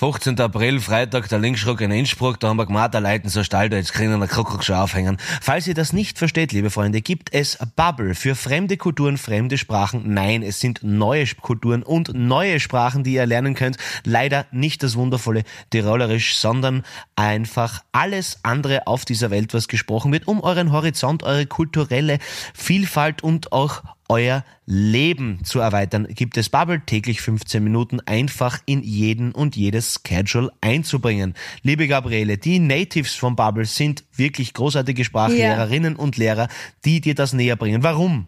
15. 0.00 0.40
April, 0.40 0.80
Freitag, 0.80 1.28
der 1.28 1.38
Linksschruck 1.38 1.82
in 1.82 1.90
Innsbruck, 1.90 2.40
da 2.40 2.48
haben 2.48 2.56
wir 2.56 2.64
gemacht, 2.64 2.94
da 2.94 3.00
leiten 3.00 3.28
so 3.28 3.44
Stall, 3.44 3.68
da 3.68 3.76
jetzt 3.76 3.92
kriegen 3.92 4.18
wir 4.18 4.28
Kuckuck 4.28 4.64
schon 4.64 4.76
aufhängen. 4.76 5.18
Falls 5.42 5.66
ihr 5.66 5.74
das 5.74 5.92
nicht 5.92 6.16
versteht, 6.16 6.52
liebe 6.52 6.70
Freunde, 6.70 7.02
gibt 7.02 7.34
es 7.34 7.58
Bubble 7.76 8.14
für 8.14 8.34
fremde 8.34 8.78
Kulturen, 8.78 9.18
fremde 9.18 9.58
Sprachen. 9.58 10.14
Nein, 10.14 10.42
es 10.42 10.58
sind 10.58 10.82
neue 10.82 11.26
Kulturen 11.26 11.82
und 11.82 12.14
neue 12.14 12.60
Sprachen, 12.60 13.04
die 13.04 13.12
ihr 13.12 13.26
lernen 13.26 13.54
könnt. 13.54 13.76
Leider 14.02 14.46
nicht 14.52 14.82
das 14.82 14.96
wundervolle 14.96 15.42
Tirolerisch, 15.68 16.34
sondern 16.38 16.82
einfach 17.14 17.82
alles 17.92 18.38
andere 18.42 18.86
auf 18.86 19.04
dieser 19.04 19.30
Welt, 19.30 19.52
was 19.52 19.68
gesprochen 19.68 20.12
wird, 20.12 20.26
um 20.26 20.40
euren 20.40 20.72
Horizont, 20.72 21.24
eure 21.24 21.44
kulturelle 21.44 22.20
Vielfalt 22.54 23.22
und 23.22 23.52
auch 23.52 23.82
euer 24.10 24.44
Leben 24.66 25.38
zu 25.44 25.60
erweitern, 25.60 26.06
gibt 26.10 26.36
es 26.36 26.48
Bubble 26.48 26.82
täglich 26.84 27.22
15 27.22 27.62
Minuten 27.62 28.00
einfach 28.00 28.58
in 28.66 28.82
jeden 28.82 29.32
und 29.32 29.54
jedes 29.56 30.00
Schedule 30.06 30.50
einzubringen. 30.60 31.34
Liebe 31.62 31.86
Gabriele, 31.86 32.36
die 32.36 32.58
Natives 32.58 33.14
von 33.14 33.36
Bubble 33.36 33.64
sind 33.64 34.04
wirklich 34.12 34.52
großartige 34.52 35.04
Sprachlehrerinnen 35.04 35.94
ja. 35.94 35.98
und 35.98 36.16
Lehrer, 36.16 36.48
die 36.84 37.00
dir 37.00 37.14
das 37.14 37.32
näher 37.32 37.54
bringen. 37.54 37.84
Warum? 37.84 38.26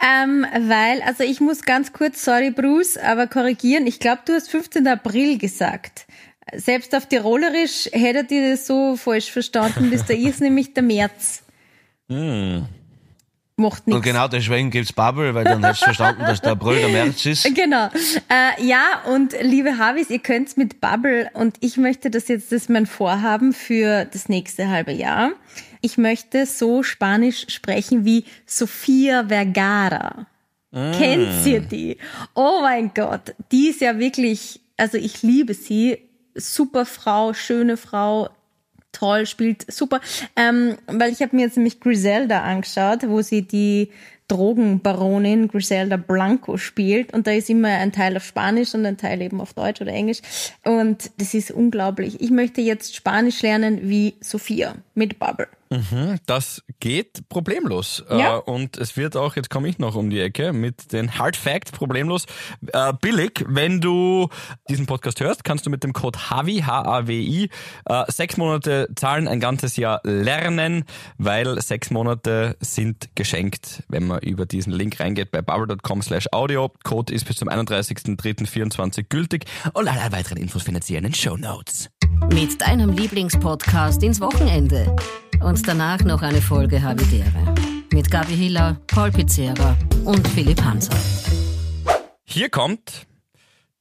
Ähm, 0.00 0.46
weil, 0.52 1.02
also 1.02 1.24
ich 1.24 1.40
muss 1.40 1.62
ganz 1.62 1.92
kurz, 1.92 2.24
sorry 2.24 2.52
Bruce, 2.52 2.96
aber 2.96 3.26
korrigieren. 3.26 3.88
Ich 3.88 3.98
glaube, 3.98 4.22
du 4.26 4.32
hast 4.32 4.48
15. 4.48 4.86
April 4.86 5.38
gesagt. 5.38 6.06
Selbst 6.54 6.94
auf 6.94 7.06
Tirolerisch 7.08 7.88
hättet 7.92 8.30
ihr 8.30 8.52
das 8.52 8.68
so 8.68 8.96
falsch 8.96 9.32
verstanden, 9.32 9.90
bis 9.90 10.04
da 10.04 10.14
ist 10.14 10.40
nämlich 10.40 10.72
der 10.72 10.84
März. 10.84 11.42
Mm 12.06 12.62
macht 13.56 13.86
nichts. 13.86 13.96
Und 13.96 14.02
genau 14.02 14.28
deswegen 14.28 14.70
gibt's 14.70 14.92
Bubble, 14.92 15.34
weil 15.34 15.44
dann 15.44 15.64
hast 15.64 15.80
du 15.80 15.84
verstanden, 15.84 16.22
dass 16.22 16.40
der 16.40 16.52
April 16.52 16.80
der 16.80 16.88
März 17.04 17.26
ist. 17.26 17.54
Genau. 17.54 17.88
Äh, 18.28 18.64
ja, 18.64 19.02
und 19.06 19.34
liebe 19.40 19.78
Havis, 19.78 20.10
ihr 20.10 20.18
könnt's 20.18 20.56
mit 20.56 20.80
Bubble 20.80 21.30
und 21.34 21.56
ich 21.60 21.76
möchte 21.76 22.10
das 22.10 22.28
jetzt, 22.28 22.52
das 22.52 22.62
ist 22.62 22.70
mein 22.70 22.86
Vorhaben 22.86 23.52
für 23.52 24.04
das 24.06 24.28
nächste 24.28 24.68
halbe 24.68 24.92
Jahr. 24.92 25.32
Ich 25.80 25.98
möchte 25.98 26.46
so 26.46 26.82
Spanisch 26.82 27.46
sprechen 27.48 28.04
wie 28.04 28.24
Sofia 28.46 29.26
Vergara. 29.28 30.26
Mm. 30.70 30.92
Kennt 30.92 31.46
ihr 31.46 31.60
die? 31.60 31.98
Oh 32.34 32.60
mein 32.62 32.92
Gott, 32.94 33.34
die 33.52 33.68
ist 33.68 33.80
ja 33.80 33.98
wirklich, 33.98 34.60
also 34.76 34.98
ich 34.98 35.22
liebe 35.22 35.54
sie. 35.54 35.98
Super 36.36 36.84
Frau, 36.84 37.32
schöne 37.32 37.76
Frau, 37.76 38.28
toll, 38.94 39.26
spielt 39.26 39.70
super. 39.70 40.00
Ähm, 40.36 40.76
weil 40.86 41.12
ich 41.12 41.20
habe 41.20 41.36
mir 41.36 41.42
jetzt 41.42 41.56
nämlich 41.56 41.80
Griselda 41.80 42.42
angeschaut, 42.42 43.08
wo 43.08 43.20
sie 43.20 43.42
die 43.42 43.90
Drogenbaronin 44.34 45.46
Griselda 45.46 45.96
Blanco 45.96 46.56
spielt 46.56 47.12
und 47.12 47.26
da 47.26 47.30
ist 47.30 47.48
immer 47.48 47.68
ein 47.68 47.92
Teil 47.92 48.16
auf 48.16 48.24
Spanisch 48.24 48.74
und 48.74 48.84
ein 48.84 48.96
Teil 48.96 49.22
eben 49.22 49.40
auf 49.40 49.54
Deutsch 49.54 49.80
oder 49.80 49.92
Englisch 49.92 50.20
und 50.64 51.12
das 51.18 51.34
ist 51.34 51.52
unglaublich. 51.52 52.20
Ich 52.20 52.30
möchte 52.30 52.60
jetzt 52.60 52.96
Spanisch 52.96 53.42
lernen 53.42 53.88
wie 53.88 54.14
Sophia 54.20 54.74
mit 54.94 55.20
Bubble. 55.20 55.48
Mhm, 55.70 56.18
das 56.26 56.62
geht 56.80 57.28
problemlos. 57.28 58.04
Ja. 58.10 58.36
Äh, 58.36 58.40
und 58.40 58.76
es 58.76 58.96
wird 58.96 59.16
auch, 59.16 59.36
jetzt 59.36 59.50
komme 59.50 59.68
ich 59.68 59.78
noch 59.78 59.94
um 59.96 60.10
die 60.10 60.20
Ecke 60.20 60.52
mit 60.52 60.92
den 60.92 61.18
Hard 61.18 61.36
Facts 61.36 61.72
problemlos 61.72 62.26
äh, 62.72 62.92
billig. 63.00 63.44
Wenn 63.46 63.80
du 63.80 64.28
diesen 64.68 64.86
Podcast 64.86 65.20
hörst, 65.20 65.44
kannst 65.44 65.66
du 65.66 65.70
mit 65.70 65.82
dem 65.82 65.92
Code 65.92 66.30
HAVI, 66.30 66.62
H-A-W-I, 66.62 67.50
äh, 67.86 68.04
sechs 68.08 68.36
Monate 68.36 68.88
zahlen, 68.94 69.26
ein 69.26 69.40
ganzes 69.40 69.76
Jahr 69.76 70.00
lernen, 70.04 70.84
weil 71.18 71.60
sechs 71.60 71.90
Monate 71.90 72.56
sind 72.60 73.08
geschenkt, 73.14 73.82
wenn 73.88 74.06
man 74.06 74.20
über 74.24 74.46
diesen 74.46 74.72
Link 74.72 75.00
reingeht 75.00 75.30
bei 75.30 75.42
bubble.com 75.42 76.02
slash 76.02 76.26
audio. 76.32 76.70
Code 76.82 77.12
ist 77.12 77.24
bis 77.26 77.36
zum 77.36 77.48
31.03.24 77.48 79.04
gültig 79.08 79.44
und 79.72 79.88
alle 79.88 80.12
weiteren 80.12 80.38
Infos 80.38 80.62
findet 80.62 80.88
ihr 80.90 80.98
in 80.98 81.04
den 81.04 81.14
Show 81.14 81.36
Notes. 81.36 81.90
Mit 82.32 82.60
deinem 82.60 82.90
Lieblingspodcast 82.90 84.02
ins 84.02 84.20
Wochenende. 84.20 84.94
Und 85.40 85.66
danach 85.68 86.00
noch 86.00 86.22
eine 86.22 86.40
Folge 86.40 86.80
Havidere. 86.82 87.54
Mit 87.92 88.10
Gabi 88.10 88.34
Hiller, 88.34 88.80
Paul 88.86 89.10
Pizzera 89.10 89.76
und 90.04 90.26
Philipp 90.28 90.62
Hanser. 90.62 90.96
Hier 92.24 92.48
kommt 92.48 93.06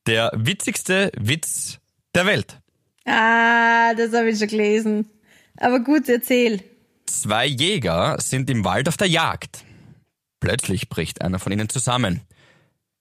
der 0.07 0.31
witzigste 0.35 1.11
Witz 1.17 1.79
der 2.13 2.25
Welt. 2.25 2.59
Ah, 3.05 3.93
das 3.95 4.13
habe 4.13 4.29
ich 4.29 4.39
schon 4.39 4.47
gelesen. 4.47 5.09
Aber 5.57 5.79
gut, 5.79 6.09
erzähl. 6.09 6.61
Zwei 7.05 7.45
Jäger 7.45 8.17
sind 8.19 8.49
im 8.49 8.65
Wald 8.65 8.87
auf 8.87 8.97
der 8.97 9.07
Jagd. 9.07 9.63
Plötzlich 10.43 10.89
bricht 10.89 11.21
einer 11.21 11.39
von 11.39 11.53
ihnen 11.53 11.69
zusammen. 11.69 12.19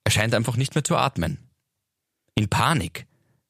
Er 0.05 0.13
scheint 0.13 0.33
einfach 0.33 0.55
nicht 0.57 0.77
mehr 0.77 0.85
zu 0.85 0.95
atmen. 0.95 1.39
In 2.37 2.49
Panik 2.49 3.05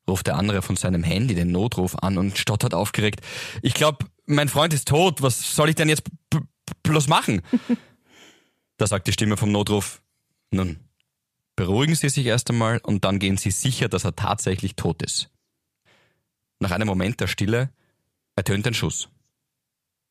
ruft 0.08 0.28
der 0.28 0.36
andere 0.36 0.62
von 0.62 0.76
seinem 0.76 1.02
Handy 1.02 1.34
den 1.34 1.52
Notruf 1.52 1.96
an 1.96 2.16
und 2.16 2.38
stottert 2.38 2.72
aufgeregt. 2.72 3.20
Ich 3.60 3.74
glaube, 3.74 4.06
mein 4.24 4.48
Freund 4.48 4.72
ist 4.72 4.88
tot, 4.88 5.20
was 5.20 5.54
soll 5.54 5.68
ich 5.68 5.74
denn 5.74 5.90
jetzt 5.90 6.04
bloß 6.82 7.08
machen? 7.08 7.42
da 8.78 8.86
sagt 8.86 9.08
die 9.08 9.12
Stimme 9.12 9.36
vom 9.36 9.52
Notruf, 9.52 10.00
nun, 10.50 10.80
beruhigen 11.54 11.94
Sie 11.94 12.08
sich 12.08 12.24
erst 12.24 12.48
einmal 12.48 12.78
und 12.78 13.04
dann 13.04 13.18
gehen 13.18 13.36
Sie 13.36 13.50
sicher, 13.50 13.90
dass 13.90 14.04
er 14.04 14.16
tatsächlich 14.16 14.74
tot 14.74 15.02
ist. 15.02 15.28
Nach 16.60 16.70
einem 16.70 16.88
Moment 16.88 17.20
der 17.20 17.26
Stille 17.26 17.68
ertönt 18.36 18.66
ein 18.66 18.72
Schuss. 18.72 19.10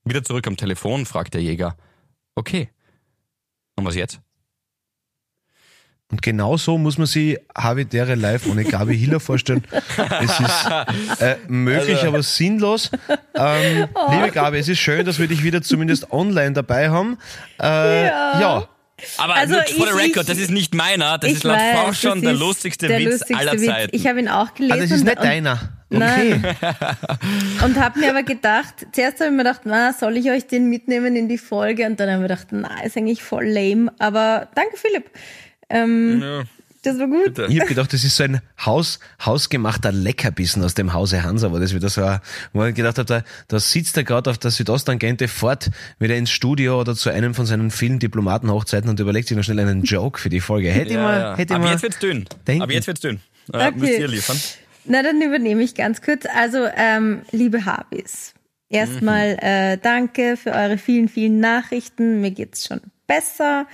Wieder 0.03 0.23
zurück 0.23 0.45
am 0.45 0.55
Telefon 0.55 1.07
fragt 1.07 1.33
der 1.33 1.41
Jäger, 1.41 1.75
okay, 2.35 2.69
und 3.81 3.87
was 3.87 3.95
jetzt? 3.95 4.19
Und 6.11 6.21
genau 6.21 6.57
so 6.57 6.77
muss 6.77 6.97
man 6.97 7.07
sich 7.07 7.37
Habitäre 7.55 8.15
live 8.15 8.45
ohne 8.47 8.65
Gabi 8.65 8.97
Hiller 8.97 9.21
vorstellen. 9.21 9.63
Es 10.21 10.39
ist 10.39 11.21
äh, 11.21 11.37
möglich, 11.47 11.95
also. 11.95 12.07
aber 12.07 12.21
sinnlos. 12.21 12.91
Ähm, 13.33 13.87
oh. 13.93 14.11
Liebe 14.11 14.31
Gabi, 14.31 14.57
es 14.57 14.67
ist 14.67 14.79
schön, 14.79 15.05
dass 15.05 15.19
wir 15.19 15.27
dich 15.27 15.41
wieder 15.41 15.61
zumindest 15.61 16.11
online 16.11 16.51
dabei 16.51 16.89
haben. 16.89 17.17
Äh, 17.61 18.07
ja. 18.07 18.39
ja. 18.41 18.67
Aber 19.17 19.35
also 19.35 19.55
nur 19.55 19.63
for 19.63 19.87
the 19.87 19.93
record, 19.93 20.29
das 20.29 20.37
ist 20.37 20.51
nicht 20.51 20.73
meiner, 20.73 21.17
das 21.17 21.31
ist 21.31 21.43
laut 21.43 21.59
Forschern 21.75 22.21
der 22.21 22.33
lustigste 22.33 22.87
der 22.87 22.99
Witz 22.99 23.11
lustigste 23.11 23.37
aller 23.37 23.53
Witz. 23.53 23.65
Zeiten. 23.65 23.95
Ich 23.95 24.07
habe 24.07 24.19
ihn 24.19 24.27
auch 24.27 24.53
gelesen. 24.53 24.73
Also 24.73 24.85
das 24.85 24.97
ist 24.97 25.05
nicht 25.05 25.19
deiner. 25.19 25.59
Okay. 25.93 25.99
Nein. 25.99 26.55
und 27.65 27.79
habe 27.79 27.99
mir 27.99 28.11
aber 28.11 28.23
gedacht, 28.23 28.87
zuerst 28.93 29.19
habe 29.19 29.25
ich 29.25 29.31
mir 29.31 29.43
gedacht, 29.43 29.61
na, 29.65 29.91
soll 29.93 30.15
ich 30.15 30.31
euch 30.31 30.47
den 30.47 30.69
mitnehmen 30.69 31.15
in 31.15 31.27
die 31.27 31.37
Folge? 31.37 31.85
Und 31.85 31.99
dann 31.99 32.09
habe 32.09 32.23
ich 32.23 32.29
mir 32.29 32.35
gedacht, 32.35 32.47
na, 32.51 32.83
ist 32.83 32.95
eigentlich 32.95 33.21
voll 33.21 33.45
lame. 33.45 33.91
Aber 33.99 34.47
danke, 34.55 34.77
Philipp. 34.77 35.09
Ähm, 35.69 36.21
ja. 36.21 36.43
Das 36.83 36.97
war 36.97 37.07
gut. 37.07 37.37
Ich 37.37 37.59
habe 37.59 37.69
gedacht, 37.69 37.93
das 37.93 38.03
ist 38.03 38.15
so 38.15 38.23
ein 38.23 38.41
Haus, 38.65 38.99
hausgemachter 39.23 39.91
Leckerbissen 39.91 40.63
aus 40.63 40.73
dem 40.73 40.93
Hause 40.93 41.23
Hansa, 41.23 41.51
wo 41.51 41.59
das 41.59 41.75
wieder 41.75 41.89
so, 41.89 42.01
wo 42.53 42.65
ich 42.65 42.73
gedacht 42.73 42.97
habe, 42.97 43.05
da, 43.05 43.23
da 43.47 43.59
sitzt 43.59 43.97
er 43.97 44.03
gerade 44.03 44.31
auf 44.31 44.39
der 44.39 44.49
Südosttangente 44.49 45.27
fort 45.27 45.69
wieder 45.99 46.15
ins 46.15 46.31
Studio 46.31 46.79
oder 46.79 46.95
zu 46.95 47.11
einem 47.11 47.35
von 47.35 47.45
seinen 47.45 47.69
vielen 47.69 47.99
Diplomatenhochzeiten 47.99 48.89
und 48.89 48.99
überlegt 48.99 49.27
sich 49.27 49.37
noch 49.37 49.43
schnell 49.43 49.59
einen 49.59 49.83
Joke 49.83 50.19
für 50.19 50.29
die 50.29 50.39
Folge. 50.39 50.71
Hätte 50.71 50.93
ja, 50.93 50.99
ich 50.99 51.03
mal, 51.03 51.19
ja. 51.19 51.37
hätte 51.37 51.53
Aber 51.53 51.65
mal 51.65 51.71
jetzt 51.73 51.83
wird's 51.83 51.99
dünn. 51.99 52.25
Denken. 52.47 52.63
Aber 52.63 52.73
jetzt 52.73 52.87
wird's 52.87 53.01
dünn. 53.01 53.19
Äh, 53.53 53.67
okay. 53.67 53.73
Müsst 53.75 53.99
ihr 53.99 54.07
liefern. 54.07 54.39
Na, 54.85 55.03
dann 55.03 55.21
übernehme 55.21 55.61
ich 55.61 55.75
ganz 55.75 56.01
kurz. 56.01 56.25
Also, 56.35 56.67
ähm, 56.75 57.21
liebe 57.31 57.65
Habis, 57.65 58.33
erstmal 58.69 59.33
mhm. 59.33 59.39
äh, 59.39 59.77
danke 59.77 60.35
für 60.35 60.51
eure 60.53 60.79
vielen, 60.79 61.09
vielen 61.09 61.39
Nachrichten. 61.39 62.21
Mir 62.21 62.31
geht's 62.31 62.65
schon 62.65 62.81
besser. 63.11 63.67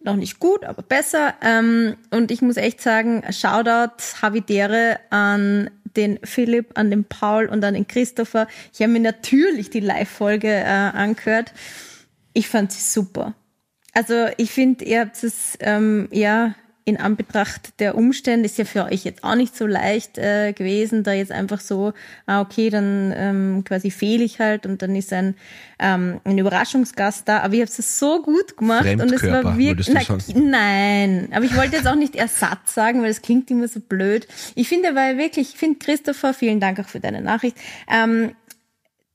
Noch 0.00 0.14
nicht 0.14 0.38
gut, 0.38 0.64
aber 0.64 0.82
besser. 0.82 1.34
Ähm, 1.42 1.96
und 2.10 2.30
ich 2.30 2.40
muss 2.40 2.56
echt 2.56 2.80
sagen, 2.80 3.24
Shoutout 3.30 4.22
Havidere 4.22 5.00
an 5.10 5.70
den 5.96 6.20
Philipp, 6.22 6.78
an 6.78 6.90
den 6.90 7.04
Paul 7.04 7.46
und 7.46 7.64
an 7.64 7.74
den 7.74 7.88
Christopher. 7.88 8.46
Ich 8.72 8.80
habe 8.80 8.92
mir 8.92 9.00
natürlich 9.00 9.70
die 9.70 9.80
Live-Folge 9.80 10.48
äh, 10.48 10.64
angehört. 10.64 11.52
Ich 12.32 12.48
fand 12.48 12.70
sie 12.70 12.80
super. 12.80 13.34
Also 13.92 14.26
ich 14.36 14.52
finde, 14.52 14.84
ihr 14.84 15.00
habt 15.00 15.20
es 15.24 15.56
ähm, 15.60 16.08
ja 16.12 16.54
in 16.88 16.98
Anbetracht 16.98 17.80
der 17.80 17.96
Umstände 17.96 18.46
ist 18.46 18.58
ja 18.58 18.64
für 18.64 18.84
euch 18.84 19.02
jetzt 19.02 19.24
auch 19.24 19.34
nicht 19.34 19.56
so 19.56 19.66
leicht 19.66 20.18
äh, 20.18 20.52
gewesen, 20.52 21.02
da 21.02 21.12
jetzt 21.12 21.32
einfach 21.32 21.58
so, 21.58 21.92
ah, 22.26 22.40
okay, 22.40 22.70
dann 22.70 23.12
ähm, 23.16 23.64
quasi 23.64 23.90
fehle 23.90 24.22
ich 24.22 24.38
halt 24.38 24.66
und 24.66 24.82
dann 24.82 24.94
ist 24.94 25.12
ein, 25.12 25.34
ähm, 25.80 26.20
ein 26.22 26.38
Überraschungsgast 26.38 27.28
da. 27.28 27.40
Aber 27.40 27.54
ihr 27.54 27.62
habt 27.66 27.76
es 27.76 27.98
so 27.98 28.22
gut 28.22 28.56
gemacht 28.56 28.86
und 28.86 29.12
es 29.12 29.22
war 29.24 29.58
wirklich. 29.58 29.88
Na, 29.88 30.40
nein, 30.40 31.28
aber 31.32 31.44
ich 31.44 31.56
wollte 31.56 31.74
jetzt 31.74 31.88
auch 31.88 31.96
nicht 31.96 32.14
Ersatz 32.14 32.72
sagen, 32.72 33.02
weil 33.02 33.10
es 33.10 33.20
klingt 33.20 33.50
immer 33.50 33.66
so 33.66 33.80
blöd. 33.80 34.28
Ich 34.54 34.68
finde 34.68 34.90
aber 34.90 35.18
wirklich, 35.18 35.54
ich 35.54 35.58
finde 35.58 35.80
Christopher, 35.80 36.34
vielen 36.34 36.60
Dank 36.60 36.78
auch 36.78 36.88
für 36.88 37.00
deine 37.00 37.20
Nachricht. 37.20 37.56
Ähm, 37.90 38.36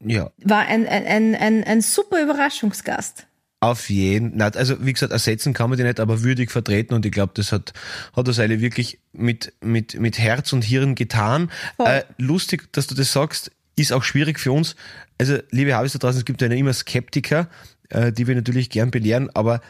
ja. 0.04 0.30
War 0.44 0.68
ein, 0.68 0.86
ein, 0.88 1.06
ein, 1.06 1.36
ein, 1.36 1.64
ein 1.64 1.80
super 1.80 2.22
Überraschungsgast. 2.22 3.28
Auf 3.64 3.92
jeden, 3.92 4.42
also 4.42 4.84
wie 4.84 4.92
gesagt, 4.92 5.14
ersetzen 5.14 5.54
kann 5.54 5.70
man 5.70 5.78
die 5.78 5.84
nicht, 5.84 6.00
aber 6.00 6.24
würdig 6.24 6.50
vertreten 6.50 6.96
und 6.96 7.06
ich 7.06 7.12
glaube, 7.12 7.34
das 7.36 7.52
hat, 7.52 7.74
hat 8.16 8.28
das 8.28 8.40
Eile 8.40 8.60
wirklich 8.60 8.98
mit, 9.14 9.54
mit, 9.62 10.00
mit 10.00 10.18
Herz 10.18 10.52
und 10.52 10.64
Hirn 10.64 10.96
getan. 10.96 11.52
Äh, 11.78 12.02
lustig, 12.18 12.74
dass 12.74 12.88
du 12.88 12.96
das 12.96 13.12
sagst, 13.14 13.52
ist 13.76 13.94
auch 13.94 14.04
schwierig 14.04 14.40
für 14.40 14.52
uns. 14.52 14.76
Also, 15.20 15.38
liebe 15.52 15.76
Habis 15.76 15.94
da 15.94 16.00
draußen, 16.00 16.18
es 16.18 16.26
gibt 16.26 16.42
ja 16.42 16.48
immer 16.48 16.74
Skeptiker, 16.74 17.50
äh, 17.90 18.12
die 18.12 18.26
wir 18.26 18.34
natürlich 18.34 18.72
gern 18.72 18.90
belehren, 18.90 19.30
aber 19.36 19.62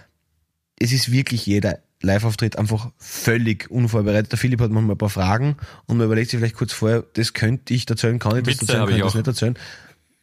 es 0.79 0.93
ist 0.93 1.11
wirklich 1.11 1.45
jeder 1.45 1.79
Live-Auftritt 2.01 2.57
einfach 2.57 2.91
völlig 2.97 3.69
unvorbereitet. 3.69 4.31
Der 4.31 4.39
Philipp 4.39 4.61
hat 4.61 4.71
manchmal 4.71 4.95
ein 4.95 4.99
paar 4.99 5.09
Fragen 5.09 5.57
und 5.85 5.97
man 5.97 6.05
überlegt 6.05 6.31
sich 6.31 6.39
vielleicht 6.39 6.55
kurz 6.55 6.71
vorher, 6.71 7.03
das 7.13 7.33
könnte 7.33 7.73
ich 7.73 7.89
erzählen, 7.89 8.19
kann 8.19 8.37
ich 8.37 8.43
das 8.43 8.53
Witze 8.53 8.71
erzählen, 8.71 8.85
kann 8.85 8.89
ich 8.89 8.97
ich 8.97 9.03
das 9.03 9.15
nicht 9.15 9.27
erzählen. 9.27 9.59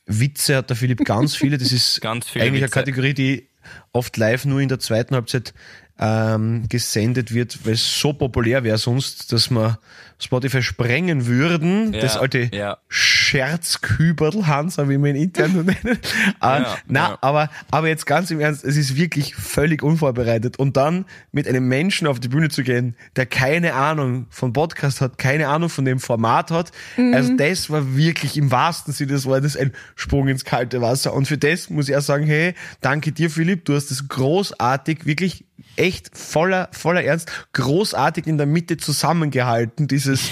Witze 0.06 0.56
hat 0.56 0.70
der 0.70 0.76
Philipp 0.76 1.04
ganz 1.04 1.36
viele. 1.36 1.58
Das 1.58 1.70
ist 1.70 2.00
Ganz 2.00 2.28
viele 2.28 2.44
eigentlich 2.44 2.62
eine 2.62 2.68
Witze. 2.68 2.80
Kategorie, 2.80 3.14
die 3.14 3.48
oft 3.92 4.16
live 4.16 4.44
nur 4.44 4.60
in 4.60 4.68
der 4.68 4.78
zweiten 4.78 5.14
Halbzeit 5.14 5.54
ähm, 5.98 6.68
gesendet 6.68 7.34
wird, 7.34 7.64
weil 7.66 7.74
es 7.74 8.00
so 8.00 8.12
populär 8.12 8.64
wäre 8.64 8.78
sonst, 8.78 9.32
dass 9.32 9.50
wir 9.50 9.78
Spotify 10.18 10.62
sprengen 10.62 11.26
würden. 11.26 11.92
Ja, 11.92 12.00
das 12.00 12.16
alte 12.16 12.50
ja. 12.52 12.78
Scherzküberl, 12.88 14.46
Hansa, 14.46 14.88
wie 14.88 14.98
wir 14.98 15.10
ihn 15.10 15.16
intern 15.16 15.52
so 15.54 15.62
nennen. 15.62 15.76
äh, 15.84 15.98
Ja, 16.42 16.76
na, 16.86 17.08
ja. 17.10 17.18
aber, 17.20 17.50
aber 17.70 17.88
jetzt 17.88 18.06
ganz 18.06 18.30
im 18.30 18.40
Ernst, 18.40 18.64
es 18.64 18.76
ist 18.76 18.96
wirklich 18.96 19.34
völlig 19.34 19.82
unvorbereitet. 19.82 20.58
Und 20.58 20.76
dann 20.76 21.04
mit 21.30 21.46
einem 21.46 21.68
Menschen 21.68 22.06
auf 22.06 22.20
die 22.20 22.28
Bühne 22.28 22.48
zu 22.48 22.62
gehen, 22.62 22.96
der 23.16 23.26
keine 23.26 23.74
Ahnung 23.74 24.26
von 24.30 24.52
Podcast 24.52 25.00
hat, 25.00 25.18
keine 25.18 25.48
Ahnung 25.48 25.68
von 25.68 25.84
dem 25.84 26.00
Format 26.00 26.50
hat, 26.50 26.72
also 26.96 27.36
das 27.36 27.70
war 27.70 27.96
wirklich 27.96 28.36
im 28.36 28.50
wahrsten 28.50 28.92
Sinne 28.92 29.12
des 29.12 29.26
Wortes 29.26 29.56
ein 29.56 29.72
Sprung 29.94 30.28
ins 30.28 30.44
kalte 30.44 30.80
Wasser. 30.80 31.12
Und 31.12 31.28
für 31.28 31.38
das 31.38 31.70
muss 31.70 31.88
ich 31.88 31.96
auch 31.96 32.02
sagen, 32.02 32.26
hey, 32.26 32.54
danke 32.80 33.12
dir, 33.12 33.30
Philipp, 33.30 33.64
du 33.64 33.74
hast 33.74 33.90
das 33.90 34.08
großartig, 34.08 35.06
wirklich 35.06 35.44
echt 35.76 36.16
voller, 36.16 36.68
voller 36.72 37.04
Ernst, 37.04 37.30
großartig 37.52 38.26
in 38.26 38.38
der 38.38 38.46
Mitte 38.46 38.76
zusammengehalten, 38.76 39.88
dieses 39.88 40.30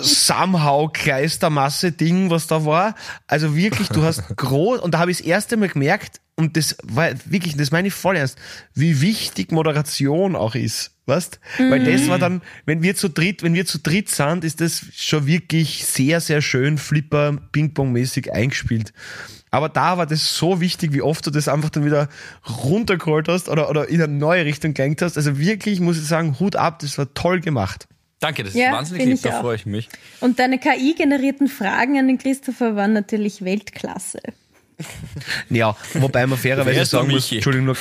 somehow 0.00 0.88
Kleistermasse-Ding, 0.92 2.30
was 2.30 2.46
da 2.46 2.64
war. 2.64 2.94
Also 3.26 3.56
wirklich, 3.56 3.88
du 3.88 4.02
hast 4.02 4.24
groß, 4.36 4.80
und 4.80 4.94
da 4.94 4.98
habe 4.98 5.10
ich 5.10 5.18
das 5.18 5.26
erste 5.26 5.56
Mal 5.56 5.68
gemerkt, 5.68 6.20
und 6.34 6.56
das 6.56 6.76
war 6.82 7.10
wirklich, 7.26 7.56
das 7.56 7.70
meine 7.70 7.88
ich 7.88 7.94
voll 7.94 8.16
ernst, 8.16 8.38
wie 8.74 9.00
wichtig 9.00 9.52
Moderation 9.52 10.34
auch 10.34 10.54
ist. 10.54 10.92
Weißt? 11.04 11.40
Weil 11.58 11.84
das 11.84 12.08
war 12.08 12.18
dann, 12.18 12.42
wenn 12.64 12.82
wir 12.82 12.94
zu 12.94 13.08
dritt, 13.08 13.42
wenn 13.42 13.54
wir 13.54 13.66
zu 13.66 13.78
dritt 13.80 14.08
sind, 14.08 14.44
ist 14.44 14.60
das 14.60 14.86
schon 14.94 15.26
wirklich 15.26 15.84
sehr, 15.84 16.20
sehr 16.20 16.40
schön 16.40 16.78
Flipper, 16.78 17.36
Ping-Pong-mäßig 17.52 18.32
eingespielt. 18.32 18.92
Aber 19.52 19.68
da 19.68 19.98
war 19.98 20.06
das 20.06 20.34
so 20.36 20.60
wichtig, 20.60 20.92
wie 20.94 21.02
oft 21.02 21.24
du 21.26 21.30
das 21.30 21.46
einfach 21.46 21.70
dann 21.70 21.84
wieder 21.84 22.08
runtergeholt 22.64 23.28
hast 23.28 23.48
oder, 23.50 23.68
oder 23.70 23.86
in 23.88 24.02
eine 24.02 24.12
neue 24.12 24.44
Richtung 24.46 24.72
gelenkt 24.74 25.02
hast. 25.02 25.16
Also 25.16 25.38
wirklich, 25.38 25.78
muss 25.78 25.98
ich 25.98 26.06
sagen, 26.06 26.40
Hut 26.40 26.56
ab, 26.56 26.78
das 26.80 26.96
war 26.98 27.12
toll 27.14 27.40
gemacht. 27.40 27.86
Danke, 28.18 28.44
das 28.44 28.54
Ja, 28.54 28.68
ist 28.68 28.72
wahnsinnig 28.72 29.04
lieb, 29.04 29.14
ich 29.16 29.22
da 29.22 29.36
auch. 29.36 29.40
freue 29.42 29.56
ich 29.56 29.66
mich. 29.66 29.88
Und 30.20 30.38
deine 30.38 30.58
KI-generierten 30.58 31.48
Fragen 31.48 31.98
an 31.98 32.06
den 32.08 32.18
Christopher 32.18 32.76
waren 32.76 32.94
natürlich 32.94 33.44
Weltklasse. 33.44 34.20
Ja, 35.48 35.76
wobei 35.94 36.26
man 36.26 36.38
fairerweise 36.38 36.84
sagen 36.84 37.10
muss? 37.10 37.30
Entschuldigung, 37.30 37.66
noch 37.66 37.78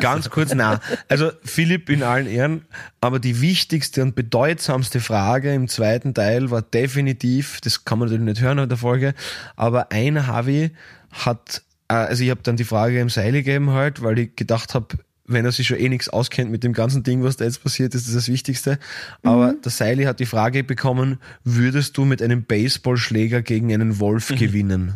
ganz 0.00 0.30
kurz, 0.30 0.52
na, 0.54 0.78
also 1.08 1.32
Philipp 1.42 1.88
in 1.90 2.02
allen 2.04 2.26
Ehren, 2.28 2.64
aber 3.00 3.18
die 3.18 3.40
wichtigste 3.40 4.02
und 4.02 4.14
bedeutsamste 4.14 5.00
Frage 5.00 5.52
im 5.54 5.66
zweiten 5.66 6.14
Teil 6.14 6.50
war 6.50 6.62
definitiv, 6.62 7.60
das 7.62 7.84
kann 7.84 7.98
man 7.98 8.08
natürlich 8.08 8.24
nicht 8.26 8.40
hören 8.42 8.58
in 8.58 8.68
der 8.68 8.78
Folge, 8.78 9.14
aber 9.56 9.90
ein 9.90 10.26
Havi 10.28 10.70
hat, 11.10 11.62
äh, 11.88 11.94
also 11.94 12.24
ich 12.24 12.30
habe 12.30 12.42
dann 12.42 12.56
die 12.56 12.64
Frage 12.64 13.00
im 13.00 13.10
Seil 13.10 13.32
gegeben 13.32 13.70
halt, 13.70 14.02
weil 14.02 14.18
ich 14.18 14.36
gedacht 14.36 14.74
habe, 14.74 14.98
wenn 15.28 15.44
er 15.44 15.52
sich 15.52 15.68
schon 15.68 15.78
eh 15.78 15.88
nichts 15.88 16.08
auskennt 16.08 16.50
mit 16.50 16.64
dem 16.64 16.72
ganzen 16.72 17.02
Ding, 17.02 17.22
was 17.22 17.36
da 17.36 17.44
jetzt 17.44 17.62
passiert, 17.62 17.94
ist 17.94 18.06
das 18.06 18.14
das 18.14 18.28
Wichtigste. 18.28 18.78
Aber 19.22 19.54
der 19.62 19.70
Seili 19.70 20.04
hat 20.04 20.20
die 20.20 20.26
Frage 20.26 20.64
bekommen, 20.64 21.18
würdest 21.44 21.96
du 21.98 22.04
mit 22.04 22.22
einem 22.22 22.44
Baseballschläger 22.44 23.42
gegen 23.42 23.72
einen 23.72 24.00
Wolf 24.00 24.28
gewinnen? 24.28 24.94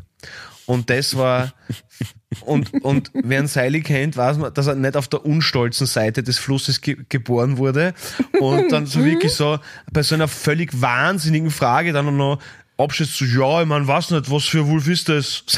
Und 0.64 0.90
das 0.90 1.16
war, 1.16 1.52
und, 2.40 2.72
und 2.82 3.10
wer 3.12 3.40
einen 3.40 3.48
Seili 3.48 3.82
kennt, 3.82 4.16
weiß 4.16 4.38
man, 4.38 4.54
dass 4.54 4.68
er 4.68 4.74
nicht 4.74 4.96
auf 4.96 5.08
der 5.08 5.26
unstolzen 5.26 5.86
Seite 5.86 6.22
des 6.22 6.38
Flusses 6.38 6.80
ge 6.80 6.96
geboren 7.08 7.58
wurde. 7.58 7.94
Und 8.40 8.70
dann 8.72 8.86
so 8.86 9.04
wirklich 9.04 9.32
so, 9.32 9.58
bei 9.92 10.02
so 10.02 10.14
einer 10.14 10.28
völlig 10.28 10.80
wahnsinnigen 10.80 11.50
Frage 11.50 11.92
dann 11.92 12.16
noch 12.16 12.38
abschätzt 12.82 13.16
so, 13.16 13.24
ja, 13.24 13.62
ich 13.62 13.66
meine, 13.66 13.86
weiß 13.86 14.10
nicht, 14.10 14.30
was 14.30 14.44
für 14.44 14.58
ein 14.58 14.68
Wolf 14.68 14.88
ist 14.88 15.08
das? 15.08 15.44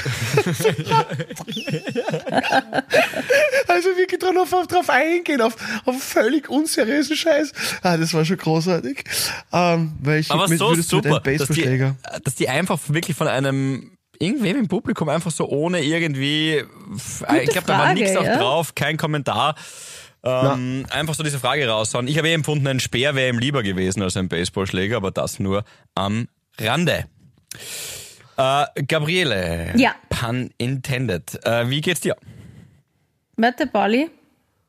also 3.68 3.88
wirklich 3.96 4.20
dran 4.20 4.36
auf, 4.38 4.52
auf, 4.52 4.66
drauf 4.66 4.90
eingehen, 4.90 5.40
auf, 5.40 5.56
auf 5.84 6.02
völlig 6.02 6.48
unseriösen 6.48 7.16
Scheiß. 7.16 7.52
Ah, 7.82 7.96
das 7.96 8.14
war 8.14 8.24
schon 8.24 8.36
großartig. 8.36 9.04
Ähm, 9.52 9.94
weil 10.00 10.20
ich 10.20 10.30
Aber 10.30 10.48
mit, 10.48 10.58
so 10.58 10.74
super, 10.74 11.08
einem 11.08 11.14
dass 11.14 11.22
die, 11.22 11.30
Baseballschläger. 11.30 11.96
dass 12.22 12.34
die 12.34 12.48
einfach 12.48 12.78
wirklich 12.88 13.16
von 13.16 13.28
einem 13.28 13.90
irgendwem 14.18 14.56
im 14.56 14.68
Publikum 14.68 15.08
einfach 15.08 15.30
so 15.30 15.48
ohne 15.48 15.82
irgendwie, 15.82 16.62
ich 16.94 17.50
glaube, 17.50 17.66
da 17.66 17.78
war 17.78 17.94
nichts 17.94 18.16
auch 18.16 18.24
ja. 18.24 18.38
drauf, 18.38 18.74
kein 18.74 18.96
Kommentar. 18.96 19.54
Ähm, 20.22 20.86
einfach 20.90 21.14
so 21.14 21.22
diese 21.22 21.38
Frage 21.38 21.68
raushauen. 21.68 22.08
Ich 22.08 22.16
habe 22.16 22.28
eh 22.28 22.32
empfunden, 22.32 22.66
ein 22.66 22.80
Speer 22.80 23.14
wäre 23.14 23.28
ihm 23.28 23.38
lieber 23.38 23.62
gewesen 23.62 24.02
als 24.02 24.16
ein 24.16 24.28
Baseballschläger, 24.28 24.96
aber 24.96 25.10
das 25.10 25.38
nur 25.38 25.64
am 25.94 26.28
Rande. 26.58 27.06
Äh, 28.36 28.82
Gabriele. 28.84 29.72
Ja. 29.76 29.94
Pun 30.08 30.50
intended. 30.58 31.44
Äh, 31.44 31.68
wie 31.70 31.80
geht's 31.80 32.00
dir? 32.00 32.16
Warte, 33.36 33.66
Pauli, 33.66 34.10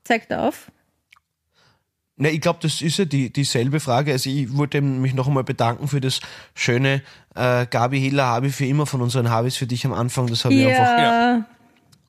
zeigt 0.04 0.34
auf. 0.34 0.72
Ne, 2.18 2.30
ich 2.30 2.40
glaube, 2.40 2.60
das 2.62 2.82
ist 2.82 2.98
ja 2.98 3.06
die, 3.06 3.32
dieselbe 3.32 3.80
Frage. 3.80 4.14
Also 4.14 4.30
ich 4.30 4.56
wollte 4.56 4.82
mich 4.82 5.14
noch 5.14 5.28
einmal 5.28 5.44
bedanken 5.44 5.88
für 5.88 6.00
das 6.00 6.22
schöne 6.54 7.02
äh, 7.36 7.66
Gabi 7.66 8.00
Hiller 8.00 8.26
habe 8.26 8.48
ich 8.48 8.56
für 8.56 8.66
immer 8.66 8.86
von 8.86 9.02
unseren 9.02 9.30
Habis 9.30 9.58
für 9.58 9.68
dich 9.68 9.86
am 9.86 9.94
Anfang. 9.94 10.28
Das 10.28 10.46
habe 10.46 10.54
ich 10.54 10.66
einfach, 10.66 10.98
Ja, 10.98 11.46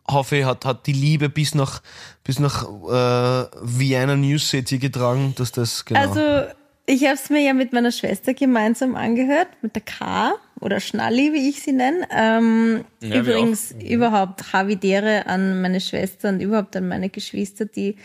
hoffe 0.09 0.47
hat, 0.47 0.65
hat 0.65 0.87
die 0.87 0.93
Liebe 0.93 1.29
bis 1.29 1.55
nach, 1.55 1.83
bis 2.23 2.39
nach 2.39 2.63
äh, 2.63 3.49
Vienna 3.61 4.15
News 4.15 4.49
City 4.49 4.79
getragen, 4.79 5.35
dass 5.37 5.51
das 5.51 5.85
genau. 5.85 6.01
also 6.01 6.53
ich 6.87 7.05
habe 7.05 7.15
es 7.15 7.31
mir 7.31 7.41
ja 7.41 7.53
mit 7.53 7.73
meiner 7.73 7.91
Schwester 7.91 8.33
gemeinsam 8.33 8.95
angehört, 8.95 9.49
mit 9.61 9.75
der 9.75 9.83
K 9.83 10.35
oder 10.61 10.81
Schnalli, 10.81 11.33
wie 11.33 11.49
ich 11.49 11.63
sie 11.63 11.73
nenne. 11.73 12.07
Ähm, 12.11 12.85
Ja, 13.01 13.21
übrigens 13.21 13.73
überhaupt 13.73 14.53
Havidere 14.53 15.27
an 15.27 15.61
meine 15.61 15.81
Schwester 15.81 16.29
und 16.29 16.41
überhaupt 16.41 16.77
an 16.77 16.89
meine 16.89 17.11
Geschwister, 17.11 17.67
die 17.67 17.97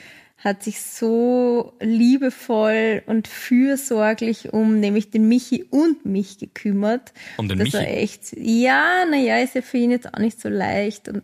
hat 0.44 0.63
sich 0.63 0.81
so 0.81 1.74
liebevoll 1.80 3.04
und 3.06 3.28
fürsorglich 3.28 4.51
um 4.51 4.80
nämlich 4.80 5.12
den 5.12 5.28
Michi 5.28 5.66
und 5.69 6.04
mich 6.06 6.39
gekümmert. 6.39 7.13
Um 7.38 7.48
den 7.48 7.60
das 7.60 7.66
Michi? 7.68 7.78
war 7.78 7.88
echt, 7.88 8.36
ja, 8.36 9.06
naja, 9.06 9.38
ist 9.38 9.54
ja 9.54 9.62
für 9.62 9.78
ihn 9.78 9.92
jetzt 9.92 10.12
auch 10.12 10.19
nicht 10.19 10.42
so 10.42 10.50
leicht 10.50 11.07
und 11.07 11.24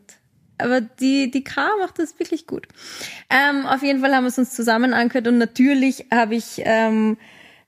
aber 0.59 0.81
die, 0.81 1.29
die 1.29 1.43
K 1.43 1.67
macht 1.79 1.99
das 1.99 2.17
wirklich 2.19 2.47
gut. 2.47 2.67
Ähm, 3.29 3.67
auf 3.67 3.83
jeden 3.83 4.01
Fall 4.01 4.13
haben 4.15 4.23
wir 4.23 4.29
es 4.29 4.39
uns 4.39 4.55
zusammen 4.55 4.93
angehört 4.93 5.27
und 5.27 5.37
natürlich 5.37 6.05
habe 6.11 6.35
ich 6.35 6.61
ähm, 6.65 7.17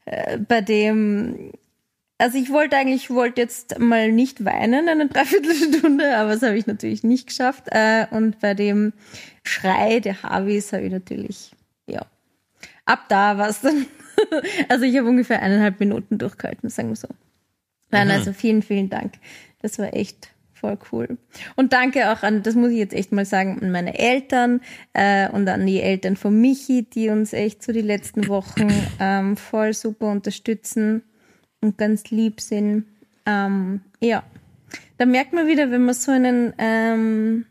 äh, 0.06 0.38
bei 0.38 0.62
dem, 0.62 1.52
also 2.18 2.38
ich 2.38 2.52
wollte 2.52 2.78
eigentlich, 2.78 3.04
ich 3.04 3.10
wollte 3.10 3.42
jetzt 3.42 3.80
mal 3.80 4.12
nicht 4.12 4.44
weinen, 4.46 4.90
eine 4.90 5.08
Dreiviertelstunde, 5.08 6.18
aber 6.18 6.32
das 6.32 6.42
habe 6.42 6.58
ich 6.58 6.68
natürlich 6.68 7.04
nicht 7.04 7.28
geschafft. 7.28 7.66
Äh, 7.68 8.08
und 8.12 8.40
bei 8.40 8.54
dem 8.54 8.94
Schrei 9.44 10.00
der 10.00 10.24
Harveys 10.24 10.74
habe 10.74 10.84
ich 10.84 10.92
natürlich, 10.92 11.52
ja, 11.88 12.06
ab 12.86 13.06
da 13.10 13.38
war 13.38 13.50
es 13.50 13.62
dann. 13.62 13.86
also 14.70 14.84
ich 14.86 14.98
habe 14.98 15.08
ungefähr 15.08 15.42
eineinhalb 15.42 15.80
Minuten 15.80 16.18
durchgehalten, 16.18 16.70
sagen 16.70 16.90
wir 16.90 16.96
so. 16.96 17.08
Nein, 17.92 18.12
also 18.12 18.34
vielen, 18.34 18.62
vielen 18.62 18.90
Dank. 18.90 19.14
Das 19.62 19.80
war 19.80 19.94
echt 19.94 20.30
voll 20.60 20.78
cool. 20.92 21.18
Und 21.56 21.74
danke 21.74 22.12
auch 22.12 22.24
an, 22.24 22.44
das 22.44 22.56
muss 22.56 22.72
ich 22.72 22.78
jetzt 22.78 22.94
echt 22.94 23.12
mal 23.12 23.26
sagen, 23.26 23.60
an 23.62 23.72
meine 23.72 23.98
Eltern 23.98 24.62
äh, 24.94 25.30
und 25.30 25.48
an 25.48 25.66
die 25.66 25.82
Eltern 25.82 26.16
von 26.16 26.40
Michi, 26.40 26.84
die 26.84 27.10
uns 27.10 27.34
echt 27.34 27.64
so 27.64 27.72
die 27.72 27.82
letzten 27.82 28.28
Wochen 28.28 28.68
ähm, 29.00 29.38
voll 29.38 29.74
super 29.74 30.12
unterstützen 30.12 31.04
und 31.62 31.78
ganz 31.78 32.10
lieb 32.12 32.42
sind. 32.42 32.86
Ähm, 33.26 33.82
ja, 34.00 34.24
da 34.98 35.06
merkt 35.06 35.34
man 35.34 35.48
wieder, 35.48 35.72
wenn 35.72 35.86
man 35.86 35.96
so 35.96 36.12
einen, 36.12 36.54
ähm, 36.58 37.46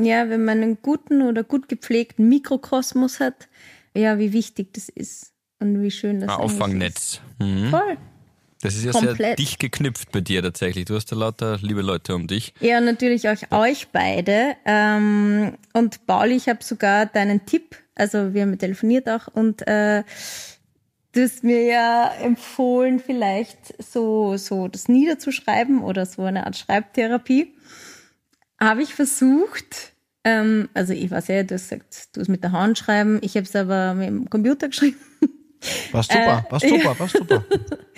ja, 0.00 0.28
wenn 0.28 0.44
man 0.44 0.62
einen 0.62 0.78
guten 0.80 1.22
oder 1.22 1.44
gut 1.44 1.68
gepflegten 1.68 2.28
Mikrokosmos 2.28 3.20
hat, 3.20 3.48
ja, 3.96 4.18
wie 4.18 4.32
wichtig 4.32 4.72
das 4.72 4.88
ist 4.88 5.32
und 5.60 5.82
wie 5.82 5.90
schön 5.90 6.20
das 6.20 6.30
Ein 6.30 6.36
eigentlich 6.36 6.44
Auffangnetz. 6.52 7.20
Mhm. 7.38 7.64
ist. 7.64 7.70
Voll. 7.70 7.96
Das 8.64 8.76
ist 8.76 8.84
ja 8.86 8.92
sehr 8.92 9.08
Komplett. 9.08 9.38
dicht 9.38 9.60
geknüpft 9.60 10.10
bei 10.10 10.22
dir 10.22 10.42
tatsächlich. 10.42 10.86
Du 10.86 10.94
hast 10.94 11.12
da 11.12 11.16
lauter 11.16 11.58
liebe 11.60 11.82
Leute 11.82 12.14
um 12.14 12.26
dich. 12.26 12.54
Ja, 12.60 12.80
natürlich 12.80 13.28
auch 13.28 13.36
euch 13.50 13.88
beide. 13.92 14.56
Ähm, 14.64 15.52
und 15.74 16.06
Pauli, 16.06 16.36
ich 16.36 16.48
habe 16.48 16.64
sogar 16.64 17.04
deinen 17.04 17.44
Tipp, 17.44 17.76
also 17.94 18.32
wir 18.32 18.40
haben 18.40 18.58
telefoniert 18.58 19.06
auch 19.06 19.28
und 19.28 19.60
äh, 19.68 20.02
du 21.12 21.22
hast 21.22 21.44
mir 21.44 21.62
ja 21.66 22.10
empfohlen, 22.22 23.00
vielleicht 23.00 23.74
so, 23.82 24.38
so 24.38 24.68
das 24.68 24.88
niederzuschreiben 24.88 25.82
oder 25.82 26.06
so 26.06 26.22
eine 26.22 26.46
Art 26.46 26.56
Schreibtherapie. 26.56 27.52
Habe 28.58 28.82
ich 28.82 28.94
versucht. 28.94 29.92
Ähm, 30.24 30.70
also 30.72 30.94
ich 30.94 31.10
weiß 31.10 31.28
ja, 31.28 31.42
du 31.42 31.54
hast 31.56 31.68
gesagt, 31.68 32.16
du 32.16 32.20
hast 32.22 32.28
mit 32.28 32.42
der 32.42 32.52
Hand 32.52 32.78
schreiben. 32.78 33.18
Ich 33.20 33.34
habe 33.36 33.44
es 33.44 33.54
aber 33.54 33.92
mit 33.92 34.08
dem 34.08 34.30
Computer 34.30 34.68
geschrieben. 34.68 34.96
Passt 35.92 36.12
super, 36.12 36.44
äh, 36.44 36.48
passt 36.48 36.68
super, 36.68 36.94
passt 36.94 37.16
super. 37.16 37.44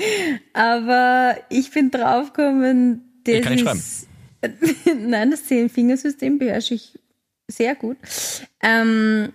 Aber 0.53 1.37
ich 1.49 1.71
bin 1.71 1.91
draufgekommen, 1.91 3.03
das 3.25 3.35
Ich 3.35 3.43
kann 3.43 3.53
nicht 3.55 3.67
ist, 3.67 4.09
Nein, 5.01 5.31
das 5.31 5.45
Zehn-Fingersystem 5.47 6.39
beherrsche 6.39 6.75
ich 6.75 6.99
sehr 7.49 7.75
gut. 7.75 7.97
Ähm, 8.63 9.33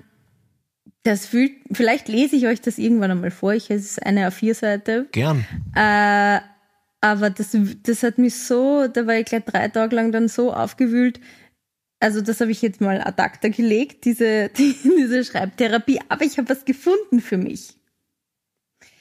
Das 1.03 1.25
fühlt, 1.25 1.53
vielleicht 1.71 2.07
lese 2.07 2.35
ich 2.35 2.45
euch 2.45 2.61
das 2.61 2.77
irgendwann 2.77 3.11
einmal 3.11 3.31
vor. 3.31 3.53
Ich, 3.53 3.71
es 3.71 3.83
ist 3.83 4.05
eine 4.05 4.29
A4-Seite. 4.29 5.07
Gern. 5.11 5.45
Äh, 5.75 6.39
aber 7.01 7.31
das, 7.31 7.57
das 7.83 8.03
hat 8.03 8.19
mich 8.19 8.35
so, 8.35 8.88
da 8.88 9.07
war 9.07 9.15
ich 9.15 9.25
gleich 9.25 9.43
drei 9.45 9.67
Tage 9.69 9.95
lang 9.95 10.11
dann 10.11 10.27
so 10.27 10.53
aufgewühlt. 10.53 11.19
Also 12.00 12.21
das 12.21 12.39
habe 12.41 12.51
ich 12.51 12.61
jetzt 12.61 12.81
mal 12.81 13.01
ad 13.01 13.21
acta 13.21 13.50
gelegt, 13.50 14.05
diese, 14.05 14.50
die, 14.50 14.75
diese 14.83 15.23
Schreibtherapie. 15.23 16.00
Aber 16.09 16.23
ich 16.23 16.38
habe 16.38 16.50
was 16.50 16.65
gefunden 16.65 17.19
für 17.19 17.38
mich. 17.38 17.73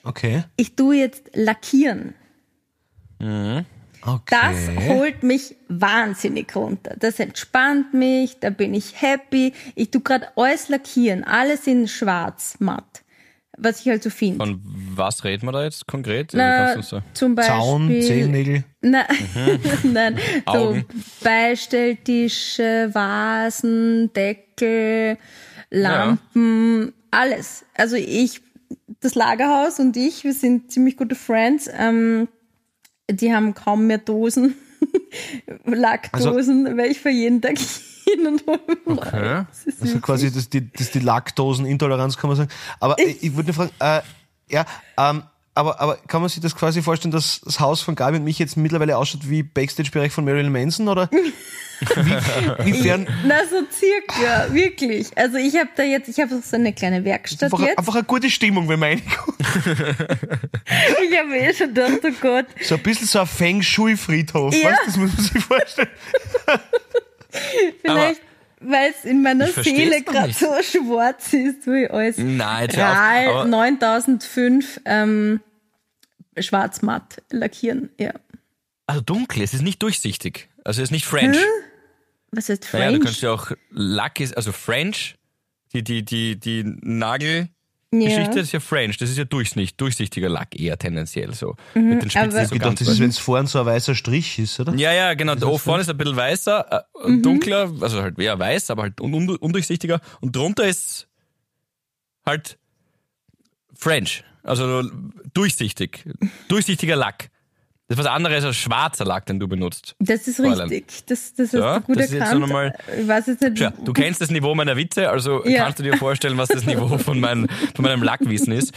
Okay. 0.03 0.45
Ich 0.57 0.75
tue 0.77 0.97
jetzt 0.97 1.31
lackieren. 1.35 2.15
Okay. 3.21 4.23
Das 4.31 4.85
holt 4.89 5.23
mich 5.23 5.57
wahnsinnig 5.69 6.55
runter. 6.57 6.97
Das 6.99 7.21
entspannt 7.21 7.93
mich, 7.93 8.39
da 8.41 8.49
bin 8.51 8.73
ich 8.73 9.01
happy. 9.03 9.53
Ich 9.75 9.91
tue 9.91 10.01
gerade 10.01 10.29
alles 10.37 10.69
lackieren, 10.71 11.23
alles 11.25 11.67
in 11.67 11.87
schwarz, 11.87 12.57
matt. 12.61 13.03
Was 13.59 13.81
ich 13.83 13.89
halt 13.89 14.03
so 14.03 14.09
finde. 14.09 14.39
Von 14.39 14.63
was 14.95 15.23
reden 15.25 15.45
wir 15.47 15.53
da 15.53 15.65
jetzt 15.65 15.87
konkret? 15.87 16.31
Na, 16.33 16.81
so- 16.81 17.03
zum 17.13 17.35
Beispiel. 17.35 17.55
Zaun, 17.57 17.89
Zehennägel. 18.01 18.65
Na, 18.81 19.07
nein, 19.83 20.19
so 20.47 20.53
Augen. 20.53 20.87
Beistelltische, 21.23 22.89
Vasen, 22.95 24.11
Deckel, 24.15 25.19
Lampen, 25.71 26.95
alles. 27.11 27.67
Also 27.77 27.97
ich, 27.97 28.41
das 29.01 29.15
Lagerhaus 29.15 29.79
und 29.79 29.97
ich, 29.97 30.25
wir 30.25 30.35
sind 30.35 30.71
ziemlich 30.71 30.97
gute 30.97 31.15
Friends. 31.15 31.69
Ähm, 31.73 32.29
die 33.11 33.35
haben 33.35 33.55
kaum 33.55 33.87
mehr 33.87 33.99
Dosen, 33.99 34.55
Lackdosen, 35.65 36.77
weil 36.77 36.91
ich 36.91 37.01
für 37.01 37.11
jeden 37.11 37.41
Tag 37.41 37.59
hin 37.59 38.27
und 38.27 38.47
hol. 38.47 38.61
Okay. 38.87 39.45
Also 39.81 40.01
quasi 40.01 40.31
das, 40.33 40.49
die, 40.49 40.71
das 40.71 40.91
die 40.91 41.01
Laktosenintoleranz, 41.01 42.17
kann 42.17 42.29
man 42.29 42.37
sagen. 42.37 42.51
Aber 42.79 42.99
ich, 42.99 43.23
ich 43.23 43.37
würde 43.37 43.53
fragen, 43.53 43.71
äh, 43.81 44.01
ja, 44.49 44.65
ähm, 44.97 45.23
aber, 45.55 45.81
aber 45.81 45.97
kann 45.97 46.21
man 46.21 46.31
sich 46.31 46.41
das 46.41 46.55
quasi 46.55 46.81
vorstellen, 46.81 47.13
dass 47.13 47.41
das 47.41 47.59
Haus 47.61 47.83
von 47.83 47.95
Gabi 47.95 48.19
und 48.19 48.25
mich 48.25 48.39
jetzt 48.39 48.57
mittlerweile 48.57 48.97
ausschaut 48.97 49.29
wie 49.29 49.43
Backstage-Bereich 49.43 50.13
von 50.13 50.25
Marilyn 50.25 50.53
Manson? 50.53 50.89
Oder 50.89 51.11
wie, 51.81 52.73
wiefern 52.73 53.07
Na, 53.25 53.41
so 53.47 53.63
circa, 53.73 54.53
wirklich. 54.53 55.17
Also 55.17 55.37
ich 55.39 55.57
habe 55.57 55.71
da 55.77 55.83
jetzt, 55.83 56.09
ich 56.09 56.21
habe 56.21 56.41
so 56.43 56.57
eine 56.57 56.73
kleine 56.73 57.05
Werkstatt 57.05 57.45
einfach, 57.53 57.61
jetzt. 57.67 57.79
einfach 57.79 57.95
eine 57.95 58.05
gute 58.05 58.31
Stimmung, 58.31 58.69
wenn 58.69 58.79
man 58.79 58.89
reinkommt. 58.91 59.37
Ich 61.03 61.19
habe 61.19 61.37
eh 61.37 61.53
schon 61.53 61.75
gedacht, 61.75 61.99
oh 62.05 62.13
Gott, 62.21 62.47
So 62.63 62.77
ein 62.77 62.83
bisschen 62.83 63.07
so 63.07 63.21
ein 63.21 63.27
Feng 63.27 63.63
Shui-Friedhof, 63.63 64.55
Ja. 64.55 64.71
weißt 64.71 64.81
du, 64.83 64.87
das 64.87 64.97
muss 64.97 65.17
man 65.17 65.25
sich 65.27 65.45
vorstellen. 65.45 65.89
Vielleicht, 67.83 68.21
weil 68.61 68.91
es 68.97 69.05
in 69.05 69.23
meiner 69.23 69.49
Seele 69.49 70.03
gerade 70.03 70.33
so 70.33 70.47
schwarz 70.63 71.33
ist, 71.33 71.67
wie 71.67 71.89
alles. 71.89 72.17
Nein, 72.19 72.71
aber- 72.79 73.45
9005 73.47 74.81
ähm, 74.85 75.41
schwarz-matt 76.39 77.23
lackieren. 77.31 77.91
Ja. 77.99 78.13
Also 78.87 79.03
dunkel, 79.03 79.43
es 79.43 79.55
ist 79.55 79.63
nicht 79.63 79.83
durchsichtig. 79.83 80.49
Also 80.65 80.83
es 80.83 80.89
ist 80.89 80.93
nicht 80.93 81.07
French. 81.07 81.37
Was 82.33 82.49
heißt 82.49 82.69
Naja, 82.73 82.87
du 82.87 82.91
French? 82.93 83.05
kannst 83.05 83.23
ja 83.23 83.33
auch 83.33 83.51
Lack 83.71 84.21
ist, 84.21 84.37
also 84.37 84.53
French, 84.53 85.17
die, 85.73 85.83
die, 85.83 86.05
die, 86.05 86.39
die 86.39 86.63
Nagelgeschichte 86.65 87.51
ja. 87.93 88.41
ist 88.41 88.53
ja 88.53 88.61
French, 88.61 88.99
das 88.99 89.11
ist 89.11 89.19
ja 89.19 89.25
durchsichtig, 89.25 89.77
durchsichtiger 89.77 90.29
Lack 90.29 90.59
eher 90.59 90.79
tendenziell 90.79 91.35
so. 91.35 91.57
Mit 91.75 92.03
den 92.03 92.11
Spitzen 92.11 92.31
aber- 92.37 92.47
so 92.47 92.57
ganz 92.59 92.79
das 92.79 92.89
ist, 92.89 93.01
wenn 93.01 93.11
es 93.11 93.19
vorne 93.19 93.49
so 93.49 93.61
ein 93.61 93.67
weißer 93.67 93.95
Strich 93.95 94.39
ist, 94.39 94.59
oder? 94.61 94.75
Ja, 94.75 94.93
ja, 94.93 95.15
genau. 95.15 95.35
Da 95.35 95.51
vorne 95.59 95.83
ist 95.83 95.89
ein 95.91 95.97
bisschen 95.97 96.17
weißer, 96.17 96.87
äh, 97.05 97.17
dunkler, 97.19 97.73
also 97.81 98.03
halt 98.03 98.19
eher 98.19 98.39
weiß, 98.39 98.71
aber 98.71 98.83
halt 98.83 99.01
un 99.01 99.29
undurchsichtiger. 99.29 100.01
Und 100.21 100.37
drunter 100.37 100.67
ist 100.69 101.09
halt 102.25 102.59
French, 103.75 104.25
also 104.43 104.83
durchsichtig, 105.35 106.05
durchsichtiger 106.49 106.97
Lack. 106.97 107.31
Das 107.91 107.99
ist 107.99 108.05
was 108.05 108.13
anderes 108.13 108.45
als 108.45 108.55
schwarzer 108.57 109.05
Lack, 109.05 109.27
den 109.27 109.41
du 109.41 109.49
benutzt. 109.49 109.97
Das 109.99 110.29
ist 110.29 110.37
Fräulein. 110.37 110.69
richtig. 110.69 111.05
Das, 111.07 111.35
das 111.35 111.49
hast 111.49 111.55
Ja, 111.55 111.81
du 111.81 111.87
gut 111.87 111.97
das 111.99 112.05
ist 112.07 112.13
jetzt 112.13 112.21
so 112.21 112.25
erkannt. 112.27 112.41
nochmal- 112.41 112.75
ich 113.01 113.09
weiß 113.09 113.27
jetzt 113.27 113.41
nicht. 113.43 113.57
Tja, 113.57 113.73
du 113.85 113.93
kennst 113.93 114.21
das 114.21 114.31
Niveau 114.31 114.55
meiner 114.55 114.77
Witze, 114.77 115.11
also 115.11 115.45
Ja. 115.45 115.65
kannst 115.65 115.81
du 115.81 115.83
dir 115.83 115.97
vorstellen, 115.97 116.39
was 116.39 116.49
das 116.51 116.65
Niveau 116.67 116.99
von, 116.99 117.19
mein, 117.19 117.49
von 117.75 117.85
meinem 117.85 118.05
Lackwissen 118.05 118.53
ist. 118.53 118.73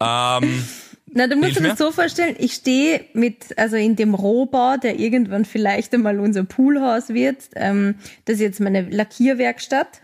Ähm, 0.00 0.64
Na, 1.14 1.26
du 1.26 1.36
musst 1.36 1.58
dir 1.58 1.62
das 1.62 1.78
so 1.78 1.90
vorstellen, 1.92 2.36
ich 2.38 2.52
stehe 2.52 3.06
mit, 3.14 3.58
also 3.58 3.76
in 3.76 3.96
dem 3.96 4.12
Rohbau, 4.12 4.76
der 4.76 4.98
irgendwann 5.00 5.46
vielleicht 5.46 5.94
einmal 5.94 6.20
unser 6.20 6.44
Poolhaus 6.44 7.08
wird. 7.08 7.38
Ähm, 7.56 7.94
das 8.26 8.34
ist 8.34 8.40
jetzt 8.42 8.60
meine 8.60 8.82
Lackierwerkstaft. 8.82 10.02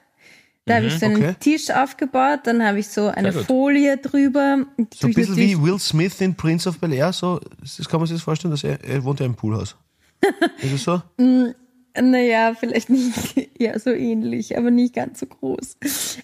Da 0.67 0.77
habe 0.77 0.87
ich 0.87 0.99
so 0.99 1.07
einen 1.07 1.17
okay. 1.17 1.35
Tisch 1.39 1.71
aufgebaut, 1.71 2.41
dann 2.45 2.65
habe 2.65 2.79
ich 2.79 2.89
so 2.89 3.09
eine. 3.09 3.33
Folie 3.33 3.99
drüber. 3.99 4.65
So 4.95 5.09
ein 5.09 5.15
bisschen 5.15 5.37
wie 5.37 5.61
Will 5.61 5.79
Smith 5.79 6.21
in 6.21 6.35
Prince 6.35 6.69
of 6.69 6.79
Bel 6.79 6.93
Air, 6.93 7.13
so, 7.13 7.39
das 7.61 7.87
kann 7.89 8.01
man 8.01 8.07
sich 8.07 8.17
das 8.17 8.23
vorstellen, 8.25 8.51
dass 8.51 8.65
er, 8.65 8.83
er 8.83 9.05
wohnt 9.05 9.21
ja 9.21 9.27
im 9.27 9.35
Poolhaus. 9.35 9.77
Ist 10.63 10.73
es 10.73 10.85
so? 10.85 11.03
Naja, 11.97 12.55
vielleicht 12.59 12.91
nicht, 12.91 13.51
ja, 13.59 13.79
so 13.79 13.91
ähnlich, 13.91 14.59
aber 14.59 14.73
nicht 14.73 14.95
ganz 14.95 15.21
so 15.21 15.27
groß. 15.27 15.77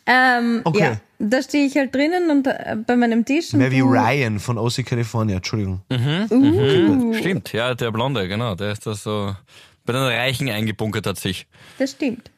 Ähm, 0.04 0.62
Okay. 0.64 0.80
Ja, 0.80 1.00
da 1.20 1.42
stehe 1.42 1.64
ich 1.64 1.76
halt 1.76 1.94
drinnen 1.94 2.28
und 2.28 2.48
äh, 2.48 2.76
bei 2.84 2.96
meinem 2.96 3.24
Tisch. 3.24 3.52
Mehr 3.52 3.70
wie 3.70 3.80
Ryan 3.80 4.40
von 4.40 4.58
OC 4.58 4.84
California, 4.84 5.36
Entschuldigung. 5.36 5.82
Uh, 5.92 7.14
stimmt, 7.14 7.52
ja, 7.52 7.74
der 7.74 7.92
Blonde, 7.92 8.26
genau, 8.26 8.56
der 8.56 8.72
ist 8.72 8.84
da 8.84 8.94
so 8.94 9.36
bei 9.84 9.92
den 9.92 10.02
Reichen 10.02 10.48
eingebunkert 10.48 11.06
hat 11.06 11.20
sich. 11.20 11.46
Das 11.78 11.92
stimmt. 11.92 12.32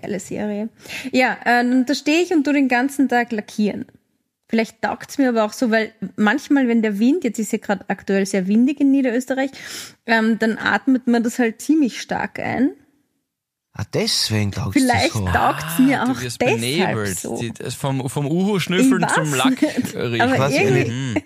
Geile 0.00 0.20
Serie. 0.20 0.68
Ja, 1.12 1.36
äh, 1.44 1.60
und 1.64 1.86
da 1.88 1.94
stehe 1.94 2.22
ich 2.22 2.32
und 2.32 2.44
tu 2.44 2.52
den 2.52 2.68
ganzen 2.68 3.08
Tag 3.08 3.32
lackieren. 3.32 3.86
Vielleicht 4.48 4.82
taugt's 4.82 5.16
mir 5.18 5.30
aber 5.30 5.44
auch 5.44 5.52
so, 5.54 5.70
weil 5.70 5.92
manchmal, 6.16 6.68
wenn 6.68 6.82
der 6.82 6.98
Wind, 6.98 7.24
jetzt 7.24 7.38
ist 7.38 7.52
ja 7.52 7.58
gerade 7.58 7.84
aktuell 7.88 8.26
sehr 8.26 8.46
windig 8.46 8.80
in 8.80 8.90
Niederösterreich, 8.90 9.50
ähm, 10.06 10.38
dann 10.38 10.58
atmet 10.58 11.06
man 11.06 11.22
das 11.22 11.38
halt 11.38 11.60
ziemlich 11.62 12.00
stark 12.00 12.38
ein. 12.38 12.70
Ah, 13.72 13.82
deswegen 13.92 14.52
glaubst 14.52 14.76
du 14.76 14.80
Vielleicht 14.80 15.12
so. 15.14 15.26
taugt's 15.26 15.78
mir 15.80 16.00
Ah, 16.00 16.04
du 16.04 16.12
auch 16.12 16.20
wirst 16.22 16.40
deshalb 16.40 16.60
benebelt. 16.60 17.18
so. 17.18 17.40
Die, 17.40 17.52
vom, 17.72 18.08
vom 18.08 18.26
Uhu-Schnüffeln 18.26 19.02
Ich 19.08 19.14
zum 19.14 19.34
Lack 19.34 19.60
riechen. 19.62 20.20
Aber 20.20 20.50
irgendwie- 20.50 21.24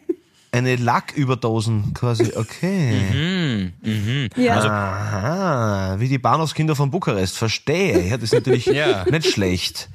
eine, 0.50 0.76
Lacküberdosen 0.76 1.92
quasi, 1.94 2.32
okay. 2.36 3.72
Ja. 4.36 4.54
Also- 4.56 4.68
Aha, 4.68 5.96
wie 5.98 6.08
die 6.08 6.18
Bahnhofskinder 6.18 6.74
von 6.76 6.90
Bukarest, 6.90 7.36
verstehe. 7.36 8.00
Ja, 8.08 8.16
das 8.16 8.24
ist 8.24 8.34
natürlich 8.34 8.66
Ja. 8.66 9.04
nicht 9.10 9.26
schlecht. 9.32 9.88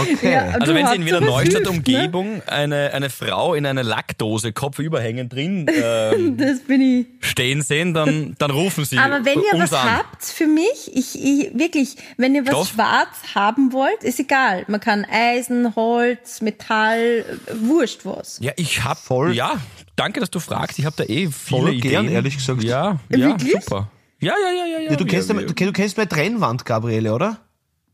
Okay. 0.00 0.32
Ja, 0.32 0.48
Also 0.60 0.74
wenn 0.74 0.86
Sie 0.86 0.96
in 0.96 1.06
Wiener 1.06 1.20
Neustadt 1.20 1.62
ne? 1.64 1.70
Umgebung 1.70 2.42
eine, 2.46 2.92
eine 2.92 3.10
Frau 3.10 3.54
in 3.54 3.66
einer 3.66 3.82
Lackdose 3.82 4.52
kopfüber 4.52 5.00
hängend 5.00 5.32
drin 5.32 5.66
ähm, 5.82 6.36
das 6.36 6.60
bin 6.60 6.80
ich. 6.80 7.06
stehen 7.28 7.62
sehen, 7.62 7.94
dann, 7.94 8.34
dann 8.38 8.50
rufen 8.50 8.84
Sie 8.84 8.98
Aber 8.98 9.24
wenn 9.24 9.38
ihr 9.40 9.58
was 9.60 9.72
an. 9.72 9.98
habt 9.98 10.24
für 10.24 10.46
mich, 10.46 10.90
ich, 10.94 11.14
ich 11.22 11.58
wirklich, 11.58 11.96
wenn 12.16 12.34
ihr 12.34 12.42
was 12.46 12.50
Stoff? 12.54 12.68
schwarz 12.74 13.08
haben 13.34 13.72
wollt, 13.72 14.02
ist 14.02 14.18
egal. 14.20 14.64
Man 14.68 14.80
kann 14.80 15.04
Eisen, 15.10 15.74
Holz, 15.76 16.40
Metall, 16.42 17.24
äh, 17.46 17.52
wurscht 17.60 18.00
was. 18.04 18.38
Ja, 18.40 18.52
ich 18.56 18.82
hab 18.84 18.98
Voll. 18.98 19.34
Ja, 19.34 19.56
danke, 19.96 20.20
dass 20.20 20.30
du 20.30 20.40
fragst. 20.40 20.78
Ich 20.78 20.84
habe 20.86 20.96
da 20.96 21.04
eh 21.04 21.28
viele 21.30 21.60
Voll 21.62 21.74
Ideen. 21.74 21.90
gern, 21.90 22.08
ehrlich 22.08 22.36
gesagt. 22.36 22.62
Ja, 22.62 22.98
ja, 23.10 23.18
Wirklich? 23.28 23.52
super. 23.64 23.90
Ja, 24.20 24.32
ja, 24.40 24.52
ja, 24.52 24.66
ja, 24.66 24.78
ja. 24.84 24.90
Ja, 24.92 24.96
du, 24.96 25.04
kennst 25.04 25.28
ja, 25.28 25.34
ja, 25.34 25.42
du, 25.46 25.52
du 25.54 25.72
kennst 25.72 25.96
meine 25.96 26.08
Trennwand, 26.08 26.64
Gabriele, 26.64 27.12
oder? 27.14 27.38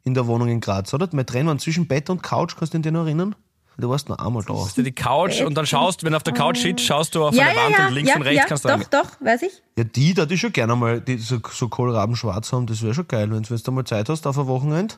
In 0.04 0.14
der 0.14 0.26
Wohnung 0.26 0.49
in 0.49 0.61
Graz, 0.61 0.95
oder? 0.95 1.09
Meine 1.12 1.26
Trennwand 1.26 1.61
zwischen 1.61 1.87
Bett 1.87 2.09
und 2.11 2.23
Couch, 2.23 2.54
kannst 2.59 2.73
du 2.75 2.78
dich 2.78 2.92
noch 2.92 3.04
erinnern? 3.04 3.35
Du 3.78 3.88
warst 3.88 4.09
noch 4.11 4.19
einmal 4.19 4.42
da. 4.47 4.54
Hast 4.54 4.76
du 4.76 4.83
die 4.83 4.92
Couch 4.92 5.40
und 5.40 5.54
dann 5.54 5.64
schaust, 5.64 6.04
wenn 6.04 6.11
du 6.12 6.16
auf 6.16 6.23
der 6.23 6.35
Couch 6.35 6.59
sitzt, 6.59 6.85
schaust 6.85 7.14
du 7.14 7.25
auf 7.25 7.35
Ja, 7.35 7.45
eine 7.47 7.54
ja, 7.54 7.64
Wand 7.64 7.78
ja, 7.78 7.87
und 7.88 7.95
links 7.95 8.11
ja, 8.11 8.16
und 8.16 8.23
rechts 8.23 8.38
ja, 8.38 8.45
kannst 8.47 8.64
du 8.64 8.69
doch, 8.69 8.78
rein- 8.78 8.87
doch, 8.90 9.11
weiß 9.26 9.42
ich. 9.42 9.62
Ja, 9.78 9.85
die, 9.85 10.12
da 10.12 10.26
die 10.26 10.37
schon 10.37 10.52
gerne 10.52 10.76
mal, 10.76 11.00
die 11.00 11.16
so, 11.16 11.38
so 11.50 11.69
Kohlrabenschwarz 11.69 12.52
haben, 12.52 12.66
das 12.66 12.83
wäre 12.83 12.92
schon 12.92 13.09
geil. 13.09 13.30
Wenn 13.30 13.42
du 13.42 13.73
mal 13.73 13.85
Zeit 13.85 14.09
hast 14.11 14.26
auf 14.26 14.38
ein 14.38 14.47
Wochenende, 14.47 14.95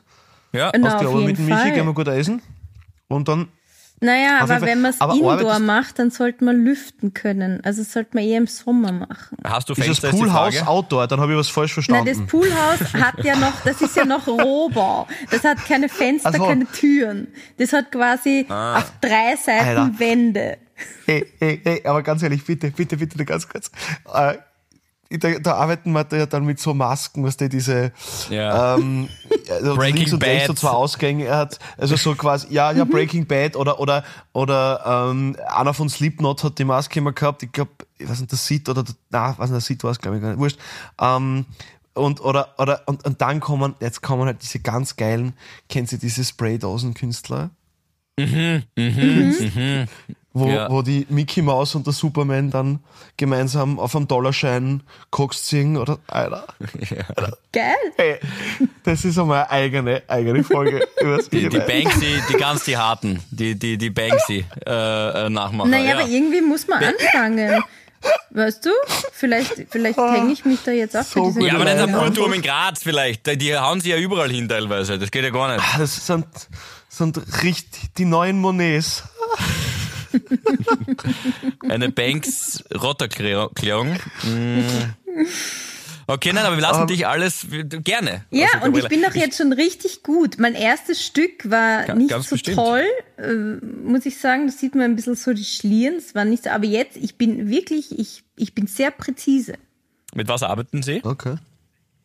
Ja. 0.51 0.71
Na, 0.77 0.91
hast 0.95 1.05
aber 1.05 1.11
jeden 1.19 1.25
mit 1.27 1.37
dem 1.37 1.45
Michi, 1.45 1.71
gehen 1.71 1.85
wir 1.85 1.93
gut 1.93 2.07
essen. 2.09 2.41
Und 3.07 3.27
dann, 3.29 3.47
Naja, 4.03 4.41
Auf 4.41 4.51
aber 4.51 4.65
wenn 4.65 4.81
man 4.81 4.91
es 4.91 4.99
indoor 4.99 5.59
macht, 5.59 5.97
dann 5.97 6.11
sollte 6.11 6.43
man 6.43 6.57
lüften 6.57 7.13
können. 7.13 7.61
Also 7.63 7.83
das 7.83 7.93
sollte 7.93 8.09
man 8.15 8.25
eher 8.25 8.37
im 8.37 8.47
Sommer 8.47 8.91
machen. 8.91 9.37
Hast 9.45 9.69
du 9.69 9.73
ist 9.73 9.79
das 9.79 9.85
Fenster, 9.85 10.09
ist 10.09 10.15
die 10.15 10.19
Poolhaus 10.19 10.55
Frage? 10.55 10.67
Outdoor, 10.67 11.07
dann 11.07 11.21
habe 11.21 11.31
ich 11.31 11.37
was 11.37 11.47
falsch 11.47 11.73
verstanden. 11.73 12.05
das 12.05 12.27
Poolhaus 12.27 12.93
hat 12.93 13.23
ja 13.23 13.37
noch, 13.37 13.53
das 13.63 13.81
ist 13.81 13.95
ja 13.95 14.03
noch 14.03 14.27
Rohbau. 14.27 15.07
Das 15.31 15.45
hat 15.45 15.63
keine 15.65 15.87
Fenster, 15.87 16.31
Ach 16.33 16.37
so. 16.37 16.45
keine 16.45 16.65
Türen. 16.65 17.29
Das 17.57 17.71
hat 17.71 17.93
quasi 17.93 18.45
auf 18.49 18.91
drei 18.99 19.37
Seiten 19.41 19.67
Alter. 19.69 19.91
Wände. 19.97 20.57
Hey, 21.05 21.25
hey, 21.39 21.61
hey, 21.63 21.81
aber 21.85 22.03
ganz 22.03 22.23
ehrlich, 22.23 22.43
bitte, 22.43 22.71
bitte, 22.71 22.97
bitte, 22.97 23.15
nur 23.17 23.25
ganz 23.25 23.47
kurz. 23.47 23.71
Äh, 24.13 24.33
da, 25.09 25.37
da 25.39 25.53
arbeiten 25.55 25.91
wir 25.93 26.05
ja 26.11 26.25
dann 26.25 26.45
mit 26.45 26.59
so 26.59 26.73
Masken, 26.73 27.23
was 27.23 27.37
die 27.37 27.49
diese 27.49 27.91
Ja. 28.29 28.75
ähm, 28.75 29.09
also 29.49 29.75
Breaking 29.75 29.95
links 29.97 30.13
und 30.13 30.19
Bad. 30.19 30.47
so 30.47 30.53
zwei 30.53 30.69
Ausgänge 30.69 31.29
hat. 31.35 31.59
Also 31.77 31.95
so 31.95 32.15
quasi, 32.15 32.47
ja, 32.51 32.71
Mhm. 32.71 32.77
ja, 32.79 32.83
Breaking 32.85 33.25
Bad 33.27 33.55
oder 33.55 33.79
oder 33.79 34.03
oder 34.33 35.09
ähm, 35.11 35.35
einer 35.47 35.73
von 35.73 35.89
Slipknot 35.89 36.43
hat 36.43 36.57
die 36.57 36.65
Maske 36.65 36.99
immer 36.99 37.11
gehabt. 37.11 37.43
Ich 37.43 37.51
glaube, 37.51 37.71
ich 37.97 38.09
weiß 38.09 38.19
nicht, 38.21 38.31
der 38.31 38.39
Sid 38.39 38.67
oder 38.69 38.83
der, 38.83 38.95
na, 39.11 39.35
was 39.37 39.49
nicht, 39.51 39.53
der 39.55 39.61
Sid 39.61 39.83
war 39.83 39.91
es, 39.91 39.99
glaube 39.99 40.17
ich, 40.17 40.21
gar 40.23 40.29
nicht. 40.29 40.39
Wurscht. 40.39 40.57
Ähm, 40.99 41.45
und 41.93 42.21
oder 42.21 42.55
oder 42.57 42.81
und, 42.87 43.05
und 43.05 43.21
dann 43.21 43.39
kommen, 43.39 43.75
jetzt 43.79 44.01
kommen 44.01 44.25
halt 44.25 44.41
diese 44.41 44.59
ganz 44.59 44.95
geilen, 44.95 45.33
kennen 45.69 45.85
Sie 45.85 45.99
diese 45.99 46.23
Spraydosen-Künstler? 46.23 47.51
Wo, 50.35 50.47
Ja. 50.47 50.67
wo 50.71 50.81
die 50.81 51.05
Mickey 51.09 51.43
Mouse 51.43 51.75
und 51.75 51.85
der 51.85 51.93
Superman 51.93 52.49
dann 52.49 52.79
gemeinsam 53.17 53.77
auf 53.79 53.95
einem 53.95 54.07
Dollarschein 54.07 54.81
Koks 55.11 55.43
ziehen 55.45 55.77
oder 55.77 55.99
Alter. 56.07 56.47
Geil. 57.51 57.75
Ey, 57.97 58.19
das 58.83 59.05
ist 59.05 59.19
einmal 59.19 59.43
eine 59.43 59.51
eigene, 59.51 60.01
eigene 60.07 60.43
Folge. 60.43 60.87
Die, 61.31 61.49
die. 61.49 61.59
Banksy, 61.59 62.15
die 62.29 62.33
ganz 62.33 62.63
die 62.63 62.75
harten, 62.77 63.19
die, 63.29 63.53
die, 63.53 63.77
die 63.77 63.91
Banksy 63.91 64.43
äh, 64.65 65.25
äh, 65.25 65.29
Nachmacher. 65.29 65.69
Naja, 65.69 65.85
ja. 65.85 65.99
aber 65.99 66.07
irgendwie 66.09 66.41
muss 66.41 66.67
man 66.67 66.83
anfangen. 66.83 67.63
Weißt 68.31 68.65
du? 68.65 68.69
Vielleicht, 69.13 69.53
vielleicht 69.69 69.97
hänge 69.99 70.33
ich 70.33 70.43
mich 70.43 70.59
da 70.65 70.71
jetzt 70.71 70.97
auch 70.97 71.03
So 71.03 71.25
dieser 71.27 71.39
gut. 71.41 71.47
ja, 71.47 71.53
aber 71.55 71.63
nicht 71.65 71.75
Geschichte 71.75 71.97
am. 71.99 72.03
Uhrturm 72.05 72.33
in 72.33 72.41
Graz 72.41 72.81
vielleicht. 72.81 73.27
Die- 73.27 73.37
Die 73.37 73.55
hauen 73.55 73.79
sie 73.81 73.91
ja 73.91 73.97
überall 73.97 74.29
hin 74.31 74.49
teilweise. 74.49 74.97
Das 74.97 75.11
geht 75.11 75.23
ja 75.23 75.29
gar 75.29 75.53
nicht. 75.55 75.63
Ah, 75.63 75.77
Das 75.77 76.05
sind, 76.07 76.25
sind 76.89 77.21
richtig 77.43 77.93
die 77.97 78.05
neuen 78.05 78.39
Monets. 78.41 79.03
Eine 81.69 81.89
Banks-Rotterklärung. 81.89 83.97
Mm. 84.23 84.59
Okay, 86.05 86.33
nein, 86.33 86.45
aber 86.45 86.57
wir 86.57 86.61
lassen 86.61 86.81
Ähm, 86.81 86.87
dich 86.87 87.07
alles 87.07 87.47
gerne. 87.83 88.25
Ja, 88.29 88.47
Also, 88.55 88.65
und 88.67 88.77
ich 88.77 88.87
bin 88.89 89.01
doch 89.01 89.15
jetzt 89.15 89.37
schon 89.37 89.53
richtig 89.53 90.03
gut. 90.03 90.37
Mein 90.37 90.53
erstes 90.53 91.01
Stück 91.03 91.49
war 91.49 91.85
Ga- 91.85 91.95
nicht 91.95 92.11
so 92.13 92.35
bestimmt. 92.35 92.57
toll, 92.57 92.83
äh, 93.17 93.33
muss 93.85 94.05
ich 94.05 94.17
sagen. 94.17 94.45
Das 94.47 94.59
sieht 94.59 94.75
man 94.75 94.83
ein 94.85 94.95
bisschen 94.97 95.15
so 95.15 95.33
die 95.33 95.45
Schlieren. 95.45 95.95
Es 95.95 96.13
war 96.13 96.25
nicht 96.25 96.43
so, 96.43 96.49
aber 96.49 96.65
jetzt, 96.65 96.97
ich 96.97 97.15
bin 97.17 97.49
wirklich, 97.49 97.97
ich, 97.97 98.23
ich 98.35 98.53
bin 98.53 98.67
sehr 98.67 98.91
präzise. 98.91 99.53
Mit 100.13 100.27
was 100.27 100.43
arbeiten 100.43 100.83
Sie? 100.83 100.99
Okay. 101.03 101.35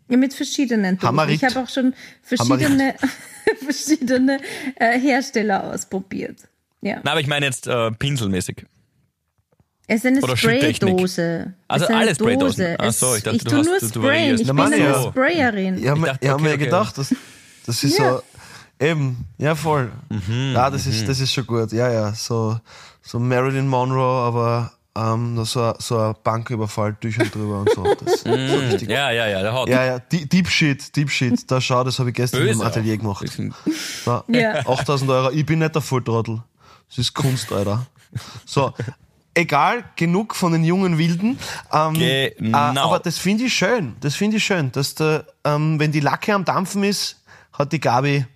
Ja, 0.09 0.17
mit 0.17 0.33
verschiedenen. 0.33 1.03
Hammerit. 1.03 1.35
Ich 1.35 1.45
habe 1.45 1.59
auch 1.61 1.69
schon 1.69 1.93
verschiedene, 2.23 2.95
verschiedene 3.65 4.38
äh, 4.77 4.99
Hersteller 4.99 5.65
ausprobiert. 5.73 6.37
Ja. 6.80 7.00
Na, 7.02 7.12
aber 7.12 7.20
ich 7.20 7.26
meine 7.26 7.47
jetzt 7.47 7.66
äh, 7.66 7.90
pinselmäßig. 7.92 8.66
Es 9.90 10.04
ist 10.04 10.06
eine 10.06 10.20
Oder. 10.20 10.37
Spraydose. 10.37 11.54
Also 11.66 11.87
es 11.87 11.90
alle 11.90 12.14
Spraydosen. 12.14 12.76
Dose. 12.76 12.76
Ach 12.78 12.92
so, 12.92 13.14
ich 13.16 13.23
dachte, 13.23 13.37
ich 13.37 13.44
du 13.44 13.56
hast- 13.56 13.66
nur 13.66 13.78
du- 13.78 13.87
du 13.87 13.88
sprayen. 13.88 14.04
variierst. 14.04 14.40
Ich 14.42 14.47
bin 14.49 14.61
eine 14.61 14.78
ja. 14.78 15.02
Sprayerin. 15.02 15.78
Ich 15.78 15.88
habe 15.88 16.00
mir, 16.00 16.18
ich 16.20 16.28
hab 16.28 16.35
okay, 16.35 16.42
mir 16.44 16.54
okay. 16.54 16.64
gedacht, 16.64 16.99
das, 16.99 17.14
das 17.66 17.85
ist 17.85 17.99
Ja. 17.99 18.16
so, 18.18 18.23
eben, 18.85 19.25
ja 19.38 19.54
voll. 19.54 19.90
ja, 20.52 20.68
das 20.70 20.87
ist, 20.87 21.08
das 21.08 21.20
ist 21.20 21.32
schon 21.32 21.47
gut. 21.47 21.73
Ja, 21.73 21.90
ja, 21.90 22.12
so, 22.12 22.61
so 23.00 23.18
Marilyn 23.18 23.66
Monroe, 23.66 24.26
aber 24.26 24.73
ähm, 24.94 25.35
noch 25.37 25.47
so, 25.47 25.73
so 25.78 25.99
ein 25.99 26.14
Banküberfall, 26.23 26.94
Tücher 27.00 27.25
drüber 27.25 27.61
und 27.61 27.70
so. 27.75 27.85
Das, 28.04 28.20
so 28.23 28.30
richtig. 28.30 28.90
Ja, 28.90 29.11
ja, 29.11 29.26
ja, 29.26 29.40
der 29.40 29.54
haut. 29.54 29.68
Ja, 29.70 29.85
ja, 29.87 29.99
Deep 30.00 30.28
Deep 30.28 30.49
Shit, 30.50 30.94
Deep 30.97 31.08
Shit. 31.11 31.50
Da 31.50 31.62
schau, 31.62 31.82
das 31.85 31.99
habe 31.99 32.11
ich 32.11 32.14
gestern 32.16 32.40
Böse 32.42 32.52
im 32.52 32.61
Atelier 32.61 32.94
auch. 33.08 33.20
gemacht. 33.20 33.38
Da, 34.04 34.23
Ja. 34.28 34.66
8000 34.66 35.11
Euro. 35.11 35.30
Ich 35.30 35.47
bin 35.47 35.61
nicht 35.61 35.75
der 35.75 35.80
Volltrottel. 35.80 36.42
Das 36.88 36.99
ist 36.99 37.14
Kunst, 37.14 37.52
Alter. 37.52 37.87
So. 38.47 38.73
Egal, 39.35 39.85
genug 39.95 40.35
von 40.35 40.52
den 40.52 40.64
jungen 40.64 40.99
Wilden. 40.99 41.38
Ähm, 41.73 41.95
Genau. 41.95 42.75
äh, 42.75 42.78
aber 42.78 42.99
das 42.99 43.18
finde 43.18 43.45
ich 43.45 43.54
schön. 43.54 43.95
Das 44.00 44.16
finde 44.16 44.38
ich 44.38 44.45
schön, 44.45 44.73
dass 44.73 44.95
der, 44.97 45.26
ähm, 45.45 45.78
wenn 45.78 45.92
die 45.92 46.00
Lacke 46.00 46.35
am 46.35 46.45
Dampfen 46.45 46.83
ist, 46.83 47.23
hat 47.52 47.73
die 47.73 47.78
Gabi 47.78 48.26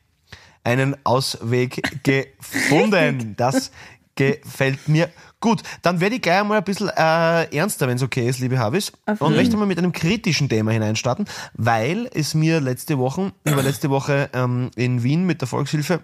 einen 0.63 0.95
Ausweg 1.05 1.83
gefunden. 2.05 3.35
Das 3.37 3.73
gefällt 4.15 4.87
mir 4.89 5.09
gut. 5.41 5.63
Dann 5.81 5.99
werde 6.01 6.17
ich 6.17 6.23
gleich 6.23 6.41
einmal 6.41 6.59
ein 6.59 6.65
bisschen 6.65 6.89
äh, 6.91 7.57
ernster, 7.57 7.89
wenn 7.89 7.97
es 7.97 8.03
okay 8.03 8.29
ist, 8.29 8.39
liebe 8.39 8.59
Habis. 8.59 8.93
Und 9.19 9.35
möchte 9.35 9.57
mal 9.57 9.67
mit 9.67 9.79
einem 9.79 9.93
kritischen 9.93 10.49
Thema 10.49 10.71
hineinstarten, 10.71 11.27
weil 11.55 12.09
es 12.15 12.35
mir 12.35 12.61
letzte 12.61 12.99
Woche, 12.99 13.33
ich 13.43 13.57
war 13.57 13.63
letzte 13.63 13.91
Woche 13.91 14.31
ähm, 14.35 14.71
in 14.77 15.03
Wien 15.03 15.25
mit 15.25 15.41
der 15.41 15.49
Volkshilfe 15.49 16.01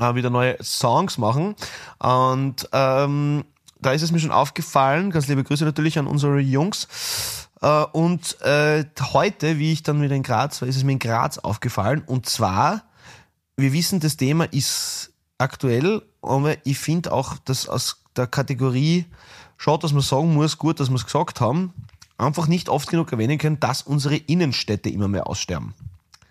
äh, 0.00 0.14
wieder 0.14 0.30
neue 0.30 0.56
Songs 0.62 1.18
machen. 1.18 1.54
Und 1.98 2.68
ähm, 2.72 3.44
da 3.80 3.92
ist 3.92 4.02
es 4.02 4.12
mir 4.12 4.18
schon 4.18 4.32
aufgefallen, 4.32 5.10
ganz 5.10 5.28
liebe 5.28 5.44
Grüße 5.44 5.64
natürlich 5.64 5.98
an 5.98 6.06
unsere 6.06 6.38
Jungs. 6.40 6.88
Äh, 7.62 7.84
und 7.92 8.40
äh, 8.42 8.84
heute, 9.12 9.58
wie 9.58 9.72
ich 9.72 9.82
dann 9.82 10.02
wieder 10.02 10.16
in 10.16 10.22
Graz 10.22 10.60
war, 10.60 10.68
ist 10.68 10.76
es 10.76 10.84
mir 10.84 10.92
in 10.92 10.98
Graz 10.98 11.38
aufgefallen. 11.38 12.02
Und 12.04 12.26
zwar, 12.26 12.82
wir 13.56 13.72
wissen, 13.72 14.00
das 14.00 14.16
Thema 14.16 14.44
ist 14.44 15.12
aktuell, 15.38 16.02
aber 16.22 16.56
ich 16.64 16.78
finde 16.78 17.12
auch, 17.12 17.38
dass 17.38 17.68
aus 17.68 18.02
der 18.16 18.26
Kategorie, 18.26 19.06
schaut, 19.56 19.84
dass 19.84 19.92
man 19.92 20.02
sagen 20.02 20.34
muss, 20.34 20.58
gut, 20.58 20.80
dass 20.80 20.90
wir 20.90 20.96
es 20.96 21.04
gesagt 21.04 21.40
haben, 21.40 21.72
einfach 22.18 22.46
nicht 22.46 22.68
oft 22.68 22.88
genug 22.88 23.12
erwähnen 23.12 23.38
können, 23.38 23.60
dass 23.60 23.82
unsere 23.82 24.16
Innenstädte 24.16 24.90
immer 24.90 25.08
mehr 25.08 25.26
aussterben. 25.26 25.74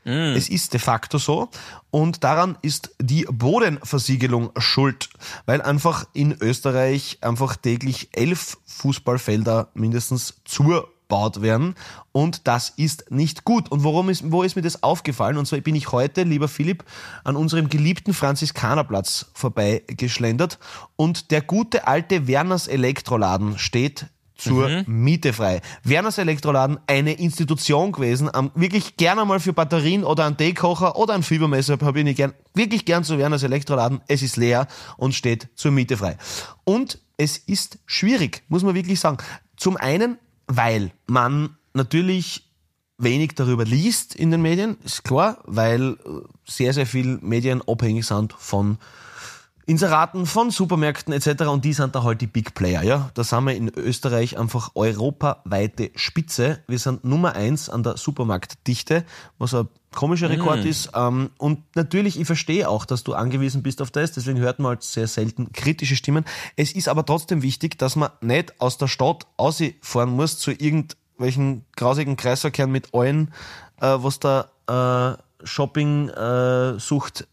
Es 0.05 0.49
ist 0.49 0.73
de 0.73 0.79
facto 0.79 1.17
so. 1.17 1.49
Und 1.91 2.23
daran 2.23 2.57
ist 2.61 2.95
die 3.01 3.25
Bodenversiegelung 3.29 4.51
schuld, 4.57 5.09
weil 5.45 5.61
einfach 5.61 6.07
in 6.13 6.35
Österreich 6.39 7.17
einfach 7.21 7.55
täglich 7.55 8.09
elf 8.13 8.57
Fußballfelder 8.65 9.69
mindestens 9.73 10.35
zubaut 10.45 11.41
werden. 11.41 11.75
Und 12.11 12.47
das 12.47 12.69
ist 12.69 13.11
nicht 13.11 13.43
gut. 13.43 13.71
Und 13.71 13.83
warum 13.83 14.09
ist, 14.09 14.31
wo 14.31 14.43
ist 14.43 14.55
mir 14.55 14.61
das 14.61 14.83
aufgefallen? 14.83 15.37
Und 15.37 15.47
zwar 15.47 15.59
bin 15.59 15.75
ich 15.75 15.91
heute, 15.91 16.23
lieber 16.23 16.47
Philipp, 16.47 16.83
an 17.23 17.35
unserem 17.35 17.69
geliebten 17.69 18.13
Franziskanerplatz 18.13 19.27
vorbeigeschlendert. 19.33 20.59
Und 20.95 21.31
der 21.31 21.41
gute 21.41 21.87
alte 21.87 22.27
Werners 22.27 22.67
Elektroladen 22.67 23.57
steht 23.57 24.07
zur 24.39 24.83
Miete 24.87 25.33
frei. 25.33 25.61
Werners 25.83 26.17
Elektroladen, 26.17 26.79
eine 26.87 27.13
Institution 27.13 27.91
gewesen, 27.91 28.33
am, 28.33 28.51
wirklich 28.55 28.97
gerne 28.97 29.25
mal 29.25 29.39
für 29.39 29.53
Batterien 29.53 30.03
oder 30.03 30.25
einen 30.25 30.37
Teekocher 30.37 30.95
oder 30.97 31.13
einen 31.13 31.23
Fiebermesser, 31.23 31.77
habe 31.81 31.99
ich 31.99 32.05
nicht 32.05 32.17
gern, 32.17 32.33
wirklich 32.53 32.85
gern 32.85 33.03
zu 33.03 33.17
Werners 33.17 33.43
Elektroladen. 33.43 34.01
Es 34.07 34.21
ist 34.21 34.37
leer 34.37 34.67
und 34.97 35.13
steht 35.13 35.49
zur 35.55 35.71
Miete 35.71 35.97
frei. 35.97 36.17
Und 36.63 36.99
es 37.17 37.37
ist 37.37 37.79
schwierig, 37.85 38.43
muss 38.47 38.63
man 38.63 38.75
wirklich 38.75 38.99
sagen. 38.99 39.17
Zum 39.57 39.75
einen, 39.77 40.17
weil 40.47 40.91
man 41.05 41.57
natürlich 41.73 42.49
wenig 42.97 43.35
darüber 43.35 43.65
liest 43.65 44.15
in 44.15 44.31
den 44.31 44.41
Medien, 44.41 44.77
ist 44.83 45.03
klar, 45.03 45.39
weil 45.45 45.93
äh, 45.93 45.95
sehr, 46.45 46.73
sehr 46.73 46.85
viel 46.85 47.19
Medien 47.21 47.61
abhängig 47.67 48.05
sind 48.05 48.33
von 48.33 48.77
Inseraten 49.69 50.25
von 50.25 50.49
Supermärkten 50.49 51.13
etc. 51.13 51.43
und 51.43 51.63
die 51.63 51.73
sind 51.73 51.93
da 51.93 52.01
halt 52.01 52.21
die 52.21 52.27
Big 52.27 52.55
Player, 52.55 52.81
ja. 52.81 53.11
Da 53.13 53.23
sind 53.23 53.43
wir 53.43 53.55
in 53.55 53.69
Österreich 53.69 54.35
einfach 54.39 54.71
europaweite 54.73 55.91
Spitze. 55.93 56.63
Wir 56.67 56.79
sind 56.79 57.03
Nummer 57.05 57.35
eins 57.35 57.69
an 57.69 57.83
der 57.83 57.95
Supermarktdichte, 57.97 59.05
was 59.37 59.53
ein 59.53 59.67
komischer 59.93 60.31
Rekord 60.31 60.65
ist. 60.65 60.89
Ähm, 60.95 61.29
und 61.37 61.59
natürlich, 61.75 62.19
ich 62.19 62.25
verstehe 62.25 62.67
auch, 62.67 62.83
dass 62.85 63.03
du 63.03 63.13
angewiesen 63.13 63.61
bist 63.61 63.79
auf 63.83 63.91
das, 63.91 64.11
deswegen 64.11 64.39
hört 64.39 64.57
man 64.57 64.69
halt 64.69 64.81
sehr 64.81 65.07
selten 65.07 65.53
kritische 65.53 65.95
Stimmen. 65.95 66.25
Es 66.55 66.71
ist 66.71 66.87
aber 66.87 67.05
trotzdem 67.05 67.43
wichtig, 67.43 67.77
dass 67.77 67.95
man 67.95 68.09
nicht 68.21 68.59
aus 68.59 68.79
der 68.79 68.87
Stadt 68.87 69.27
ausfahren 69.37 70.09
muss 70.09 70.39
zu 70.39 70.49
irgendwelchen 70.49 71.63
grausigen 71.75 72.17
Kreisverkehren 72.17 72.71
mit 72.71 72.95
allen, 72.95 73.31
äh, 73.81 73.97
was 73.99 74.19
da 74.19 74.49
äh, 74.67 75.45
Shopping-Sucht 75.45 77.27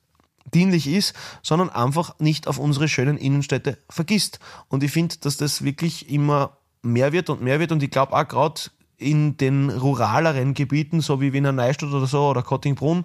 dienlich 0.54 0.86
ist, 0.86 1.14
sondern 1.42 1.70
einfach 1.70 2.18
nicht 2.18 2.48
auf 2.48 2.58
unsere 2.58 2.88
schönen 2.88 3.18
Innenstädte 3.18 3.78
vergisst. 3.88 4.38
Und 4.68 4.82
ich 4.82 4.92
finde, 4.92 5.16
dass 5.20 5.36
das 5.36 5.62
wirklich 5.62 6.10
immer 6.10 6.56
mehr 6.82 7.12
wird 7.12 7.30
und 7.30 7.42
mehr 7.42 7.60
wird 7.60 7.72
und 7.72 7.82
ich 7.82 7.90
glaube 7.90 8.12
auch 8.12 8.28
gerade 8.28 8.60
in 8.98 9.36
den 9.36 9.70
ruraleren 9.70 10.54
Gebieten, 10.54 11.00
so 11.00 11.20
wie 11.20 11.32
Wiener 11.32 11.52
Neustadt 11.52 11.92
oder 11.92 12.06
so 12.06 12.28
oder 12.28 12.42
Kottingbrunn 12.42 13.04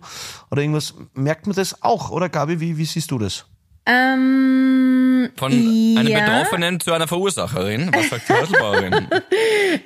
oder 0.49 0.61
irgendwas, 0.61 0.93
merkt 1.13 1.47
man 1.47 1.55
das 1.55 1.81
auch, 1.83 2.11
oder 2.11 2.29
Gabi, 2.29 2.59
wie, 2.59 2.77
wie 2.77 2.85
siehst 2.85 3.11
du 3.11 3.17
das? 3.17 3.45
Ähm, 3.85 5.29
Von 5.37 5.51
einer 5.51 6.09
ja. 6.09 6.19
Betroffenen 6.19 6.79
zu 6.79 6.93
einer 6.93 7.07
Verursacherin. 7.07 7.89
Was 7.93 8.09
sagt 8.09 8.29
die 8.29 8.33
Häuselbauerin? 8.33 9.07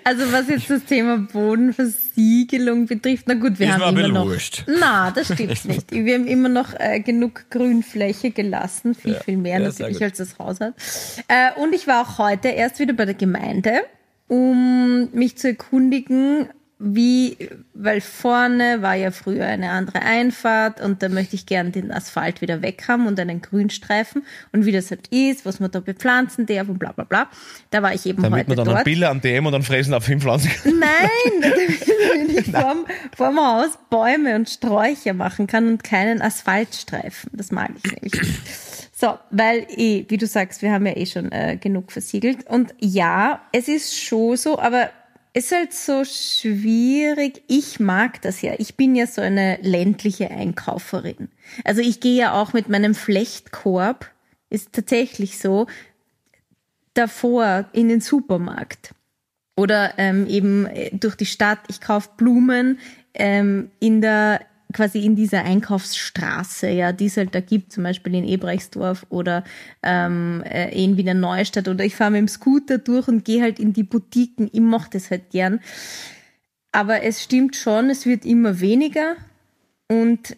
Also 0.03 0.31
was 0.31 0.47
jetzt 0.49 0.69
das 0.69 0.83
Thema 0.85 1.17
Bodenversiegelung 1.31 2.87
betrifft, 2.87 3.25
na 3.27 3.35
gut, 3.35 3.59
wir 3.59 3.67
Ist 3.67 3.73
haben 3.79 3.97
immer 3.97 4.07
noch. 4.07 4.25
wurscht. 4.25 4.63
Na, 4.67 5.11
das 5.11 5.31
stimmt 5.33 5.65
nicht. 5.65 5.91
Wir 5.91 6.15
haben 6.15 6.25
immer 6.27 6.49
noch 6.49 6.73
äh, 6.79 6.99
genug 7.01 7.49
Grünfläche 7.51 8.31
gelassen, 8.31 8.95
viel, 8.95 9.13
Ja. 9.13 9.19
viel 9.19 9.37
mehr 9.37 9.59
Ja, 9.59 9.67
natürlich, 9.67 10.01
als 10.03 10.17
das 10.17 10.37
Haus 10.39 10.59
hat. 10.59 10.73
Äh, 11.27 11.59
und 11.61 11.73
ich 11.75 11.85
war 11.87 12.01
auch 12.01 12.17
heute 12.17 12.47
erst 12.49 12.79
wieder 12.79 12.93
bei 12.93 13.05
der 13.05 13.13
Gemeinde, 13.13 13.81
um 14.27 15.09
mich 15.13 15.37
zu 15.37 15.49
erkundigen, 15.49 16.49
wie, 16.77 17.37
weil 17.73 18.01
vorne 18.01 18.81
war 18.81 18.95
ja 18.95 19.11
früher 19.11 19.45
eine 19.45 19.71
andere 19.71 20.01
Einfahrt 20.01 20.81
und 20.81 21.01
da 21.01 21.07
möchte 21.07 21.35
ich 21.35 21.45
gern 21.45 21.71
den 21.71 21.89
Asphalt 21.89 22.41
wieder 22.41 22.61
weg 22.61 22.83
haben 22.89 23.07
und 23.07 23.17
einen 23.17 23.41
Grünstreifen 23.41 24.23
und 24.51 24.65
wie 24.65 24.73
das 24.73 24.91
halt 24.91 25.07
ist, 25.07 25.45
was 25.45 25.61
man 25.61 25.71
da 25.71 25.79
bepflanzen 25.79 26.45
darf 26.45 26.67
und 26.67 26.77
bla 26.77 26.91
bla 26.91 27.05
bla. 27.05 27.29
Da 27.69 27.81
war 27.81 27.93
ich 27.93 28.05
eben 28.05 28.29
heute 28.29 28.55
dort. 28.55 28.83
Bilder 28.83 29.09
am 29.09 29.21
DM 29.21 29.45
und 29.45 29.53
dann 29.53 29.63
fressen 29.63 29.93
auf 29.93 30.03
fünf 30.03 30.23
Pflanzen. 30.23 30.51
Nein, 30.65 31.41
damit 32.11 32.39
ich 32.39 32.51
vorm, 32.51 32.85
vorm 33.15 33.39
Haus 33.39 33.79
Bäume 33.89 34.35
und 34.35 34.49
Sträucher 34.49 35.13
machen 35.13 35.47
kann 35.47 35.67
und 35.67 35.83
keinen 35.83 36.21
Asphaltstreifen. 36.21 37.31
Das 37.33 37.51
mag 37.51 37.71
ich 37.77 37.91
nämlich 37.91 38.21
nicht. 38.21 38.85
So, 38.97 39.17
weil 39.29 39.65
eh, 39.69 40.05
wie 40.07 40.17
du 40.17 40.27
sagst, 40.27 40.61
wir 40.61 40.71
haben 40.71 40.85
ja 40.85 40.95
eh 40.95 41.05
schon 41.05 41.31
äh, 41.31 41.57
genug 41.57 41.91
versiegelt. 41.91 42.47
Und 42.47 42.73
ja, 42.79 43.41
es 43.51 43.67
ist 43.67 43.97
schon 43.97 44.37
so, 44.37 44.57
aber 44.59 44.89
ist 45.35 45.51
halt 45.51 45.73
so 45.73 46.03
schwierig. 46.05 47.43
Ich 47.47 47.79
mag 47.79 48.21
das 48.21 48.41
ja. 48.41 48.53
Ich 48.57 48.75
bin 48.75 48.95
ja 48.95 49.05
so 49.05 49.21
eine 49.21 49.59
ländliche 49.61 50.31
Einkauferin. 50.31 51.29
Also 51.63 51.81
ich 51.81 51.99
gehe 51.99 52.15
ja 52.17 52.33
auch 52.33 52.53
mit 52.53 52.69
meinem 52.69 52.95
Flechtkorb 52.95 54.09
ist 54.49 54.71
tatsächlich 54.73 55.37
so, 55.37 55.67
davor 56.93 57.65
in 57.73 57.89
den 57.89 57.99
Supermarkt 57.99 58.93
oder 59.57 59.93
ähm, 59.97 60.27
eben 60.27 60.65
äh, 60.65 60.91
durch 60.95 61.15
die 61.15 61.25
Stadt, 61.25 61.59
ich 61.67 61.81
kaufe 61.81 62.09
Blumen 62.15 62.79
ähm, 63.13 63.71
in 63.79 64.01
der 64.01 64.41
quasi 64.75 65.05
in 65.05 65.15
dieser 65.15 65.43
Einkaufsstraße, 65.43 66.69
ja, 66.69 66.91
die 66.91 67.05
es 67.05 67.17
halt 67.17 67.33
da 67.33 67.39
gibt, 67.39 67.71
zum 67.71 67.83
Beispiel 67.83 68.13
in 68.13 68.27
Ebrechtsdorf 68.27 69.05
oder 69.09 69.43
ähm, 69.81 70.43
äh, 70.45 70.69
in 70.71 70.97
Wiener 70.97 71.13
Neustadt 71.13 71.67
oder 71.67 71.85
ich 71.85 71.95
fahre 71.95 72.11
mit 72.11 72.19
dem 72.19 72.27
Scooter 72.27 72.77
durch 72.77 73.07
und 73.07 73.23
gehe 73.23 73.41
halt 73.41 73.57
in 73.59 73.71
die 73.71 73.83
Boutiquen. 73.83 74.49
Ich 74.51 74.59
mache 74.59 74.89
das 74.91 75.09
halt 75.09 75.31
gern. 75.31 75.61
Aber 76.73 77.03
es 77.03 77.23
stimmt 77.23 77.55
schon, 77.55 77.89
es 77.89 78.05
wird 78.05 78.25
immer 78.25 78.59
weniger 78.59 79.15
und 79.87 80.35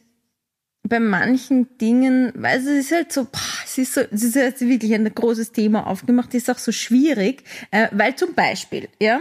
bei 0.84 1.00
manchen 1.00 1.78
Dingen, 1.80 2.32
weil 2.36 2.60
es 2.60 2.66
ist 2.66 2.92
halt 2.92 3.12
so, 3.12 3.24
boah, 3.26 3.64
es 3.66 3.78
ist 3.78 3.96
so, 3.96 4.02
es 4.02 4.24
ist 4.24 4.36
jetzt 4.36 4.62
wirklich 4.62 4.94
ein 4.94 5.14
großes 5.14 5.52
Thema 5.52 5.88
aufgemacht, 5.88 6.34
ist 6.36 6.50
auch 6.50 6.60
so 6.60 6.72
schwierig, 6.72 7.44
äh, 7.72 7.88
weil 7.92 8.16
zum 8.16 8.36
Beispiel, 8.36 8.88
ja, 9.02 9.20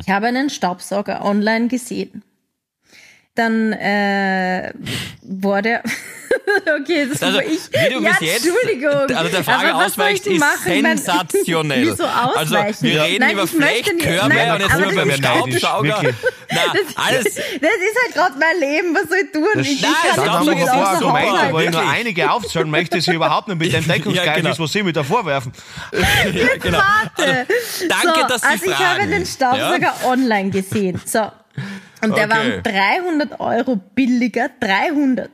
ich 0.00 0.08
habe 0.08 0.26
einen 0.26 0.48
Staubsauger 0.48 1.24
online 1.24 1.68
gesehen. 1.68 2.22
Dann 3.34 3.72
äh, 3.72 4.72
war 5.22 5.62
der, 5.62 5.82
okay, 6.80 7.06
das 7.10 7.22
Also, 7.22 7.38
war 7.38 7.44
ich. 7.44 7.60
wie 7.72 7.94
du 7.94 8.00
ja, 8.02 8.10
bis 8.10 8.20
jetzt, 8.28 8.46
Entschuldigung. 8.46 9.16
also 9.16 9.28
der 9.30 9.42
Frage 9.44 9.72
Aber 9.74 9.84
was 9.86 9.94
soll 9.94 10.04
ich 10.10 10.20
ausweichst, 10.20 10.26
ist 10.26 10.38
machen? 10.38 10.58
Sensationell. 10.64 11.82
Wieso 11.92 12.04
Also, 12.04 12.54
wir 12.82 13.02
reden 13.02 13.20
Nein, 13.20 13.32
über 13.32 13.44
ich 13.44 13.52
möchte 13.54 13.94
nicht- 13.94 14.04
Flechtkörbe 14.04 14.34
nein, 14.34 14.52
und 14.52 14.60
jetzt 14.60 14.70
sind 14.72 14.80
wir 14.90 14.96
beim 14.96 15.08
das 15.08 15.16
ist- 15.16 15.58
Staubsauger. 15.58 16.02
Na, 16.50 16.60
alles, 17.06 17.24
Das 17.24 17.32
ist 17.34 17.98
halt 18.04 18.14
gerade 18.14 18.34
mein 18.38 18.60
Leben, 18.60 18.94
was 18.94 19.08
soll 19.08 19.18
ich 19.24 19.32
tun? 19.32 19.46
Das 19.54 19.66
ich, 19.66 19.80
Nein, 19.80 19.90
ich 20.10 20.16
kann 20.24 20.44
nicht 20.46 20.58
ist 20.62 20.68
auch 20.68 20.94
so 21.00 21.06
gemeint, 21.06 21.30
Haushalt. 21.30 21.52
weil 21.54 21.64
ich 21.64 21.70
nur 21.70 21.88
einige 21.90 22.30
aufzählen 22.30 22.70
möchte, 22.70 23.00
sie 23.00 23.14
überhaupt 23.14 23.48
nicht 23.48 23.58
mit 23.58 23.72
dem 23.72 23.88
Deckungsgeist 23.88 24.26
Ja, 24.26 24.34
genau. 24.34 24.58
was 24.58 24.72
sie 24.72 24.82
mir 24.82 24.92
da 24.92 25.02
vorwerfen. 25.02 25.52
ja, 26.34 26.48
genau. 26.60 26.78
Warte. 26.78 27.46
danke, 27.88 28.20
so, 28.20 28.26
dass 28.28 28.42
Sie 28.42 28.46
Also 28.48 28.64
ich 28.66 28.78
habe 28.78 28.96
fragen. 29.00 29.10
den 29.10 29.24
Staubsauger 29.24 29.94
online 30.04 30.50
gesehen. 30.50 31.00
So. 31.06 31.32
Und 32.02 32.16
der 32.16 32.28
war 32.28 32.40
Okay. 32.40 32.56
um 32.56 32.62
300 32.62 33.40
Euro 33.40 33.76
billiger, 33.76 34.50
300. 34.60 35.30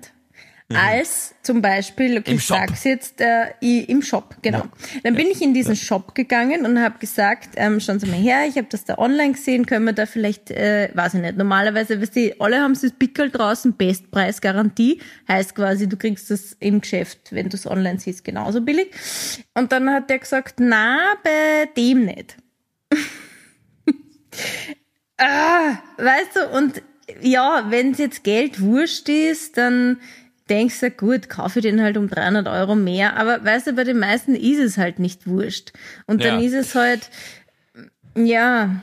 Als 0.71 1.35
zum 1.43 1.63
Beispiel, 1.63 2.19
okay, 2.19 2.33
Mhm. 2.33 2.33
Im 2.33 2.37
ich 2.37 2.45
Shop. 2.45 2.59
sag's 2.59 2.85
jetzt, 2.85 3.23
äh, 3.23 3.47
im 3.63 4.03
Shop, 4.03 4.37
genau. 4.43 4.65
Dann 5.03 5.15
bin 5.15 5.27
ich 5.29 5.41
in 5.41 5.55
diesen 5.55 5.77
Shop 5.77 6.15
gegangen 6.15 6.67
und 6.67 6.79
habe 6.79 6.99
gesagt, 6.99 7.55
ähm, 7.57 7.81
schauen 7.81 7.99
Sie 8.01 8.07
mal 8.07 8.19
her, 8.21 8.45
ich 8.47 8.57
habe 8.57 8.67
das 8.71 8.85
da 8.85 8.99
online 8.99 9.33
gesehen, 9.33 9.65
können 9.65 9.87
wir 9.87 9.95
da 9.95 10.05
vielleicht, 10.05 10.51
äh, 10.51 10.91
weiß 10.93 11.15
ich 11.15 11.23
nicht, 11.23 11.39
normalerweise, 11.39 12.03
weißt 12.03 12.15
du, 12.17 12.35
alle 12.39 12.61
haben 12.61 12.75
das 12.79 12.93
Pickel 12.93 13.31
draußen, 13.31 13.79
Bestpreisgarantie, 13.79 15.01
heißt 15.27 15.55
quasi, 15.55 15.89
du 15.89 15.97
kriegst 15.97 16.31
das 16.31 16.55
im 16.61 16.83
Geschäft, 16.83 17.33
wenn 17.33 17.49
du 17.49 17.57
es 17.57 17.67
online 17.67 17.99
siehst, 17.99 18.23
genauso 18.23 18.61
billig. 18.61 18.91
Und 19.55 19.73
dann 19.73 19.89
hat 19.89 20.11
der 20.11 20.19
gesagt, 20.19 20.57
na, 20.61 21.15
bei 21.25 21.65
dem 21.79 22.05
nicht. 22.05 22.37
ah, 25.19 25.79
weißt 25.99 26.37
du, 26.37 26.49
und 26.57 26.83
ja, 27.21 27.67
wenn 27.71 27.95
jetzt 27.95 28.25
Geld 28.25 28.61
wurscht 28.61 29.09
ist, 29.09 29.57
dann 29.57 29.99
denkst 30.49 30.81
du, 30.81 30.91
gut, 30.91 31.29
kaufe 31.29 31.59
ich 31.59 31.63
den 31.63 31.83
halt 31.83 31.97
um 31.97 32.09
300 32.09 32.49
Euro 32.49 32.75
mehr. 32.75 33.17
Aber 33.17 33.45
weißt 33.45 33.67
du, 33.69 33.73
bei 33.75 33.85
den 33.85 33.99
meisten 33.99 34.35
ist 34.35 34.59
es 34.59 34.79
halt 34.79 34.99
nicht 34.99 35.27
wurscht. 35.27 35.73
Und 36.07 36.25
dann 36.25 36.41
Ja. 36.41 36.47
ist 36.47 36.55
es 36.55 36.75
halt, 36.75 37.11
ja, 38.17 38.83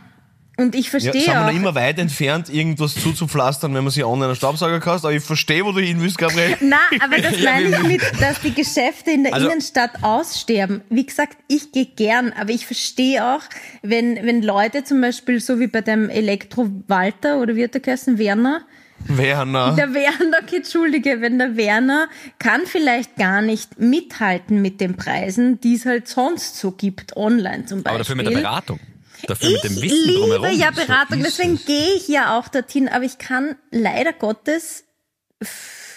und 0.57 0.73
ich 0.75 0.85
Ja, 0.85 0.91
verstehe 0.91 1.13
sind 1.13 1.25
wir 1.33 1.41
auch. 1.41 1.47
noch 1.47 1.53
immer 1.53 1.75
weit 1.75 1.99
entfernt, 1.99 2.49
irgendwas 2.49 2.95
zuzupflastern, 2.95 3.73
wenn 3.73 3.83
man 3.83 3.91
sich 3.91 4.03
online 4.03 4.27
einen 4.27 4.35
Staubsauger 4.35 4.79
kauft. 4.79 5.03
Aber 5.05 5.13
ich 5.13 5.23
verstehe, 5.23 5.65
wo 5.65 5.71
du 5.71 5.79
hin 5.81 6.01
willst, 6.01 6.17
Gabriel. 6.17 6.55
Na, 6.61 6.77
aber 7.01 7.17
das 7.17 7.39
meine 7.43 7.69
ich 7.69 7.83
mit, 7.83 8.01
dass 8.21 8.39
die 8.41 8.53
Geschäfte 8.53 9.11
in 9.11 9.23
der 9.23 9.33
Also- 9.33 9.47
Innenstadt 9.49 10.03
aussterben. 10.03 10.81
Wie 10.89 11.05
gesagt, 11.05 11.37
ich 11.47 11.71
gehe 11.71 11.85
gern, 11.85 12.31
aber 12.39 12.51
ich 12.51 12.65
verstehe 12.65 13.23
auch, 13.35 13.41
wenn, 13.81 14.15
wenn 14.25 14.41
Leute 14.41 14.83
zum 14.83 15.01
Beispiel, 15.01 15.39
so 15.39 15.59
wie 15.59 15.67
bei 15.67 15.81
dem 15.81 16.09
Elektro-Walter 16.09 17.39
oder 17.39 17.55
wie 17.55 17.63
hat 17.63 17.73
der 17.73 17.81
geheißen, 17.81 18.17
Werner, 18.17 18.61
Werner. 19.07 19.75
der 19.75 19.93
Werner, 19.93 20.37
okay, 20.41 20.57
entschuldige, 20.57 21.21
wenn 21.21 21.37
der 21.37 21.57
Werner 21.57 22.07
kann 22.39 22.61
vielleicht 22.65 23.17
gar 23.17 23.41
nicht 23.41 23.79
mithalten 23.79 24.61
mit 24.61 24.79
den 24.81 24.95
Preisen, 24.95 25.59
die 25.59 25.75
es 25.75 25.85
halt 25.85 26.07
sonst 26.07 26.57
so 26.57 26.71
gibt, 26.71 27.15
online 27.17 27.65
zum 27.65 27.83
Beispiel. 27.83 27.89
Aber 27.89 27.97
dafür 27.99 28.15
mit 28.15 28.25
der 28.27 28.31
Beratung. 28.31 28.79
Dafür 29.27 29.49
Ich 29.49 29.63
mit 29.63 29.63
dem 29.63 29.81
Wissen 29.81 30.07
liebe 30.07 30.19
drumherum. 30.19 30.59
ja 30.59 30.71
Beratung, 30.71 31.21
deswegen 31.23 31.55
es. 31.55 31.65
gehe 31.65 31.95
ich 31.95 32.07
ja 32.07 32.37
auch 32.37 32.47
dorthin, 32.47 32.87
aber 32.89 33.03
ich 33.03 33.17
kann 33.17 33.55
leider 33.71 34.13
Gottes, 34.13 34.83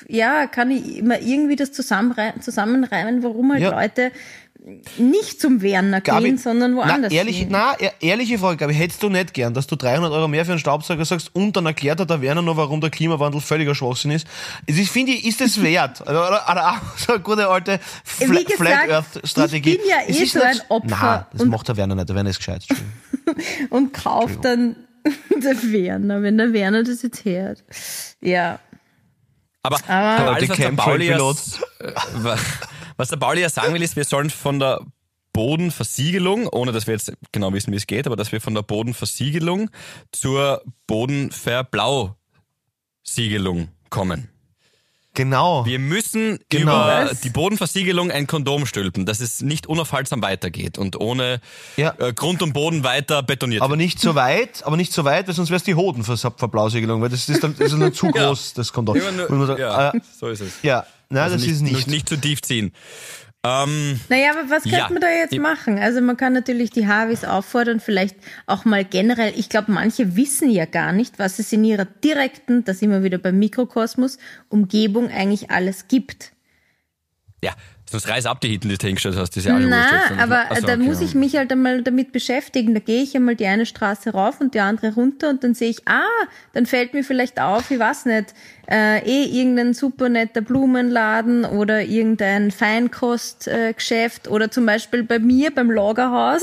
ja, 0.08 0.46
kann 0.46 0.70
ich 0.70 0.96
immer 0.98 1.20
irgendwie 1.20 1.56
das 1.56 1.72
zusammenreimen, 1.72 2.40
zusammenreimen 2.42 3.22
warum 3.22 3.52
halt 3.52 3.62
Ja. 3.62 3.70
Leute 3.70 4.12
nicht 4.98 5.40
zum 5.40 5.62
Werner 5.62 6.00
Gabi, 6.00 6.24
gehen, 6.24 6.38
sondern 6.38 6.74
woanders 6.76 7.10
na, 7.12 7.16
ehrlich, 7.16 7.46
na, 7.48 7.74
ehrliche 8.00 8.38
Frage, 8.38 8.56
Gabi, 8.56 8.74
hättest 8.74 9.02
du 9.02 9.08
nicht 9.08 9.32
gern, 9.32 9.54
dass 9.54 9.66
du 9.66 9.76
300 9.76 10.12
Euro 10.12 10.28
mehr 10.28 10.44
für 10.44 10.50
einen 10.52 10.58
Staubsauger 10.58 11.04
sagst 11.04 11.30
und 11.34 11.56
dann 11.56 11.64
erklärt 11.66 12.00
hat 12.00 12.10
der 12.10 12.20
Werner 12.20 12.42
noch, 12.42 12.56
warum 12.56 12.80
der 12.80 12.90
Klimawandel 12.90 13.40
völliger 13.40 13.74
Schwachsinn 13.74 14.10
ist. 14.10 14.26
Es 14.66 14.76
ist, 14.76 14.90
finde 14.90 15.12
ich, 15.12 15.24
ist 15.26 15.40
es 15.40 15.62
wert. 15.62 16.00
Oder, 16.02 16.26
oder, 16.50 16.80
so 16.96 17.12
eine 17.14 17.22
gute 17.22 17.48
alte 17.48 17.78
Fla 18.04 18.26
gesagt, 18.26 18.52
Flat 18.56 18.90
Earth 18.90 19.20
Strategie. 19.24 19.70
ich 19.70 19.78
bin 19.78 19.88
ja 19.88 20.22
eh 20.22 20.24
so 20.26 20.42
ein 20.42 20.60
Opfer 20.68 20.86
Nein, 20.88 21.24
das 21.32 21.42
und- 21.42 21.48
macht 21.48 21.68
der 21.68 21.76
Werner 21.76 21.94
nicht. 21.94 22.08
Der 22.08 22.16
Werner 22.16 22.30
ist 22.30 22.38
gescheit. 22.38 22.64
Und 23.70 23.92
kauft 23.94 24.44
dann 24.44 24.76
der 25.42 25.62
Werner, 25.72 26.22
wenn 26.22 26.36
der 26.38 26.52
Werner 26.52 26.82
das 26.82 27.02
jetzt 27.02 27.24
hört. 27.24 27.62
Ja. 28.20 28.58
Aber, 29.62 29.76
Aber- 29.86 29.92
aber 29.94 30.30
alles, 30.36 30.40
Der 30.40 30.50
was 30.50 30.56
der, 30.56 30.70
Pauli 30.72 31.08
ja, 31.08 31.18
was 32.98 33.08
der 33.08 33.16
Pauli 33.16 33.40
ja 33.40 33.48
sagen 33.48 33.72
will, 33.72 33.80
ist, 33.82 33.96
wir 33.96 34.04
sollen 34.04 34.28
von 34.28 34.58
der 34.58 34.80
Bodenversiegelung, 35.32 36.46
ohne 36.48 36.72
dass 36.72 36.86
wir 36.86 36.94
jetzt 36.94 37.12
genau 37.32 37.52
wissen, 37.52 37.72
wie 37.72 37.76
es 37.76 37.86
geht, 37.86 38.06
aber 38.06 38.16
dass 38.16 38.32
wir 38.32 38.40
von 38.40 38.54
der 38.54 38.62
Bodenversiegelung 38.62 39.70
zur 40.12 40.62
Bodenverblaussiegelung 40.86 43.68
kommen. 43.90 44.28
Genau. 45.14 45.64
Wir 45.66 45.80
müssen 45.80 46.38
Genau. 46.48 46.84
über 46.84 47.10
die 47.24 47.30
Bodenversiegelung 47.30 48.12
ein 48.12 48.28
Kondom 48.28 48.66
stülpen, 48.66 49.04
dass 49.04 49.18
es 49.20 49.40
nicht 49.40 49.66
unaufhaltsam 49.66 50.22
weitergeht 50.22 50.78
und 50.78 51.00
ohne 51.00 51.40
Ja. 51.76 51.92
äh, 51.98 52.12
Grund 52.12 52.40
und 52.42 52.52
Boden 52.52 52.84
weiter 52.84 53.22
betoniert 53.24 53.62
Aber 53.62 53.72
wird. 53.72 53.78
nicht 53.80 53.98
so 54.00 54.14
weit, 54.14 54.62
aber 54.64 54.76
nicht 54.76 54.92
so 54.92 55.04
weit, 55.04 55.26
weil 55.26 55.34
sonst 55.34 55.50
wäre 55.50 55.56
es 55.56 55.64
die 55.64 55.74
Hodenverblausigelung, 55.74 57.02
weil 57.02 57.08
das 57.08 57.28
ist 57.28 57.42
dann, 57.42 57.56
das 57.58 57.72
ist 57.72 57.80
dann 57.80 57.92
zu 57.94 58.06
groß, 58.08 58.54
das 58.54 58.72
Kondom. 58.72 58.96
Nur- 59.28 59.58
ja, 59.58 59.90
äh, 59.90 60.00
so 60.16 60.28
ist 60.28 60.40
es. 60.40 60.52
ja, 60.62 60.86
nein, 61.10 61.22
Also 61.24 61.36
das 61.36 61.46
ist 61.46 61.62
nicht. 61.62 61.86
nicht 61.88 62.08
zu 62.08 62.16
tief 62.16 62.42
ziehen. 62.42 62.72
Ähm, 63.44 64.00
Naja, 64.08 64.32
aber 64.32 64.50
was 64.50 64.64
Ja. 64.64 64.78
könnte 64.78 64.92
man 64.94 65.02
da 65.02 65.08
jetzt 65.10 65.36
machen? 65.38 65.78
Also 65.78 66.00
man 66.00 66.16
kann 66.16 66.32
natürlich 66.32 66.70
die 66.70 66.88
Harvis 66.88 67.24
auffordern, 67.24 67.78
vielleicht 67.78 68.16
auch 68.46 68.64
mal 68.64 68.84
generell, 68.84 69.32
ich 69.36 69.48
glaube, 69.48 69.70
manche 69.70 70.16
wissen 70.16 70.50
ja 70.50 70.64
gar 70.64 70.92
nicht, 70.92 71.20
was 71.20 71.38
es 71.38 71.52
in 71.52 71.62
ihrer 71.64 71.84
direkten, 71.84 72.64
das 72.64 72.82
immer 72.82 73.04
wieder 73.04 73.18
beim 73.18 73.38
Mikrokosmos, 73.38 74.18
Umgebung 74.48 75.08
eigentlich 75.10 75.50
alles 75.50 75.86
gibt. 75.86 76.32
ja, 77.42 77.54
sonst 77.90 78.08
reiß 78.08 78.26
ab 78.26 78.40
die 78.40 78.48
Hitten, 78.48 78.68
die 78.68 78.76
du 78.78 78.86
hingestellt 78.86 79.16
hast, 79.16 79.30
die 79.34 79.40
ist 79.40 79.46
ja 79.46 79.56
auch 79.56 79.60
schon 79.60 79.72
aber 79.72 80.44
Ach 80.50 80.56
so, 80.56 80.66
da 80.66 80.74
okay, 80.74 80.82
muss 80.82 81.00
ja. 81.00 81.06
ich 81.06 81.14
mich 81.14 81.36
halt 81.36 81.50
einmal 81.52 81.82
damit 81.82 82.12
beschäftigen. 82.12 82.74
Da 82.74 82.80
gehe 82.80 83.02
ich 83.02 83.14
einmal 83.16 83.34
die 83.36 83.46
eine 83.46 83.66
Straße 83.66 84.10
rauf 84.10 84.40
und 84.40 84.54
die 84.54 84.60
andere 84.60 84.94
runter 84.94 85.30
und 85.30 85.42
dann 85.44 85.54
sehe 85.54 85.70
ich, 85.70 85.86
ah, 85.88 86.02
dann 86.52 86.66
fällt 86.66 86.94
mir 86.94 87.04
vielleicht 87.04 87.40
auf, 87.40 87.70
ich 87.70 87.78
weiß 87.78 88.06
nicht, 88.06 88.34
äh, 88.70 88.98
eh 89.04 89.24
irgendein 89.24 89.72
super 89.74 90.08
netter 90.08 90.40
Blumenladen 90.42 91.44
oder 91.46 91.82
irgendein 91.82 92.50
Feinkostgeschäft 92.50 94.26
äh, 94.26 94.30
oder 94.30 94.50
zum 94.50 94.66
Beispiel 94.66 95.02
bei 95.04 95.18
mir 95.18 95.54
beim 95.54 95.70
Lagerhaus 95.70 96.42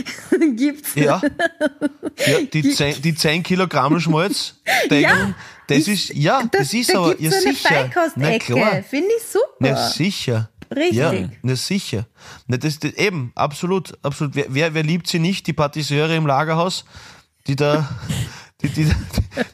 gibt's 0.56 0.94
Ja. 0.94 1.20
ja 2.26 2.40
die, 2.52 2.62
10, 2.70 3.02
die 3.02 3.14
10 3.14 3.42
Kilogramm 3.42 4.00
Schmalz, 4.00 4.54
Ja, 4.90 5.34
das 5.68 5.78
ich- 5.88 6.10
ist, 6.10 6.14
ja, 6.16 6.42
das, 6.50 6.72
ist 6.72 6.94
da 6.94 6.98
aber, 6.98 7.20
ja 7.20 7.30
so 7.30 7.36
eine 7.36 7.54
sicher. 7.54 7.68
Feinkostecke. 7.68 8.54
klar. 8.54 8.82
Finde 8.82 9.08
ich 9.16 9.24
super. 9.24 9.46
Na 9.60 9.88
sicher. 9.90 10.48
Richtig. 10.74 10.96
Ja, 10.96 11.12
na 11.42 11.56
sicher. 11.56 12.06
Na, 12.46 12.56
das, 12.56 12.78
das, 12.78 12.92
eben, 12.94 13.32
absolut, 13.34 13.96
absolut. 14.02 14.34
Wer, 14.34 14.46
wer, 14.48 14.74
wer 14.74 14.82
liebt 14.82 15.06
sie 15.06 15.18
nicht, 15.18 15.46
die 15.46 15.52
Patisseure 15.52 16.14
im 16.16 16.26
Lagerhaus, 16.26 16.84
die 17.46 17.56
da, 17.56 17.88
die, 18.62 18.68
die, 18.68 18.84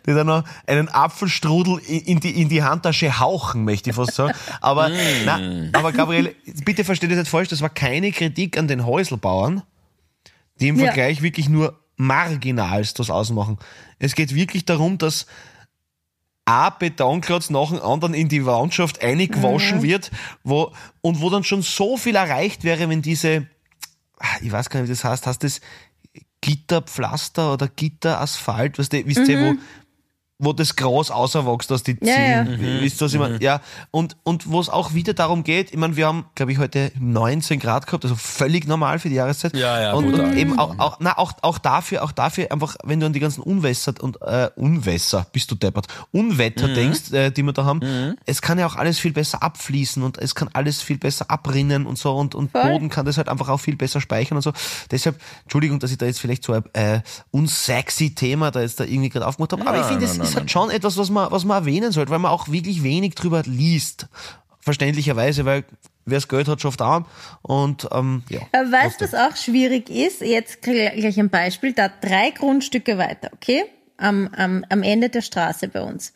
die 0.07 0.15
da 0.15 0.25
noch 0.25 0.45
einen 0.67 0.89
Apfelstrudel 0.89 1.79
in 1.79 2.21
die, 2.21 2.41
in 2.41 2.49
die 2.49 2.63
Handtasche 2.63 3.19
hauchen, 3.19 3.65
möchte 3.65 3.91
ich 3.91 3.97
fast 3.97 4.15
sagen. 4.15 4.35
Aber, 4.61 4.91
na, 5.25 5.69
aber 5.73 5.93
Gabriele, 5.93 6.35
bitte 6.65 6.85
versteht 6.85 7.11
das 7.11 7.19
nicht 7.19 7.31
falsch, 7.31 7.49
das 7.49 7.61
war 7.61 7.71
keine 7.71 8.13
Kritik 8.13 8.59
an 8.59 8.69
den 8.69 8.87
Häuselbauern, 8.87 9.63
die 10.61 10.69
im 10.69 10.79
Ja. 10.79 10.87
Vergleich 10.87 11.23
wirklich 11.23 11.49
nur 11.49 11.79
marginalst 11.97 12.99
das 12.99 13.11
ausmachen. 13.11 13.59
Es 13.99 14.15
geht 14.15 14.35
wirklich 14.35 14.65
darum, 14.65 14.99
dass 14.99 15.27
ein 16.45 16.73
Betonklotz 16.79 17.51
nach 17.51 17.69
dem 17.71 17.81
anderen 17.81 18.15
in 18.15 18.29
die 18.29 18.41
Landschaft 18.41 19.03
eingewaschen 19.03 19.79
Mhm. 19.79 19.83
wird, 19.83 20.11
wo, 20.43 20.73
und 21.01 21.21
wo 21.21 21.31
dann 21.31 21.45
schon 21.45 21.63
so 21.63 21.97
viel 21.97 22.17
erreicht 22.17 22.65
wäre, 22.65 22.89
wenn 22.89 23.01
diese, 23.03 23.47
ah, 24.19 24.27
ich 24.41 24.51
weiß 24.51 24.69
gar 24.71 24.81
nicht, 24.81 24.89
wie 24.89 24.93
das 24.95 25.05
heißt, 25.05 25.27
heißt 25.27 25.45
das 25.45 25.61
Gitterpflaster 26.41 27.53
oder 27.53 27.69
Gitterasphalt, 27.69 28.79
weißt 28.79 28.93
du, 28.93 29.07
wisst 29.07 29.29
ihr, 29.29 29.39
Mhm. 29.39 29.43
wo, 29.43 29.55
wo 30.39 30.53
das 30.53 30.75
Gras 30.75 31.11
außerwächst, 31.13 31.71
dass 31.71 31.83
die 31.85 31.99
ziehen. 32.01 32.09
Ja, 32.09 32.43
ja. 32.43 32.81
Wisst 32.81 33.01
ihr, 33.01 33.05
was 33.05 33.13
ich 33.15 33.21
meine? 33.21 33.41
Ja. 33.41 33.61
Und, 33.93 34.17
und 34.25 34.51
wo 34.51 34.59
es 34.59 34.69
auch 34.69 34.93
wieder 34.93 35.15
darum 35.15 35.45
geht, 35.45 35.71
ich 35.71 35.77
meine, 35.77 35.95
wir 35.97 36.07
haben, 36.09 36.25
glaube 36.35 36.51
ich, 36.51 36.59
heute 36.59 36.91
19 36.99 37.61
Grad 37.61 37.87
gehabt, 37.87 38.05
also 38.05 38.17
völlig 38.17 38.67
normal 38.67 38.99
für 38.99 39.09
die 39.09 39.15
Jahreszeit. 39.15 39.55
Ja, 39.57 39.81
ja, 39.81 39.93
Und, 39.93 40.13
und 40.13 40.37
eben 40.37 40.59
auch, 40.59 40.79
auch, 40.81 40.97
na, 41.01 41.17
auch, 41.17 41.33
auch 41.43 41.59
dafür, 41.59 42.03
auch 42.03 42.11
dafür 42.11 42.51
einfach, 42.51 42.75
wenn 42.83 42.99
du 42.99 43.07
an 43.07 43.13
die 43.13 43.21
ganzen 43.21 43.41
Unwässer 43.43 43.95
und, 44.01 44.21
äh, 44.23 44.51
Unwässer, 44.57 45.27
bist 45.33 45.51
du 45.51 45.55
deppert, 45.55 45.87
Unwetter 46.11 46.67
Mhm. 46.69 46.75
denkst, 46.75 47.13
äh, 47.13 47.31
die 47.31 47.43
wir 47.45 47.53
da 47.53 47.65
haben, 47.65 48.17
es 48.27 48.43
kann 48.43 48.59
ja 48.59 48.67
auch 48.67 48.75
alles 48.77 48.99
viel 48.99 49.13
besser 49.13 49.43
abfließen 49.45 50.03
und 50.03 50.19
es 50.19 50.35
kann 50.35 50.49
alles 50.55 50.83
viel 50.83 50.99
besser 50.99 51.31
abrinnen 51.31 51.87
und 51.87 51.99
so 51.99 52.17
und, 52.17 52.35
und 52.35 52.51
Voll. 52.51 52.63
Boden 52.63 52.89
kann 52.89 53.07
das 53.07 53.17
halt 53.17 53.29
einfach 53.29 53.49
auch 53.49 53.61
viel 53.61 53.77
besser 53.77 54.01
speichern 54.01 54.37
und 54.37 54.43
so. 54.43 54.53
Deshalb, 54.91 55.21
Entschuldigung, 55.45 55.79
dass 55.79 55.93
ich 55.93 55.99
da 55.99 56.07
jetzt 56.07 56.19
vielleicht 56.21 56.43
so 56.45 56.53
ein 56.55 56.65
äh, 56.73 57.01
unsexy 57.31 58.15
Thema 58.15 58.51
da 58.51 58.61
jetzt 58.61 58.81
da 58.81 58.85
irgendwie 58.85 59.09
gerade 59.09 59.27
aufgemacht 59.27 59.53
habe, 59.53 59.67
aber 59.67 59.81
ich 59.81 59.87
finde, 59.87 60.07
es 60.07 60.32
ist 60.33 60.37
halt 60.39 60.51
schon 60.51 60.71
etwas, 60.71 60.97
was 60.97 61.11
man, 61.11 61.31
was 61.31 61.45
man 61.45 61.59
erwähnen 61.63 61.93
sollte, 61.93 62.11
weil 62.11 62.19
man 62.19 62.31
auch 62.31 62.49
wirklich 62.49 62.83
wenig 62.83 63.15
drüber 63.15 63.43
liest. 63.47 64.07
Verständlicherweise, 64.61 65.45
weil 65.45 65.65
wer 66.05 66.19
das 66.19 66.29
Geld 66.29 66.47
hat, 66.49 66.61
schafft 66.61 66.81
arm 66.81 67.07
und 67.43 67.89
ähm, 67.93 68.23
ja. 68.29 68.41
Aber 68.53 68.71
weißt 68.71 69.01
du, 69.01 69.05
was 69.05 69.15
auch 69.15 69.37
schwierig 69.37 69.91
ist? 69.91 70.21
Jetzt 70.21 70.63
kriege 70.63 70.93
ich 70.95 71.01
gleich 71.01 71.19
ein 71.19 71.31
Beispiel. 71.31 71.73
Da 71.73 71.89
drei 71.89 72.31
Grundstücke 72.31 72.97
weiter, 72.99 73.31
okay? 73.35 73.65
Am, 73.99 74.29
am, 74.37 74.65
am 74.69 74.83
Ende 74.83 75.11
der 75.11 75.21
Straße 75.21 75.69
bei 75.69 75.81
uns. 75.81 76.13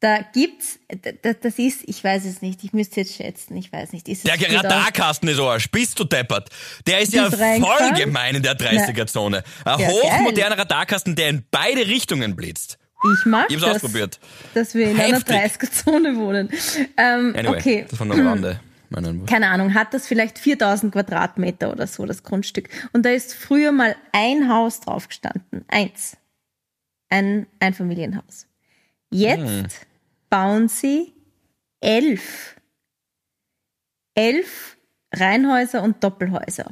Da 0.00 0.20
gibt's, 0.32 0.78
da- 1.22 1.32
das 1.34 1.58
ist, 1.58 1.82
ich 1.86 2.02
weiß 2.04 2.24
es 2.26 2.40
nicht, 2.42 2.64
ich 2.64 2.72
müsste 2.72 3.00
jetzt 3.00 3.14
schätzen, 3.14 3.56
ich 3.56 3.72
weiß 3.72 3.92
nicht. 3.92 4.08
Ist 4.08 4.26
Der 4.26 4.34
4000? 4.34 4.64
Radarkasten 4.64 5.28
ist 5.30 5.40
Arsch. 5.40 5.70
Bist 5.70 5.98
du 5.98 6.04
deppert? 6.04 6.48
Der 6.86 7.00
ist 7.00 7.12
ja 7.14 7.30
voll 7.30 7.92
gemein 7.96 8.36
in 8.36 8.42
der 8.42 8.56
30er-Zone. 8.58 9.42
Ein 9.64 9.80
Ja, 9.80 9.88
hochmoderner 9.88 10.58
Radarkasten, 10.58 11.14
der 11.16 11.28
in 11.30 11.44
beide 11.50 11.86
Richtungen 11.86 12.36
blitzt. 12.36 12.78
Ich 13.18 13.24
mag 13.26 13.46
Ich 13.50 13.60
das, 13.60 13.76
ausprobiert. 13.76 14.18
dass 14.54 14.74
wir 14.74 14.90
in 14.90 14.98
einer 15.00 15.16
Heftig. 15.18 15.36
30er-Zone 15.36 16.16
wohnen. 16.16 16.48
Ähm, 16.96 17.34
Anyway, 17.36 17.48
okay, 17.58 17.86
das 17.88 18.00
nur 18.00 18.14
am 18.16 18.26
Rande. 18.28 18.60
Keine 19.26 19.48
Ahnung, 19.48 19.74
hat 19.74 19.92
das 19.94 20.06
vielleicht 20.06 20.38
4000 20.38 20.92
Quadratmeter 20.92 21.70
oder 21.72 21.86
so, 21.88 22.06
das 22.06 22.22
Grundstück. 22.22 22.68
Und 22.92 23.04
da 23.04 23.10
ist 23.10 23.34
früher 23.34 23.72
mal 23.72 23.96
ein 24.12 24.48
Haus 24.48 24.80
drauf 24.80 25.08
gestanden. 25.08 25.64
Eins. 25.68 26.16
Ein 27.10 27.46
Einfamilienhaus. 27.60 28.46
Jetzt 29.10 29.40
Hm. 29.42 29.66
bauen 30.30 30.68
sie 30.68 31.12
elf. 31.80 32.56
Elf 34.14 34.76
Reihenhäuser 35.14 35.82
und 35.82 36.02
Doppelhäuser. 36.02 36.70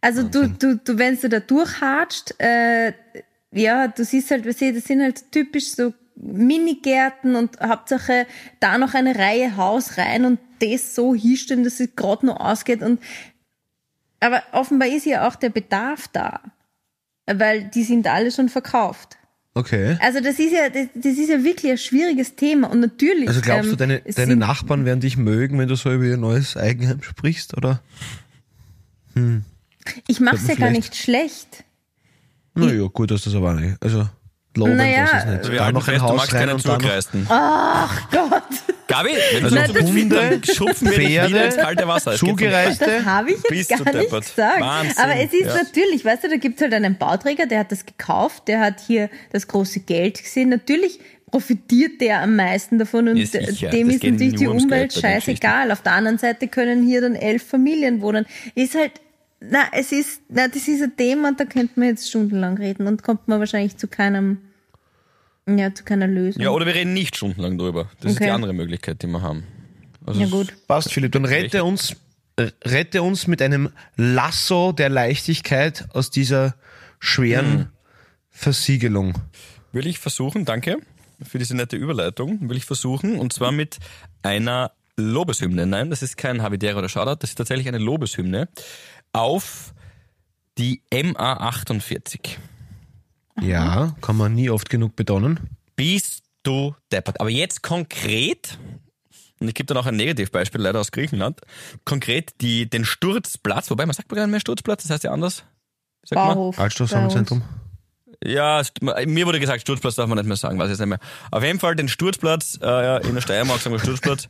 Also 0.00 0.22
du, 0.24 0.48
du, 0.48 0.76
du, 0.78 0.98
wenn 0.98 1.18
du 1.20 1.28
da 1.28 1.40
durchhatscht, 1.40 2.34
äh, 2.40 2.92
ja, 3.52 3.88
du 3.88 4.04
siehst 4.04 4.30
halt, 4.30 4.46
weißt 4.46 4.60
du, 4.62 4.72
das 4.74 4.84
sind 4.84 5.02
halt 5.02 5.30
typisch 5.30 5.72
so 5.72 5.92
Minigärten 6.16 7.36
und 7.36 7.60
Hauptsache 7.60 8.26
da 8.60 8.78
noch 8.78 8.94
eine 8.94 9.16
Reihe 9.16 9.56
Haus 9.56 9.98
rein 9.98 10.24
und 10.24 10.38
das 10.60 10.94
so 10.94 11.14
hinstellen, 11.14 11.64
dass 11.64 11.80
es 11.80 11.96
gerade 11.96 12.26
noch 12.26 12.38
ausgeht 12.38 12.82
und 12.82 13.00
aber 14.20 14.42
offenbar 14.52 14.88
ist 14.88 15.04
ja 15.04 15.26
auch 15.26 15.34
der 15.34 15.50
Bedarf 15.50 16.06
da, 16.12 16.40
weil 17.26 17.64
die 17.64 17.82
sind 17.82 18.06
alle 18.06 18.30
schon 18.30 18.48
verkauft. 18.48 19.18
Okay. 19.54 19.98
Also 20.00 20.20
das 20.20 20.38
ist 20.38 20.52
ja, 20.52 20.70
das, 20.70 20.86
das 20.94 21.18
ist 21.18 21.28
ja 21.28 21.42
wirklich 21.42 21.72
ein 21.72 21.78
schwieriges 21.78 22.36
Thema 22.36 22.70
und 22.70 22.80
natürlich. 22.80 23.28
Also 23.28 23.40
glaubst 23.40 23.66
du, 23.66 23.72
ähm, 23.72 23.76
deine, 23.78 24.06
es 24.06 24.14
deine 24.14 24.36
Nachbarn 24.36 24.84
werden 24.84 25.00
dich 25.00 25.16
mögen, 25.16 25.58
wenn 25.58 25.68
du 25.68 25.74
so 25.74 25.92
über 25.92 26.04
ihr 26.04 26.16
neues 26.16 26.56
Eigenheim 26.56 27.02
sprichst, 27.02 27.56
oder? 27.56 27.82
Ich 30.06 30.20
mache 30.20 30.36
es 30.36 30.46
ja 30.46 30.54
gar 30.54 30.70
nicht 30.70 30.96
schlecht. 30.96 31.64
Naja, 32.54 32.86
gut, 32.92 33.10
dass 33.10 33.22
das 33.22 33.34
aber 33.34 33.50
auch 33.50 33.54
nicht. 33.54 33.76
Also, 33.82 34.08
loben 34.54 34.76
Naja, 34.76 35.06
das 35.10 35.24
ist 35.24 35.30
nicht. 35.30 35.52
Wir 35.52 35.58
da 35.58 35.72
noch 35.72 35.80
ein 35.88 35.94
fest, 35.94 35.98
du 35.98 36.02
Haus 36.02 36.16
magst 36.16 36.34
rein 36.34 36.40
keinen 36.40 36.54
und 36.54 36.64
dann 36.66 36.72
noch 36.72 36.78
Zugreisten. 36.82 37.26
Gott, 38.10 38.42
Gabi, 38.88 39.08
wenn 39.32 39.44
Also 39.44 39.48
du 39.56 39.60
Nein, 39.62 39.66
so 39.68 39.72
das- 39.72 39.90
bist, 39.90 40.12
dann 40.12 40.44
schupfen 40.54 40.90
wir 40.90 40.98
dich 40.98 41.08
Pferde, 41.08 41.28
wieder 41.30 41.44
ins 41.46 41.56
kalte 41.56 41.88
Wasser. 41.88 42.12
Es 42.12 42.20
geht 42.20 42.40
das 42.40 43.06
habe 43.06 43.30
ich 43.32 43.38
jetzt 43.50 43.68
gar 43.70 43.78
du 43.78 43.84
nicht 43.84 43.94
deppert. 44.04 44.24
gesagt. 44.24 44.60
Wahnsinn. 44.60 44.98
Aber 44.98 45.16
es 45.16 45.32
ist 45.32 45.46
Ja. 45.46 45.62
natürlich, 45.62 46.04
weißt 46.04 46.24
du, 46.24 46.28
da 46.28 46.36
gibt 46.36 46.56
es 46.56 46.62
halt 46.62 46.74
einen 46.74 46.98
Bauträger, 46.98 47.46
der 47.46 47.60
hat 47.60 47.72
das 47.72 47.86
gekauft, 47.86 48.48
der 48.48 48.60
hat 48.60 48.80
hier 48.86 49.08
das 49.32 49.48
große 49.48 49.80
Geld 49.80 50.22
gesehen. 50.22 50.50
Natürlich 50.50 51.00
profitiert 51.30 52.02
der 52.02 52.20
am 52.20 52.36
meisten 52.36 52.78
davon 52.78 53.08
und 53.08 53.16
Ja, 53.16 53.24
sicher. 53.24 53.70
dem 53.70 53.86
Das 53.86 53.94
ist 53.96 54.00
geht 54.02 54.12
natürlich 54.12 54.34
die 54.34 54.46
Umwelt 54.46 54.68
Geld 54.92 55.00
bei 55.02 55.08
den 55.14 55.20
scheißegal. 55.22 55.72
Auf 55.72 55.80
der 55.80 55.92
anderen 55.92 56.18
Seite 56.18 56.46
können 56.48 56.86
hier 56.86 57.00
dann 57.00 57.14
elf 57.14 57.42
Familien 57.46 58.02
wohnen. 58.02 58.26
Ist 58.54 58.74
halt, 58.74 58.92
na, 59.50 59.64
es 59.72 59.92
ist, 59.92 60.22
na, 60.28 60.48
das 60.48 60.68
ist 60.68 60.82
ein 60.82 60.96
Thema, 60.96 61.32
da 61.34 61.44
könnte 61.44 61.78
man 61.78 61.88
jetzt 61.88 62.08
stundenlang 62.08 62.56
reden 62.56 62.86
und 62.86 63.02
kommt 63.02 63.28
man 63.28 63.40
wahrscheinlich 63.40 63.76
zu 63.76 63.88
keinem, 63.88 64.38
ja, 65.48 65.74
zu 65.74 65.84
keiner 65.84 66.06
Lösung. 66.06 66.42
Ja, 66.42 66.50
oder 66.50 66.66
wir 66.66 66.74
reden 66.74 66.94
nicht 66.94 67.16
stundenlang 67.16 67.58
drüber. 67.58 67.90
Das 68.00 68.12
ist 68.12 68.18
Okay. 68.18 68.26
die 68.26 68.30
andere 68.30 68.52
Möglichkeit, 68.52 69.02
die 69.02 69.06
wir 69.06 69.22
haben. 69.22 69.44
Also 70.06 70.20
ja 70.20 70.26
gut. 70.26 70.52
Passt, 70.66 70.92
Philipp. 70.92 71.12
Dann 71.12 71.24
rette 71.24 71.64
uns, 71.64 71.96
rette 72.64 73.02
uns 73.02 73.26
mit 73.26 73.40
einem 73.42 73.70
Lasso 73.96 74.72
der 74.72 74.88
Leichtigkeit 74.88 75.86
aus 75.92 76.10
dieser 76.10 76.54
schweren 76.98 77.70
Versiegelung. 78.30 79.14
Will 79.72 79.86
ich 79.86 79.98
versuchen, 79.98 80.44
danke 80.44 80.78
für 81.22 81.38
diese 81.38 81.56
nette 81.56 81.76
Überleitung, 81.76 82.48
will 82.48 82.56
ich 82.56 82.64
versuchen, 82.64 83.18
und 83.18 83.32
zwar 83.32 83.52
mit 83.52 83.78
einer 84.22 84.72
Lobeshymne. 84.96 85.66
Nein, 85.66 85.90
das 85.90 86.02
ist 86.02 86.16
kein 86.16 86.42
Havidere 86.42 86.78
oder 86.78 86.88
Shoutout, 86.88 87.16
das 87.20 87.30
ist 87.30 87.36
tatsächlich 87.36 87.68
eine 87.68 87.78
Lobeshymne 87.78 88.48
auf 89.12 89.74
die 90.58 90.82
MA48. 90.90 92.36
Ja, 93.40 93.94
kann 94.00 94.16
man 94.16 94.34
nie 94.34 94.50
oft 94.50 94.68
genug 94.68 94.96
betonen. 94.96 95.40
Bist 95.76 96.24
du 96.42 96.74
deppert. 96.90 97.20
Aber 97.20 97.30
jetzt 97.30 97.62
konkret, 97.62 98.58
und 99.40 99.48
ich 99.48 99.54
gebe 99.54 99.66
dann 99.66 99.76
auch 99.76 99.86
ein 99.86 99.96
Negativbeispiel, 99.96 100.60
leider 100.60 100.80
aus 100.80 100.92
Griechenland, 100.92 101.40
konkret 101.84 102.40
die, 102.40 102.68
den 102.68 102.84
Sturzplatz, 102.84 103.70
wobei 103.70 103.86
man 103.86 103.94
sagt 103.94 104.08
gar 104.08 104.22
nicht 104.26 104.30
mehr 104.30 104.40
Sturzplatz, 104.40 104.82
das 104.82 104.90
heißt 104.90 105.04
ja 105.04 105.12
anders. 105.12 105.44
Sagt? 106.04 106.14
Bauhof. 106.14 106.58
Altstoffsammelzentrum. 106.58 107.42
Ja, 108.24 108.62
mir 108.80 109.26
wurde 109.26 109.40
gesagt, 109.40 109.62
Sturzplatz 109.62 109.96
darf 109.96 110.06
man 110.06 110.18
nicht 110.18 110.28
mehr 110.28 110.36
sagen, 110.36 110.58
weiß 110.58 110.66
ich 110.66 110.72
jetzt 110.72 110.80
nicht 110.80 110.88
mehr. 110.88 111.00
Auf 111.30 111.42
jeden 111.42 111.58
Fall 111.58 111.74
den 111.74 111.88
Sturzplatz, 111.88 112.58
äh, 112.62 113.06
in 113.06 113.14
der 113.14 113.20
Steiermark 113.20 113.60
sagen 113.60 113.74
wir 113.74 113.80
Sturzplatz, 113.80 114.28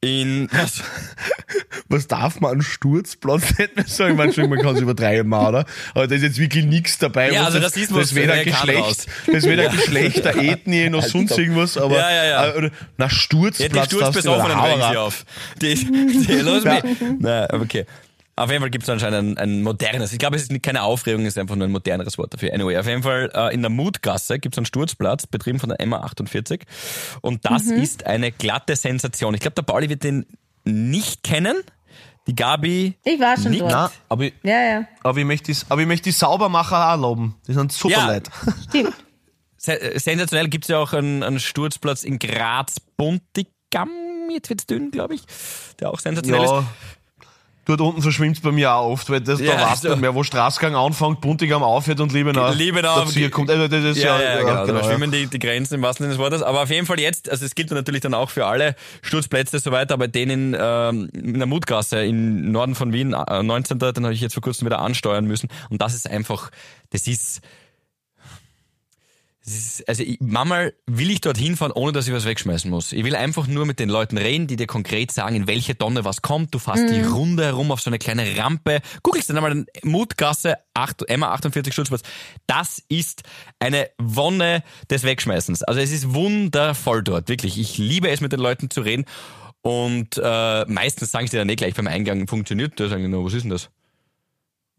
in, 0.00 0.48
was? 0.50 0.82
Was 1.88 2.06
darf 2.06 2.40
man 2.40 2.52
an 2.52 2.62
Sturzplatz 2.62 3.42
nicht 3.58 3.76
mehr 3.76 3.86
sagen? 3.86 4.16
Man, 4.16 4.32
schon, 4.32 4.48
man 4.48 4.60
kann 4.60 4.74
es 4.74 4.80
übertreiben, 4.80 5.32
oder? 5.32 5.66
Aber 5.94 6.06
da 6.06 6.14
ist 6.14 6.22
jetzt 6.22 6.38
wirklich 6.38 6.64
nichts 6.64 6.98
dabei. 6.98 7.30
Ja, 7.30 7.40
was 7.40 7.46
also 7.54 7.60
das, 7.60 7.76
ist 7.76 8.14
weder 8.14 8.44
kam 8.44 8.70
raus. 8.70 8.98
Geschlecht, 8.98 9.06
das 9.26 9.34
ist 9.36 9.44
weder 9.44 9.68
Geschlecht, 9.68 10.24
der 10.24 10.36
Ethnie, 10.36 10.88
noch 10.90 11.02
sonst 11.02 11.36
irgendwas, 11.36 11.76
aber, 11.76 11.98
Ja, 11.98 12.10
ja, 12.10 12.24
ja. 12.24 12.46
äh, 12.54 12.70
na, 12.96 13.06
Ja, 13.06 13.10
die 13.10 13.14
Sturzplatz 13.14 13.72
darfst 13.74 13.92
du 13.92 13.96
Sturzbesoffenen 13.98 14.58
regen 14.58 14.82
sie 14.90 14.96
auf. 14.96 15.24
Die, 15.60 15.74
die, 15.74 16.32
los 16.40 16.64
mich. 16.64 16.82
Na, 17.18 17.52
okay. 17.52 17.84
Auf 18.40 18.50
jeden 18.50 18.60
Fall 18.62 18.70
gibt 18.70 18.84
es 18.84 18.88
anscheinend 18.90 19.38
ein, 19.38 19.38
ein 19.38 19.62
modernes, 19.62 20.12
ich 20.12 20.18
glaube, 20.18 20.36
es 20.36 20.42
ist 20.48 20.62
keine 20.62 20.82
Aufregung, 20.82 21.22
es 21.22 21.34
ist 21.34 21.38
einfach 21.38 21.56
nur 21.56 21.66
ein 21.68 21.72
moderneres 21.72 22.16
Wort 22.18 22.32
dafür. 22.34 22.52
Anyway, 22.54 22.76
auf 22.78 22.86
jeden 22.86 23.02
Fall 23.02 23.30
äh, 23.34 23.54
in 23.54 23.60
der 23.62 23.70
Mutgasse 23.70 24.38
gibt 24.38 24.54
es 24.54 24.58
einen 24.58 24.66
Sturzplatz, 24.66 25.26
betrieben 25.26 25.58
von 25.60 25.68
der 25.68 25.78
MA48. 25.80 26.62
Und 27.20 27.44
das 27.44 27.64
ist 27.64 28.06
eine 28.06 28.32
glatte 28.32 28.76
Sensation. 28.76 29.34
Ich 29.34 29.40
glaube, 29.40 29.54
der 29.54 29.62
Pauli 29.62 29.88
wird 29.88 30.04
den 30.04 30.26
nicht 30.64 31.22
kennen. 31.22 31.56
Die 32.26 32.34
Gabi. 32.34 32.94
Ich 33.04 33.18
war 33.18 33.36
schon 33.36 33.50
Nick- 33.50 33.60
dort. 33.60 33.72
Na, 33.72 33.90
aber, 34.08 34.24
ich- 34.24 34.34
Ja, 34.42 34.62
ja, 34.62 34.84
aber 35.02 35.18
ich 35.18 35.24
möchte 35.24 35.52
die, 35.52 35.58
aber 35.68 35.80
ich 35.80 35.86
möchte 35.86 36.04
die 36.04 36.12
Saubermacher 36.12 36.92
auch 36.94 37.00
loben. 37.00 37.34
Die 37.48 37.54
sind 37.54 37.72
super 37.72 37.94
Ja. 37.94 38.06
Leute. 38.12 38.30
stimmt. 38.68 38.94
Se- 39.56 39.78
Sensationell 39.96 40.48
gibt 40.48 40.64
es 40.64 40.68
ja 40.68 40.78
auch 40.78 40.92
einen, 40.92 41.22
einen 41.22 41.40
Sturzplatz 41.40 42.02
in 42.04 42.18
Graz, 42.18 42.76
Buntigam, 42.96 43.90
jetzt 44.32 44.48
wird's 44.50 44.66
dünn, 44.66 44.90
glaube 44.90 45.14
ich, 45.14 45.22
der 45.80 45.90
auch 45.90 45.98
sensationell 46.00 46.44
ist. 46.44 46.50
Dort 47.70 47.82
unten 47.82 48.02
verschwimmt 48.02 48.42
bei 48.42 48.50
mir 48.50 48.74
auch 48.74 48.90
oft, 48.90 49.10
weil 49.10 49.20
das, 49.20 49.38
Ja, 49.38 49.54
da 49.54 49.70
weißt 49.70 49.84
du 49.84 49.96
mehr, 49.96 50.12
wo 50.12 50.24
Straßgang 50.24 50.74
anfängt, 50.74 51.20
Buntigam 51.20 51.62
aufhört 51.62 52.00
und 52.00 52.12
Liebenau, 52.12 52.50
Liebenau, 52.50 53.04
dazu 53.04 53.30
kommt. 53.30 53.48
Also 53.48 53.68
das 53.68 53.84
ist 53.84 54.02
Ja, 54.02 54.20
ja, 54.20 54.38
ja, 54.38 54.38
genau. 54.40 54.66
da 54.66 54.74
ja. 54.74 54.84
schwimmen 54.84 55.12
die, 55.12 55.28
die 55.28 55.38
Grenzen 55.38 55.74
im 55.74 55.82
wahrsten 55.82 56.02
Sinne 56.04 56.14
des 56.14 56.18
Wortes. 56.18 56.42
Aber 56.42 56.62
auf 56.62 56.70
jeden 56.70 56.84
Fall 56.84 56.98
jetzt, 56.98 57.30
also 57.30 57.44
es 57.44 57.54
gilt 57.54 57.70
natürlich 57.70 58.00
dann 58.00 58.12
auch 58.12 58.28
für 58.28 58.46
alle 58.46 58.74
Sturzplätze 59.02 59.60
so 59.60 59.70
weiter, 59.70 59.94
aber 59.94 60.08
den 60.08 60.30
in, 60.30 60.56
ähm, 60.58 61.10
in 61.12 61.38
der 61.38 61.46
Mutgasse 61.46 62.04
im 62.04 62.50
Norden 62.50 62.74
von 62.74 62.92
Wien, 62.92 63.12
äh, 63.12 63.42
19. 63.42 63.78
Den 63.78 64.04
habe 64.04 64.14
ich 64.14 64.20
jetzt 64.20 64.34
vor 64.34 64.42
kurzem 64.42 64.66
wieder 64.66 64.80
ansteuern 64.80 65.26
müssen. 65.26 65.48
Und 65.68 65.80
das 65.80 65.94
ist 65.94 66.10
einfach, 66.10 66.50
das 66.90 67.06
ist, 67.06 67.40
ist 69.52 69.88
also 69.88 70.02
ich, 70.02 70.18
manchmal 70.20 70.74
will 70.86 71.10
ich 71.10 71.20
dorthin 71.20 71.56
fahren, 71.56 71.72
ohne 71.72 71.92
dass 71.92 72.06
ich 72.06 72.14
was 72.14 72.24
wegschmeißen 72.24 72.70
muss. 72.70 72.92
Ich 72.92 73.04
will 73.04 73.16
einfach 73.16 73.46
nur 73.46 73.66
mit 73.66 73.78
den 73.78 73.88
Leuten 73.88 74.18
reden, 74.18 74.46
die 74.46 74.56
dir 74.56 74.66
konkret 74.66 75.10
sagen, 75.10 75.36
in 75.36 75.46
welche 75.46 75.76
Tonne 75.76 76.04
was 76.04 76.22
kommt. 76.22 76.54
Du 76.54 76.58
fährst 76.58 76.88
die 76.90 77.02
Runde 77.02 77.44
herum 77.44 77.70
auf 77.72 77.80
so 77.80 77.90
eine 77.90 77.98
kleine 77.98 78.36
Rampe. 78.36 78.80
Googelst 79.02 79.30
dann 79.30 79.36
einmal 79.36 79.54
den 79.54 79.66
Mutgasse 79.82 80.56
8, 80.74 81.08
Emma 81.08 81.32
48 81.32 81.74
Schutzplatz. 81.74 82.02
Das 82.46 82.82
ist 82.88 83.22
eine 83.58 83.90
Wonne 83.98 84.62
des 84.90 85.04
Wegschmeißens. 85.04 85.62
Also 85.62 85.80
es 85.80 85.92
ist 85.92 86.14
wundervoll 86.14 87.02
dort, 87.02 87.28
wirklich. 87.28 87.58
Ich 87.58 87.78
liebe 87.78 88.08
es, 88.10 88.20
mit 88.20 88.32
den 88.32 88.40
Leuten 88.40 88.70
zu 88.70 88.80
reden. 88.80 89.04
Und 89.62 90.20
äh, 90.22 90.64
meistens 90.66 91.10
sagen 91.10 91.26
sie 91.26 91.36
dann 91.36 91.48
eh 91.48 91.56
gleich 91.56 91.74
beim 91.74 91.86
Eingang, 91.86 92.26
funktioniert 92.26 92.80
das? 92.80 92.90
Sagen 92.90 93.08
nur, 93.10 93.24
was 93.24 93.34
ist 93.34 93.42
denn 93.42 93.50
das? 93.50 93.70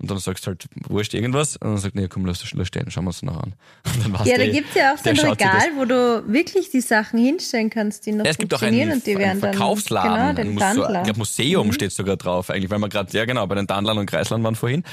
Und 0.01 0.09
dann 0.09 0.17
sagst 0.17 0.45
du 0.45 0.49
halt, 0.49 0.65
wurscht 0.89 1.13
irgendwas. 1.13 1.57
Und 1.57 1.67
dann 1.69 1.77
sagt, 1.77 1.93
nee, 1.93 2.07
komm, 2.07 2.25
lass 2.25 2.39
das 2.39 2.67
stehen, 2.67 2.89
schauen 2.89 3.03
wir 3.03 3.09
uns 3.09 3.21
noch 3.21 3.37
an. 3.41 3.53
Dann 4.01 4.13
Ja, 4.25 4.37
da 4.37 4.43
der- 4.43 4.49
gibt's 4.49 4.73
ja 4.73 4.93
auch 4.93 4.97
so 4.97 5.09
ein 5.11 5.19
Regal, 5.19 5.69
wo 5.77 5.85
du 5.85 6.23
wirklich 6.27 6.71
die 6.71 6.81
Sachen 6.81 7.19
hinstellen 7.19 7.69
kannst, 7.69 8.05
die 8.07 8.11
noch 8.13 8.25
Ja, 8.25 8.31
es 8.31 8.37
gibt 8.39 8.51
auch 8.53 8.59
funktionieren 8.59 8.89
einen, 8.89 8.99
und 8.99 9.05
die 9.05 9.11
einen 9.11 9.19
werden 9.19 9.41
dann 9.41 9.51
Verkaufsladen, 9.53 10.11
genau 10.13 10.29
ein 10.29 10.35
den 10.35 10.53
Muse- 10.55 10.59
Wandler. 10.81 10.99
ich 11.01 11.03
glaub, 11.05 11.17
Museum 11.17 11.71
steht 11.71 11.91
sogar 11.91 12.17
drauf, 12.17 12.49
eigentlich, 12.49 12.71
weil 12.71 12.79
wir 12.79 12.89
gerade, 12.89 13.15
ja 13.15 13.25
genau, 13.25 13.45
bei 13.45 13.53
den 13.55 13.67
Dandlern 13.67 13.99
und 13.99 14.07
Kreislern 14.07 14.43
waren 14.43 14.55
vorhin. 14.55 14.83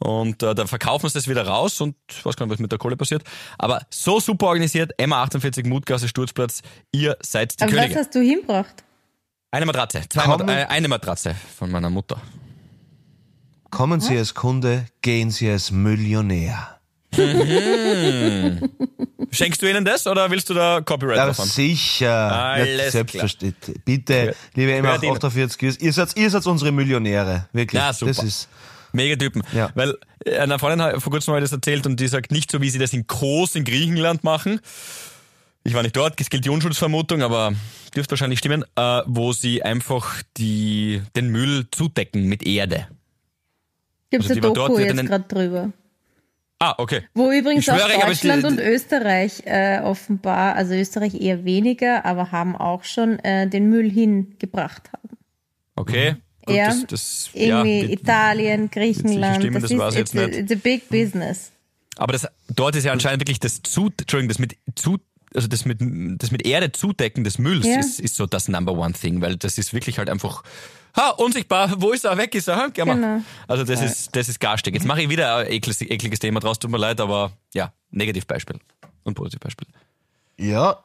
Und 0.00 0.42
äh, 0.42 0.54
da 0.54 0.66
verkaufen 0.66 1.08
sie 1.08 1.14
das 1.14 1.28
wieder 1.28 1.46
raus 1.46 1.80
und 1.80 1.96
ich 2.10 2.24
weiß 2.26 2.36
gar 2.36 2.44
nicht, 2.46 2.52
was 2.52 2.58
mit 2.60 2.70
der 2.70 2.78
Kohle 2.78 2.96
passiert. 2.96 3.22
Aber 3.56 3.80
so 3.90 4.20
super 4.20 4.48
organisiert, 4.48 4.92
Emma 4.98 5.22
48 5.22 5.64
Mutgasse 5.64 6.08
Sturzplatz, 6.08 6.60
ihr 6.92 7.16
seid 7.22 7.58
die 7.58 7.64
Aber 7.64 7.72
was 7.72 7.78
Könige. 7.80 7.98
hast 8.00 8.14
du 8.14 8.20
hinbracht? 8.20 8.84
Eine 9.50 9.64
Matratze, 9.64 10.02
zwei 10.10 10.26
Mat 10.26 10.42
äh, 10.46 10.66
eine 10.68 10.88
Matratze 10.88 11.34
von 11.56 11.70
meiner 11.70 11.88
Mutter. 11.88 12.20
Kommen 13.70 14.00
Sie 14.00 14.16
als 14.16 14.34
Kunde, 14.34 14.86
gehen 15.02 15.30
Sie 15.30 15.48
als 15.50 15.70
Millionär. 15.70 16.78
Schenkst 19.30 19.60
du 19.62 19.68
ihnen 19.70 19.84
das 19.84 20.06
oder 20.06 20.30
willst 20.30 20.48
du 20.50 20.54
da 20.54 20.80
Copyright 20.80 21.16
Ja, 21.16 21.26
drauf 21.26 21.38
haben? 21.38 21.48
sicher. 21.48 22.32
Alles 22.32 22.84
Ja, 22.86 22.90
selbstverständlich. 22.90 23.76
Bitte, 23.84 24.34
liebe 24.54 24.72
Emma 24.72 24.96
Gehört 24.96 25.02
Ihnen. 25.04 25.12
48, 25.16 25.82
ihr 25.82 25.92
seid, 25.92 26.16
ihr 26.16 26.30
seid 26.30 26.46
unsere 26.46 26.72
Millionäre. 26.72 27.48
Wirklich. 27.52 27.80
Ja, 27.80 27.92
super. 27.92 28.12
Das 28.12 28.24
ist, 28.24 28.48
Mega 28.92 29.16
Typen. 29.16 29.42
Ja. 29.52 29.70
Weil 29.74 29.96
äh, 30.24 30.38
einer 30.38 30.58
Freundin 30.58 30.82
hat 30.82 31.02
vor 31.02 31.12
kurzem 31.12 31.34
mal 31.34 31.40
das 31.42 31.52
erzählt 31.52 31.86
und 31.86 32.00
die 32.00 32.08
sagt 32.08 32.30
nicht 32.32 32.50
so, 32.50 32.60
wie 32.62 32.70
sie 32.70 32.78
das 32.78 32.92
in 32.94 33.06
Kos 33.06 33.54
in 33.54 33.64
Griechenland 33.64 34.24
machen. 34.24 34.60
Ich 35.64 35.74
war 35.74 35.82
nicht 35.82 35.94
dort, 35.96 36.18
es 36.20 36.30
gilt 36.30 36.46
die 36.46 36.50
Unschuldsvermutung, 36.50 37.20
aber 37.22 37.52
dürfte 37.94 38.12
wahrscheinlich 38.12 38.38
stimmen, 38.38 38.64
äh, 38.76 39.02
wo 39.06 39.34
sie 39.34 39.62
einfach 39.62 40.22
die, 40.38 41.02
den 41.16 41.28
Müll 41.28 41.66
zudecken 41.70 42.24
mit 42.24 42.46
Erde. 42.46 42.88
Gibt's 44.10 44.30
Also 44.30 44.40
eine 44.40 44.52
Doku 44.54 44.78
jetzt 44.78 45.06
gerade 45.06 45.24
drüber. 45.28 45.72
Ah, 46.60 46.74
okay. 46.78 47.02
Wo 47.14 47.30
übrigens 47.30 47.60
Ich 47.60 47.64
schwöre, 47.66 47.84
auch 47.84 47.88
ich 48.10 48.14
es- 48.14 48.20
Deutschland 48.22 48.42
die- 48.42 48.46
und 48.48 48.58
Österreich 48.60 49.42
äh, 49.46 49.80
offenbar, 49.80 50.56
also 50.56 50.74
Österreich 50.74 51.14
eher 51.14 51.44
weniger, 51.44 52.04
aber 52.04 52.32
haben 52.32 52.56
auch 52.56 52.82
schon 52.84 53.18
äh, 53.20 53.48
den 53.48 53.68
Müll 53.70 53.88
hingebracht 53.90 54.90
haben. 54.92 55.16
Okay. 55.76 56.16
Gut, 56.44 56.56
Ja, 56.56 56.68
das, 56.68 56.86
das, 56.88 57.30
ja, 57.34 57.62
Irgendwie 57.62 57.86
die- 57.86 57.92
Italien, 57.92 58.70
Griechenland, 58.70 59.36
stimmen, 59.36 59.54
das, 59.62 59.70
das 59.70 59.70
ist 59.70 59.92
ich 59.92 59.98
jetzt 59.98 60.14
it's, 60.14 60.36
it's 60.36 60.52
a 60.52 60.54
big 60.56 60.88
business. 60.88 61.52
Aber 61.96 62.12
das, 62.12 62.26
dort 62.54 62.74
ist 62.74 62.84
ja 62.84 62.92
anscheinend 62.92 63.20
wirklich 63.20 63.38
das 63.38 63.62
zu, 63.62 63.90
Entschuldigung, 63.96 64.28
das 64.28 64.38
mit 64.40 64.56
zu, 64.74 64.98
also 65.34 65.46
das 65.46 65.64
mit, 65.64 65.78
das 65.80 66.30
mit 66.32 66.44
Erde 66.46 66.72
zudecken 66.72 67.22
des 67.22 67.38
Mülls 67.38 67.66
Ja. 67.66 67.78
ist, 67.78 68.00
ist 68.00 68.16
so 68.16 68.26
das 68.26 68.48
Number 68.48 68.72
One 68.72 68.94
Thing, 68.94 69.20
weil 69.20 69.36
das 69.36 69.58
ist 69.58 69.72
wirklich 69.74 69.98
halt 69.98 70.08
einfach, 70.10 70.42
ha, 70.96 71.10
unsichtbar, 71.10 71.74
wo 71.80 71.92
ist 71.92 72.04
er, 72.04 72.16
weg 72.16 72.34
ist 72.34 72.48
er, 72.48 72.56
ha, 72.56 72.68
geh 72.72 72.84
mal. 72.84 72.94
Genau. 72.94 73.22
Also 73.46 73.64
das 73.64 73.80
ist, 73.80 74.14
das 74.14 74.28
ist 74.28 74.40
garstig. 74.40 74.74
Jetzt 74.74 74.86
mache 74.86 75.02
ich 75.02 75.08
wieder 75.08 75.36
ein 75.36 75.46
ekliges, 75.46 75.80
ekliges 75.82 76.18
Thema 76.18 76.40
draus, 76.40 76.58
tut 76.58 76.70
mir 76.70 76.78
leid, 76.78 77.00
aber 77.00 77.32
ja, 77.54 77.72
Negativbeispiel 77.90 78.58
und 79.04 79.14
Positivbeispiel. 79.14 79.68
ja, 80.36 80.78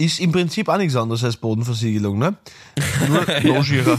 ist 0.00 0.20
im 0.20 0.30
Prinzip 0.30 0.68
auch 0.68 0.76
nichts 0.76 0.94
anderes 0.94 1.24
als 1.24 1.36
Bodenversiegelung, 1.36 2.18
ne? 2.18 2.36
Nur 3.08 3.26
noch 3.56 3.64
schierer. 3.64 3.98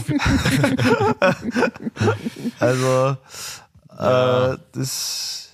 also, 2.58 3.16
äh, 3.98 4.56
das, 4.72 5.50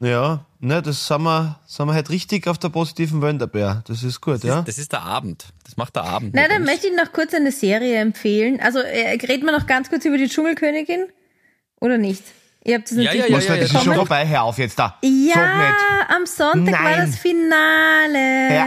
ja, 0.00 0.45
ne, 0.66 0.82
das 0.82 1.06
sind 1.06 1.22
wir, 1.22 1.60
sind 1.66 1.86
wir 1.86 1.94
halt 1.94 2.10
richtig 2.10 2.46
auf 2.48 2.58
der 2.58 2.68
positiven 2.68 3.22
Wenderbär. 3.22 3.82
Das 3.86 4.02
ist 4.02 4.20
gut, 4.20 4.44
ja? 4.44 4.62
Das 4.62 4.78
ist 4.78 4.92
der 4.92 5.02
Abend. 5.02 5.46
Das 5.64 5.76
macht 5.76 5.96
der 5.96 6.04
Abend. 6.04 6.32
Na, 6.34 6.42
mit 6.42 6.50
dann 6.50 6.62
uns. 6.62 6.70
möchte 6.70 6.88
ich 6.88 6.96
noch 6.96 7.12
kurz 7.12 7.32
eine 7.34 7.52
Serie 7.52 7.98
empfehlen. 8.00 8.60
Also, 8.60 8.80
äh, 8.80 9.18
reden 9.26 9.46
wir 9.46 9.52
noch 9.52 9.66
ganz 9.66 9.88
kurz 9.88 10.04
über 10.04 10.18
die 10.18 10.28
Dschungelkönigin? 10.28 11.06
Oder 11.80 11.98
nicht? 11.98 12.22
Ihr 12.64 12.76
habt 12.76 12.90
es 12.90 12.96
Ja, 12.96 13.04
natürlich 13.04 13.26
ja, 13.26 13.30
ja, 13.30 13.36
Was, 13.36 13.48
ja, 13.48 13.56
das 13.56 13.64
ist 13.66 13.72
ja, 13.74 13.80
schon 13.80 13.94
vorbei, 13.94 14.26
hör 14.26 14.42
auf 14.42 14.58
jetzt 14.58 14.76
da. 14.78 14.98
Ja, 15.02 15.76
am 16.08 16.26
Sonntag 16.26 16.74
war 16.74 16.96
Nein. 16.96 17.06
das 17.06 17.16
Finale. 17.16 18.18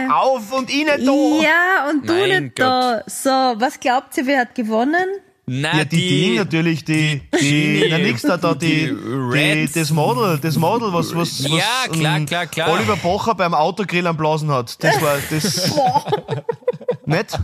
Hör 0.08 0.16
auf 0.16 0.52
und 0.52 0.70
ich 0.70 0.84
nicht 0.84 1.06
da. 1.06 1.12
Ja, 1.42 1.90
und 1.90 2.08
du 2.08 2.14
Mein 2.14 2.44
nicht 2.44 2.58
da. 2.58 3.02
So, 3.06 3.28
was 3.28 3.78
glaubt 3.78 4.16
ihr, 4.16 4.26
wer 4.26 4.40
hat 4.40 4.54
gewonnen? 4.54 5.06
Na, 5.52 5.78
Ja, 5.78 5.84
die, 5.84 5.96
die, 5.96 6.36
natürlich, 6.36 6.84
die, 6.84 7.22
die, 7.40 7.80
die- 7.80 7.88
na 7.90 7.98
nix 7.98 8.22
da, 8.22 8.36
da, 8.36 8.54
die, 8.54 8.86
die 8.94 9.66
die, 9.66 9.72
das 9.74 9.90
Model, 9.90 10.38
das 10.38 10.56
Model, 10.56 10.92
was, 10.92 11.12
was, 11.12 11.42
was 11.42 11.50
Ja, 11.50 11.88
klar, 11.90 12.18
ähm, 12.18 12.26
klar, 12.26 12.46
klar. 12.46 12.70
Oliver 12.70 12.94
Pocher 12.94 13.34
beim 13.34 13.52
Autogrill 13.52 14.06
am 14.06 14.16
Blasen 14.16 14.48
hat. 14.52 14.80
Das 14.84 15.02
war, 15.02 15.16
das, 15.28 15.72
nicht? 17.10 17.38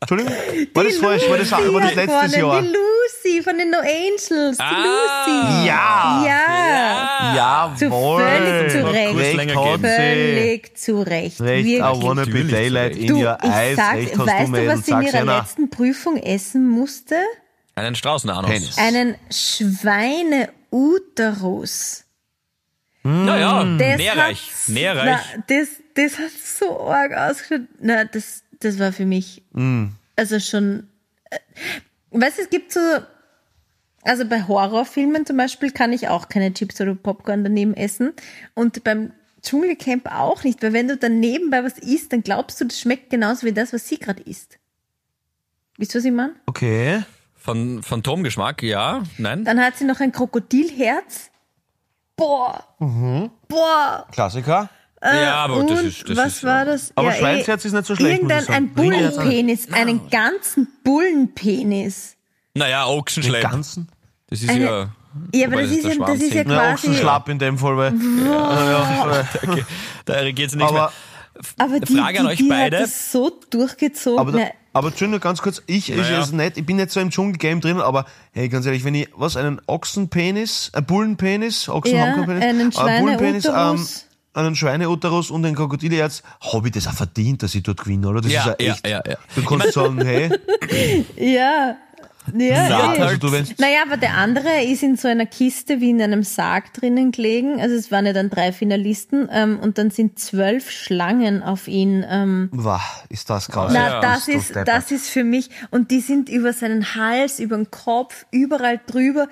Entschuldigung? 0.00 0.32
War 0.74 0.84
das 0.84 0.96
falsch? 0.98 1.22
War 1.28 1.38
das, 1.38 1.50
war 1.52 1.80
das 1.80 1.94
letztes. 1.94 2.36
Jahr? 2.36 2.60
Die 2.62 2.68
Lucy 2.68 3.42
von 3.42 3.56
den 3.58 3.70
No 3.70 3.78
Angels. 3.78 4.56
Die 4.58 4.62
Ah. 4.62 4.84
Lucy. 4.84 5.66
Ja! 5.66 6.22
Ja. 7.34 7.74
Zu 7.76 7.84
Jawohl! 7.86 8.22
völlig 8.22 8.72
zu 8.72 8.86
Recht. 8.92 9.14
Völlig 9.80 10.76
zu 10.78 10.96
Recht. 11.06 11.40
Recht, 11.40 11.66
I 11.66 11.78
Wirklich. 11.80 12.02
wanna 12.02 12.24
be 12.24 12.30
zu 12.32 12.44
daylight 12.48 12.96
in 12.96 13.06
Du, 13.08 13.16
your 13.22 13.38
ich 13.42 13.48
eyes. 13.50 13.76
sag, 13.76 13.94
Recht 13.96 14.18
hast 14.18 14.26
weißt 14.26 14.48
du, 14.54 14.66
was 14.66 14.86
sie 14.86 14.92
in 14.92 15.02
ihrer 15.02 15.18
einer. 15.20 15.38
letzten 15.38 15.70
Prüfung 15.70 16.16
essen 16.18 16.68
musste? 16.68 17.16
Einen 17.74 17.94
Straußenanus. 17.94 18.50
Penis. 18.50 18.78
Einen 18.78 19.16
Schweineuterus. 20.72 22.04
Ja, 23.04 23.36
ja, 23.38 23.64
Das 23.78 23.96
nährreich. 23.98 24.50
Nährreich. 24.66 25.20
Das, 25.46 25.68
das 25.94 26.18
hat 26.18 26.30
so 26.58 26.88
arg 26.88 27.12
ausgeschaut. 27.12 27.66
Na, 27.80 28.04
das, 28.04 28.42
das 28.60 28.78
war 28.78 28.92
für 28.92 29.06
mich, 29.06 29.42
Mm. 29.52 29.86
also 30.16 30.38
schon, 30.40 30.88
äh, 31.30 31.38
weißt 32.10 32.38
du, 32.38 32.42
es 32.42 32.50
gibt 32.50 32.72
so, 32.72 32.80
also 34.02 34.24
bei 34.26 34.42
Horrorfilmen 34.46 35.26
zum 35.26 35.36
Beispiel 35.36 35.70
kann 35.70 35.92
ich 35.92 36.08
auch 36.08 36.28
keine 36.28 36.52
Chips 36.54 36.80
oder 36.80 36.94
Popcorn 36.94 37.42
daneben 37.44 37.74
essen 37.74 38.12
und 38.54 38.84
beim 38.84 39.12
Dschungelcamp 39.42 40.10
auch 40.12 40.42
nicht, 40.44 40.62
weil 40.62 40.72
wenn 40.72 40.88
du 40.88 40.96
dann 40.96 41.20
nebenbei 41.20 41.62
was 41.62 41.78
isst, 41.78 42.12
dann 42.12 42.22
glaubst 42.22 42.60
du, 42.60 42.64
das 42.64 42.80
schmeckt 42.80 43.10
genauso 43.10 43.46
wie 43.46 43.52
das, 43.52 43.72
was 43.72 43.86
sie 43.88 43.98
gerade 43.98 44.22
isst. 44.22 44.58
Wisst 45.78 45.94
ihr, 45.94 45.98
was 45.98 46.04
ich 46.04 46.12
meine? 46.12 46.34
Okay. 46.46 47.02
Von 47.36 47.80
Phantomgeschmack, 47.84 48.62
ja, 48.64 49.04
nein. 49.18 49.44
Dann 49.44 49.60
hat 49.62 49.76
sie 49.76 49.84
noch 49.84 50.00
ein 50.00 50.10
Krokodilherz. 50.10 51.30
Boah. 52.16 52.64
Mhm. 52.80 53.30
Boah. 53.46 54.08
Klassiker. 54.10 54.68
Ja, 55.14 55.34
aber 55.36 55.56
Und 55.56 55.70
das 55.70 55.82
ist, 55.82 56.08
das 56.08 56.16
was 56.16 56.26
ist, 56.28 56.44
war 56.44 56.64
das? 56.64 56.92
Aber 56.94 57.08
Ja, 57.08 57.14
Schweinsherz 57.14 57.64
eh, 57.64 57.68
ist 57.68 57.74
nicht 57.74 57.86
so 57.86 57.94
schlecht, 57.96 58.22
muss 58.22 58.32
ich 58.32 58.38
Irgendein 58.48 58.54
ein 58.54 58.62
nicht. 58.64 58.74
Bullenpenis, 58.74 59.72
einen 59.72 60.08
ganzen 60.10 60.68
Bullenpenis. 60.84 62.16
Naja, 62.54 62.84
Den 62.86 62.98
Ochsenschlepp. 62.98 63.42
ganzen? 63.42 63.88
Das 64.28 64.42
ist 64.42 64.50
Eine- 64.50 64.64
ja. 64.64 64.88
Ja, 65.32 65.46
aber 65.46 65.54
wobei 65.54 65.62
das 65.62 65.70
ist 65.72 65.84
ja, 65.84 65.94
das 66.06 66.20
ist 66.20 66.34
ja 66.34 66.44
quasi. 66.44 66.72
Ochsenschlapp 66.74 67.28
in 67.30 67.38
dem 67.38 67.56
Fall, 67.56 67.76
weil. 67.78 67.94
Okay, 67.94 69.64
da 70.04 70.12
reagiert 70.14 70.50
sie 70.50 70.56
nichts 70.58 70.70
Aber, 70.72 70.92
Aber 71.58 71.80
die, 71.80 71.96
Frage 71.96 72.20
an 72.20 72.26
die, 72.26 72.32
euch 72.32 72.38
die 72.38 72.48
beide. 72.48 72.76
hat 72.78 72.84
das 72.84 73.12
so 73.12 73.30
durchgezogen. 73.50 74.18
aber, 74.18 74.32
da, 74.32 74.38
Na, 74.38 74.44
aber 74.74 74.88
Entschuldigung, 74.88 75.20
ganz 75.20 75.40
kurz, 75.40 75.62
ich, 75.66 75.90
ich, 75.90 75.96
Naja. 75.96 76.20
ist 76.20 76.32
nicht, 76.34 76.58
ich 76.58 76.66
bin 76.66 76.76
nicht 76.76 76.90
so 76.90 77.00
im 77.00 77.08
Dschungelgame 77.10 77.60
drin, 77.60 77.80
aber 77.80 78.04
hey, 78.32 78.50
ganz 78.50 78.66
ehrlich, 78.66 78.84
wenn 78.84 78.94
ich, 78.94 79.08
was, 79.16 79.38
einen 79.38 79.58
Ochsenpenis, 79.66 80.70
einen 80.74 80.84
Bullenpenis, 80.84 81.68
Ochsen 81.70 81.96
Ja, 81.96 82.08
haben 82.08 82.26
keinen 82.26 82.40
Penis, 82.40 82.76
einen 82.76 82.88
einen 82.88 83.02
Bullenpenis, 83.04 83.44
ähm, 83.46 83.52
Schweineuterus. 83.52 84.05
Einen 84.36 84.54
Schweineuterus 84.56 85.30
und 85.30 85.44
ein 85.44 85.54
Krokodilherz, 85.54 86.22
habe 86.52 86.68
ich 86.68 86.74
das 86.74 86.86
auch 86.86 86.92
verdient, 86.94 87.42
dass 87.42 87.54
ich 87.54 87.62
dort 87.62 87.82
gewinne, 87.82 88.08
oder? 88.08 88.20
Das 88.20 88.32
Ja, 88.32 88.52
ist 88.52 88.60
ja 88.60 88.66
ja, 88.66 88.72
echt. 88.74 88.86
ja, 88.86 89.02
ja. 89.06 89.16
Du 89.34 89.44
kannst 89.44 89.72
sagen, 89.72 90.04
hey, 90.04 90.30
ja. 91.16 91.76
Ja, 92.34 92.68
ja, 92.68 92.94
eh. 92.94 93.00
also 93.02 93.28
Naja, 93.58 93.82
aber 93.86 93.96
der 93.96 94.14
andere 94.14 94.64
ist 94.64 94.82
in 94.82 94.96
so 94.96 95.06
einer 95.06 95.26
Kiste 95.26 95.80
wie 95.80 95.90
in 95.90 96.02
einem 96.02 96.24
Sarg 96.24 96.72
drinnen 96.72 97.12
gelegen. 97.12 97.60
Also 97.60 97.76
es 97.76 97.92
waren 97.92 98.04
ja 98.04 98.12
dann 98.12 98.30
drei 98.30 98.50
Finalisten 98.52 99.28
ähm, 99.30 99.60
und 99.60 99.78
dann 99.78 99.90
sind 99.90 100.18
zwölf 100.18 100.70
Schlangen 100.70 101.44
auf 101.44 101.68
ihn. 101.68 102.04
Ähm, 102.08 102.48
Wah, 102.52 102.82
ist 103.10 103.30
das 103.30 103.48
krass. 103.48 103.70
na, 103.72 103.88
ja, 103.88 104.00
das 104.00 104.26
ist 104.26 104.56
das 104.56 104.90
ist 104.90 105.08
für 105.08 105.22
mich 105.22 105.50
und 105.70 105.92
die 105.92 106.00
sind 106.00 106.28
über 106.28 106.52
seinen 106.52 106.96
Hals, 106.96 107.38
über 107.38 107.56
den 107.56 107.70
Kopf, 107.70 108.26
überall 108.32 108.80
drüber. 108.86 109.28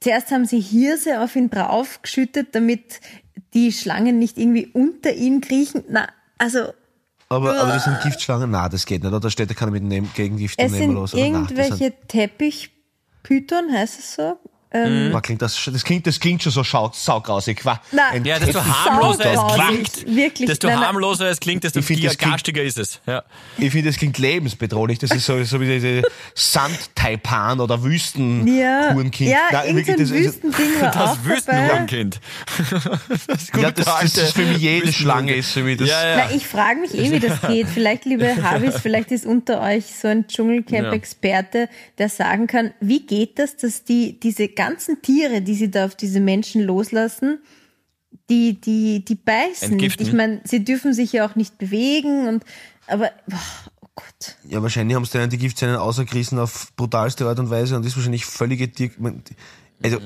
Zuerst 0.00 0.30
haben 0.30 0.44
sie 0.44 0.60
Hirse 0.60 1.20
auf 1.22 1.34
ihn 1.34 1.50
draufgeschüttet, 1.50 2.54
damit 2.54 3.00
die 3.56 3.72
Schlangen 3.72 4.18
nicht 4.18 4.38
irgendwie 4.38 4.66
unter 4.66 5.12
ihn 5.12 5.40
kriechen. 5.40 5.82
Na, 5.88 6.06
also 6.38 6.74
Aber, 7.28 7.58
aber 7.58 7.72
das 7.72 7.84
sind 7.84 8.00
Giftschlangen, 8.02 8.50
na, 8.50 8.68
das 8.68 8.86
geht 8.86 9.02
nicht, 9.02 9.10
oder? 9.10 9.18
Da 9.18 9.30
steht, 9.30 9.50
da 9.50 9.54
kann 9.54 9.70
er 9.70 9.80
mit 9.80 9.90
dem 9.90 10.12
Gegengift 10.14 10.58
es 10.58 10.70
nehmen 10.70 10.94
sind 10.94 11.02
das 11.02 11.14
irgendwelche 11.14 11.92
Teppichpython, 12.06 13.72
heißt 13.72 13.98
es 13.98 14.14
so? 14.14 14.38
Boah, 15.12 15.20
klingt 15.22 15.42
das, 15.42 15.58
das, 15.72 15.84
klingt, 15.84 16.06
das 16.06 16.20
klingt 16.20 16.42
schon 16.42 16.52
so 16.52 16.62
schau, 16.64 16.90
saugrausig. 16.94 17.64
Wa? 17.64 17.80
Na, 17.92 18.10
Ein 18.10 18.24
Ja, 18.24 18.38
desto 18.38 18.64
harmloser 18.64 19.32
es 19.32 19.54
klingt, 19.54 20.16
Wirklich, 20.16 20.48
desto 20.48 20.66
nein, 20.68 20.78
nein. 20.78 20.86
harmloser 20.88 21.30
es 21.30 21.40
klingt, 21.40 21.64
desto 21.64 21.80
klingt- 21.80 22.18
garstiger 22.18 22.62
ist 22.62 22.78
es. 22.78 23.00
Ja. 23.06 23.22
Ich 23.58 23.70
finde, 23.72 23.90
das 23.90 23.98
klingt 23.98 24.18
lebensbedrohlich. 24.18 24.98
Das 24.98 25.10
ist 25.10 25.24
so, 25.26 25.42
so 25.44 25.60
wie 25.60 25.66
diese 25.66 26.02
Sandtaipan 26.34 27.60
oder 27.60 27.76
Ja, 27.76 27.82
Wüstenhurenkind. 27.82 29.30
ja 29.30 29.38
Nein, 29.52 29.76
wirklich, 29.76 29.96
das 29.96 30.10
ist- 30.10 30.42
Wüstending 30.42 30.80
war 30.80 30.90
auch 30.90 31.16
Das. 31.16 31.24
Wüstenhurenkind. 31.24 32.20
Das 33.28 33.48
Ja, 33.60 33.70
das, 33.70 33.84
das 33.84 34.16
ist 34.16 34.32
für 34.32 34.42
mich 34.42 34.58
jede 34.58 34.86
Wüstenhurenkind. 34.86 34.94
Schlange 34.94 35.34
ist 35.34 35.50
für 35.52 35.62
mich 35.62 35.78
das. 35.78 35.88
Ja, 35.88 36.06
ja. 36.08 36.16
Na, 36.28 36.34
ich 36.34 36.46
frage 36.46 36.80
mich 36.80 36.94
eh, 36.94 37.10
wie 37.12 37.20
das 37.20 37.40
geht. 37.42 37.68
Vielleicht, 37.68 38.04
liebe 38.04 38.26
Habis, 38.42 38.76
vielleicht 38.80 39.10
ist 39.12 39.26
unter 39.26 39.60
euch 39.60 39.86
so 39.86 40.08
ein 40.08 40.26
Dschungelcamp-Experte, 40.26 41.68
der 41.98 42.08
sagen 42.08 42.46
kann, 42.46 42.72
wie 42.80 43.06
geht 43.06 43.38
das, 43.38 43.56
dass 43.56 43.84
die 43.84 44.18
diese 44.20 44.48
ganzen 44.68 45.02
Tiere, 45.02 45.42
die 45.42 45.54
sie 45.54 45.70
da 45.70 45.86
auf 45.86 45.94
diese 45.94 46.20
Menschen 46.20 46.62
loslassen, 46.62 47.38
die, 48.30 48.60
die, 48.60 49.04
die 49.04 49.14
beißen 49.14 49.70
nicht. 49.70 49.72
Entgiften. 49.72 50.06
Ich 50.06 50.12
meine, 50.12 50.40
sie 50.44 50.64
dürfen 50.64 50.92
sich 50.92 51.12
ja 51.12 51.26
auch 51.26 51.34
nicht 51.36 51.58
bewegen 51.58 52.28
und, 52.28 52.44
aber, 52.86 53.10
oh 53.30 53.88
Gott. 53.94 54.36
Ja, 54.48 54.62
wahrscheinlich 54.62 54.96
haben 54.96 55.04
sie 55.04 55.12
denen 55.12 55.30
die 55.30 55.38
Giftzähne 55.38 55.80
außergerissen 55.80 56.38
auf 56.38 56.72
brutalste 56.76 57.26
Art 57.26 57.38
und 57.38 57.50
Weise 57.50 57.76
und 57.76 57.82
das 57.82 57.92
ist 57.92 57.96
wahrscheinlich 57.96 58.26
völlige 58.26 58.70
Tier. 58.70 58.90
Also, 59.82 59.98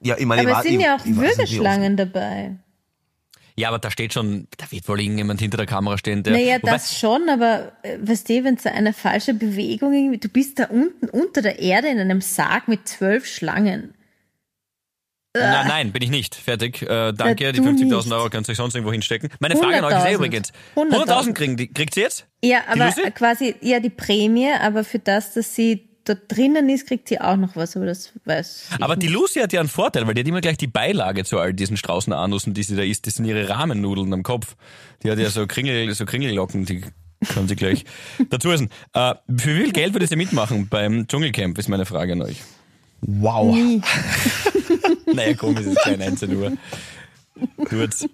ja, 0.00 0.16
ich 0.18 0.26
meine, 0.26 0.48
Aber 0.48 0.58
es 0.60 0.66
sind 0.66 0.80
ja 0.80 0.96
auch 0.96 1.04
Würgeschlangen 1.04 1.96
dabei. 1.96 2.56
Ja, 3.62 3.68
aber 3.68 3.78
da 3.78 3.92
steht 3.92 4.12
schon, 4.12 4.48
da 4.58 4.70
wird 4.72 4.88
wohl 4.88 5.00
irgendjemand 5.00 5.40
hinter 5.40 5.56
der 5.56 5.66
Kamera 5.66 5.96
stehen, 5.96 6.24
der. 6.24 6.32
Naja, 6.32 6.56
Wobei- 6.60 6.72
das 6.72 6.98
schon, 6.98 7.28
aber 7.28 7.70
äh, 7.82 7.96
weißt 8.00 8.28
du, 8.28 8.42
wenn 8.42 8.56
so 8.56 8.68
eine 8.68 8.92
falsche 8.92 9.34
Bewegung 9.34 9.92
irgendwie, 9.92 10.18
du 10.18 10.28
bist 10.28 10.58
da 10.58 10.64
unten 10.64 11.08
unter 11.08 11.42
der 11.42 11.60
Erde 11.60 11.88
in 11.88 12.00
einem 12.00 12.20
Sarg 12.20 12.66
mit 12.66 12.88
zwölf 12.88 13.24
Schlangen. 13.24 13.94
Nein, 15.34 15.66
nein, 15.68 15.92
bin 15.92 16.02
ich 16.02 16.10
nicht. 16.10 16.34
Fertig. 16.34 16.82
Äh, 16.82 17.12
danke, 17.12 17.44
Ja, 17.44 17.52
die 17.52 17.60
du 17.60 17.68
50.000 17.68 17.84
nicht. 18.04 18.12
Euro 18.12 18.28
kannst 18.30 18.48
du 18.48 18.52
euch 18.52 18.58
sonst 18.58 18.74
irgendwo 18.74 18.92
hinstecken. 18.92 19.30
Meine 19.38 19.56
Frage 19.56 19.78
an 19.78 19.84
euch 19.84 19.92
ist 19.96 20.04
eh 20.04 20.08
100.000. 20.08 20.14
übrigens: 20.16 20.52
100.000 20.76 21.06
100.000 21.06 21.32
kriegen 21.34 21.56
die, 21.56 21.72
kriegt 21.72 21.94
sie 21.94 22.00
jetzt? 22.02 22.26
Ja, 22.44 22.62
aber 22.66 22.90
quasi, 23.12 23.54
ja, 23.60 23.80
die 23.80 23.90
Prämie, 23.90 24.50
aber 24.60 24.84
für 24.84 24.98
das, 24.98 25.32
dass 25.32 25.54
sie 25.54 25.88
dort 26.04 26.20
drinnen 26.28 26.68
ist, 26.68 26.86
kriegt 26.86 27.08
sie 27.08 27.20
auch 27.20 27.36
noch 27.36 27.56
was, 27.56 27.76
aber 27.76 27.86
das 27.86 28.12
weiß 28.24 28.70
ich 28.76 28.82
Aber 28.82 28.96
die 28.96 29.06
nicht. 29.06 29.14
Lucy 29.14 29.40
hat 29.40 29.52
ja 29.52 29.60
einen 29.60 29.68
Vorteil, 29.68 30.06
weil 30.06 30.14
die 30.14 30.20
hat 30.20 30.28
immer 30.28 30.40
gleich 30.40 30.56
die 30.56 30.66
Beilage 30.66 31.24
zu 31.24 31.38
all 31.38 31.52
diesen 31.54 31.76
Straußenanussen, 31.76 32.54
die 32.54 32.62
sie 32.62 32.76
da 32.76 32.82
isst. 32.82 33.06
Das 33.06 33.14
sind 33.16 33.24
ihre 33.24 33.48
Rahmennudeln 33.48 34.12
am 34.12 34.22
Kopf. 34.22 34.56
Die 35.02 35.10
hat 35.10 35.18
ja 35.18 35.30
so 35.30 35.46
Kringel, 35.46 35.92
so 35.94 36.04
Kringellocken, 36.04 36.64
die 36.64 36.82
kann 37.28 37.48
sie 37.48 37.56
gleich 37.56 37.84
dazu 38.30 38.50
essen. 38.50 38.70
Äh, 38.94 39.14
für 39.36 39.56
wie 39.56 39.62
viel 39.62 39.72
Geld 39.72 39.94
würdet 39.94 40.10
ihr 40.10 40.16
mitmachen 40.16 40.68
beim 40.68 41.06
Dschungelcamp, 41.06 41.58
ist 41.58 41.68
meine 41.68 41.86
Frage 41.86 42.12
an 42.12 42.22
euch. 42.22 42.42
Wow. 43.02 43.56
Naja, 45.14 45.34
komm, 45.36 45.56
es 45.58 45.66
ist 45.66 45.78
kein 45.82 45.98
19 45.98 46.34
Uhr. 46.36 46.52
Tut's. 47.68 48.06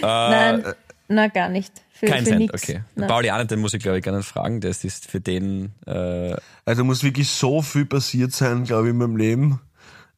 Nein, 0.00 0.64
na 1.08 1.26
gar 1.28 1.48
nicht. 1.48 1.72
Für, 1.96 2.06
Kein 2.06 2.24
für 2.24 2.30
Cent, 2.30 2.40
nix. 2.40 2.62
okay. 2.62 2.80
Nein. 2.96 3.08
Pauli 3.08 3.30
Arndt, 3.30 3.52
den 3.52 3.60
muss 3.60 3.72
ich 3.72 3.80
glaube 3.80 3.98
ich 4.00 4.04
nicht 4.04 4.26
fragen. 4.26 4.60
Das 4.60 4.82
ist 4.82 5.08
für 5.08 5.20
den, 5.20 5.72
äh, 5.86 6.34
Also 6.64 6.82
muss 6.82 7.04
wirklich 7.04 7.28
so 7.30 7.62
viel 7.62 7.86
passiert 7.86 8.32
sein, 8.32 8.64
glaube 8.64 8.88
ich, 8.88 8.90
in 8.90 8.98
meinem 8.98 9.16
Leben. 9.16 9.60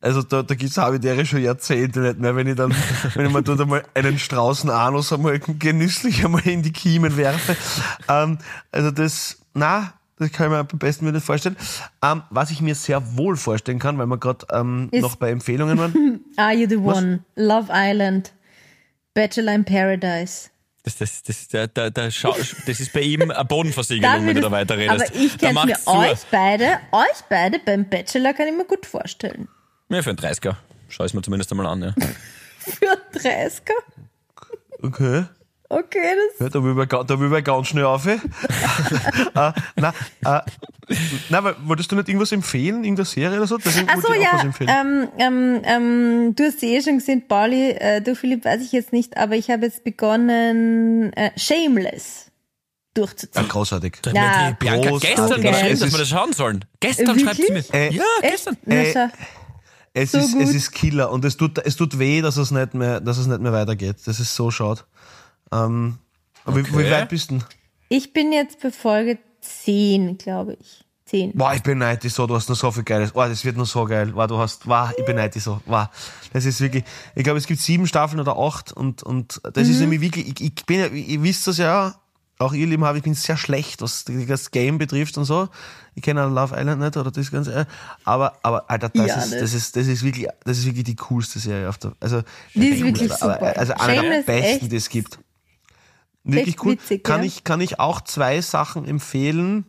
Also 0.01 0.23
da, 0.23 0.43
da 0.43 0.55
gibt's 0.55 0.79
Habitäre 0.79 1.27
schon 1.27 1.43
Jahrzehnte 1.43 2.01
nicht 2.01 2.19
mehr, 2.19 2.35
wenn 2.35 2.47
ich 2.47 2.55
dann, 2.57 2.75
wenn 3.15 3.27
ich 3.27 3.33
mir 3.33 3.43
dort 3.43 3.61
einmal 3.61 3.83
einen 3.93 4.19
Straußenanus 4.19 5.13
einmal 5.13 5.39
genüsslich 5.39 6.25
einmal 6.25 6.47
in 6.49 6.63
die 6.63 6.73
Kiemen 6.73 7.17
werfe. 7.19 7.57
Ähm, 8.09 8.39
also 8.73 8.91
das, 8.91 9.39
na, 9.53 9.93
das 10.19 10.33
kann 10.33 10.47
ich 10.47 10.53
mir 10.53 10.59
am 10.61 10.79
besten 10.79 11.11
nicht 11.11 11.25
vorstellen. 11.27 11.57
Ähm, 12.03 12.23
was 12.31 12.51
ich 12.51 12.63
mir 12.63 12.75
sehr 12.75 13.17
wohl 13.19 13.37
vorstellen 13.37 13.79
kann, 13.79 13.99
weil 13.99 14.07
wir 14.07 14.17
gerade 14.19 14.47
ähm, 14.51 14.89
noch 14.93 15.17
bei 15.17 15.31
Empfehlungen 15.31 15.77
waren. 15.77 16.21
Are 16.37 16.55
you 16.55 16.67
the 16.69 16.79
one? 16.79 17.21
Love 17.35 17.69
Island. 17.71 18.33
Bachelor 19.13 19.55
in 19.55 19.65
Paradise. 19.65 20.49
Das, 20.87 20.97
das, 20.99 21.23
das, 21.25 21.49
der, 21.49 21.67
der, 21.67 21.91
der 21.91 22.05
das 22.07 22.81
ist 22.81 22.93
bei 22.93 23.01
ihm 23.01 23.23
eine 23.31 23.45
Bodenversiegelung, 23.45 24.25
wenn 24.27 24.37
du 24.37 24.41
da 24.43 24.51
weiterredest. 24.53 25.11
Aber 25.11 25.15
ich 25.21 25.37
Da 25.37 25.47
kann 25.53 25.55
mir 25.55 25.67
macht's 25.73 25.85
zu. 25.85 25.91
euch 25.91 26.19
beide, 26.31 26.79
euch 26.93 27.23
beide 27.29 27.59
beim 27.59 27.89
Bachelor 27.89 28.33
kann 28.35 28.47
ich 28.47 28.55
mir 28.55 28.65
gut 28.65 28.87
vorstellen. 28.87 29.49
Ja, 29.89 30.01
für 30.03 30.11
einen 30.11 30.19
30er. 30.19 30.55
Schau 30.89 31.03
es 31.05 31.13
mir 31.13 31.23
zumindest 31.23 31.51
einmal 31.51 31.67
an, 31.67 31.83
ja. 31.83 31.95
Für 32.59 32.91
einen 32.91 33.01
30er? 33.13 33.73
Okay. 34.83 35.25
Okay, 35.69 35.99
das 36.39 36.39
Ja, 36.41 36.49
da 36.49 36.63
will 36.63 36.75
man, 36.75 36.89
da 36.89 37.19
will 37.21 37.29
man 37.29 37.43
ganz 37.43 37.67
schnell 37.69 37.85
auf. 37.85 38.07
äh, 38.07 38.17
na, 39.35 39.53
äh, 40.25 40.41
na, 41.29 41.43
weil, 41.45 41.57
wolltest 41.65 41.91
du 41.91 41.97
nicht 41.97 42.09
irgendwas 42.09 42.31
empfehlen? 42.33 42.85
Irgendeine 42.85 43.05
Serie 43.07 43.37
oder 43.39 43.47
so? 43.49 43.59
Deswegen 43.59 43.89
Achso, 43.89 44.09
wollte 44.09 44.23
ich 44.23 44.29
auch 44.29 44.33
was 44.35 44.43
ja, 44.43 44.47
empfehlen. 44.47 44.71
ähm, 44.71 45.09
ähm, 45.19 45.61
ähm, 45.65 46.35
du 46.37 46.45
hast 46.45 46.61
sie 46.61 46.75
eh 46.77 46.83
schon 46.83 46.99
gesehen, 46.99 47.27
Pauli, 47.27 47.71
äh, 47.71 48.01
du 48.01 48.15
Philipp 48.15 48.45
weiß 48.45 48.63
ich 48.63 48.71
jetzt 48.73 48.93
nicht, 48.93 49.17
aber 49.17 49.35
ich 49.35 49.51
habe 49.51 49.65
jetzt 49.67 49.83
begonnen, 49.83 51.13
äh, 51.15 51.31
Shameless 51.37 52.27
ja, 52.27 52.33
durchzuziehen. 52.95 53.49
großartig. 53.49 53.97
Da 54.03 54.11
hat 54.11 54.17
Ja. 54.17 54.51
die 54.51 54.55
Bianca 54.65 54.89
Großartig. 54.91 55.17
gestern 55.17 55.33
Okay. 55.41 55.51
geschrieben, 55.51 55.73
Es 55.75 55.81
dass 55.81 55.93
wir 55.93 55.99
das 55.99 56.09
schauen 56.09 56.33
sollen. 56.33 56.65
Gestern 56.81 57.19
schreibt 57.19 57.37
sie 57.37 57.53
mir. 57.53 57.65
Äh, 57.75 57.93
ja, 57.93 58.03
gestern. 58.23 58.57
Äh. 58.67 59.09
Es, 59.99 60.13
So 60.13 60.19
ist, 60.19 60.33
gut. 60.35 60.43
es 60.43 60.55
ist 60.55 60.73
Killer 60.73 61.11
und 61.11 61.25
es 61.25 61.37
tut, 61.37 61.59
es 61.59 61.75
tut 61.75 61.99
weh, 61.99 62.21
dass 62.21 62.37
es 62.37 62.51
nicht 62.51 62.75
mehr, 62.75 63.01
dass 63.01 63.17
es 63.19 63.27
nicht 63.27 63.41
mehr 63.41 63.53
weitergeht. 63.53 63.97
Das 64.05 64.21
ist 64.21 64.35
so 64.37 64.51
schade. 64.51 64.83
Ähm, 65.53 65.99
aber 66.45 66.57
wie, 66.59 66.67
wie 66.67 66.75
Okay. 66.77 66.91
weit 66.91 67.09
bist 67.09 67.31
du 67.31 67.37
denn? 67.39 67.45
Ich 67.89 68.13
bin 68.13 68.33
jetzt 68.33 68.61
bei 68.61 68.71
Folge 68.71 69.19
10, 69.41 70.19
glaube 70.19 70.57
ich. 70.61 70.83
10. 71.07 71.33
Boah, 71.35 71.55
ich 71.55 71.63
beneide 71.63 72.01
dich 72.01 72.13
so, 72.13 72.27
du 72.27 72.35
hast 72.35 72.49
noch 72.49 72.57
so 72.57 72.71
viel 72.73 72.83
Geiles. 72.83 73.13
Boah, 73.13 73.29
das 73.29 73.45
wird 73.45 73.57
noch 73.57 73.65
so 73.67 73.85
geil. 73.85 74.09
Boah, 74.13 74.27
du 74.27 74.39
hast, 74.39 74.67
wow, 74.67 74.91
ich 74.99 75.05
beneide 75.05 75.35
dich 75.35 75.45
so. 75.45 75.61
Wow. 75.67 75.87
Das 76.33 76.45
ist 76.45 76.61
wirklich, 76.61 76.83
ich 77.15 77.23
glaube, 77.23 77.39
es 77.39 77.47
gibt 77.47 77.61
sieben 77.61 77.87
Staffeln 77.87 78.19
oder 78.19 78.37
acht 78.37 78.73
und, 78.73 79.05
und 79.05 79.41
das 79.53 79.69
ist 79.69 79.79
nämlich 79.79 80.01
wirklich, 80.01 80.27
ich, 80.29 80.41
ich 80.41 80.67
bin 80.67 80.81
ja, 80.81 80.87
ihr 80.89 81.23
wisst 81.23 81.47
das 81.47 81.59
ja, 81.59 81.95
auch 82.39 82.53
ihr 82.53 82.67
Lieben 82.67 82.85
habe, 82.85 82.99
ich 82.99 83.05
bin 83.05 83.15
sehr 83.15 83.37
schlecht, 83.37 83.81
was 83.83 84.05
das 84.05 84.51
Game 84.51 84.79
betrifft 84.79 85.17
und 85.17 85.25
so. 85.27 85.49
Ich 85.95 86.03
kenne 86.03 86.25
auch 86.27 86.31
Love 86.31 86.57
Island 86.59 86.83
nicht 86.83 86.97
oder 86.97 87.13
das 87.13 87.31
ganze, 87.31 87.67
aber, 88.05 88.37
aber, 88.43 88.69
Alter, 88.69 88.89
das 88.89 89.07
Ja, 89.07 89.15
ist, 89.15 89.33
das- 89.33 89.41
das 89.41 89.55
ist, 89.55 89.77
das 89.77 89.87
ist 89.87 90.03
wirklich, 90.03 90.27
das 90.45 90.59
ist 90.59 90.67
wirklich 90.67 90.85
die 90.85 90.97
coolste 90.97 91.39
Serie 91.39 91.69
auf 91.69 91.79
der, 91.79 91.93
also, 92.01 92.23
Die 92.55 92.67
ist 92.67 92.83
wirklich 92.83 93.13
aber- 93.23 93.35
super. 93.35 93.57
Also 93.57 93.75
eine 93.75 93.93
der 93.93 94.03
Shameless, 94.03 94.27
besten, 94.27 94.45
echt. 94.65 94.73
die 94.73 94.77
es 94.77 94.89
gibt. 94.89 95.19
Wirklich 96.27 96.63
cool. 96.65 96.73
witzig, 96.73 97.05
kann 97.05 97.21
ja. 97.21 97.27
ich, 97.27 97.45
kann 97.45 97.61
ich 97.61 97.81
auch 97.81 98.01
zwei 98.01 98.41
Sachen 98.41 98.87
empfehlen. 98.87 99.65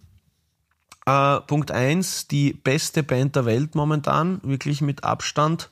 Äh, 1.06 1.40
Punkt 1.42 1.72
eins 1.72 2.28
die 2.28 2.52
beste 2.52 3.02
Band 3.02 3.38
der 3.38 3.46
Welt 3.46 3.76
momentan, 3.76 4.42
wirklich 4.44 4.82
mit 4.82 5.06
Abstand. 5.06 5.70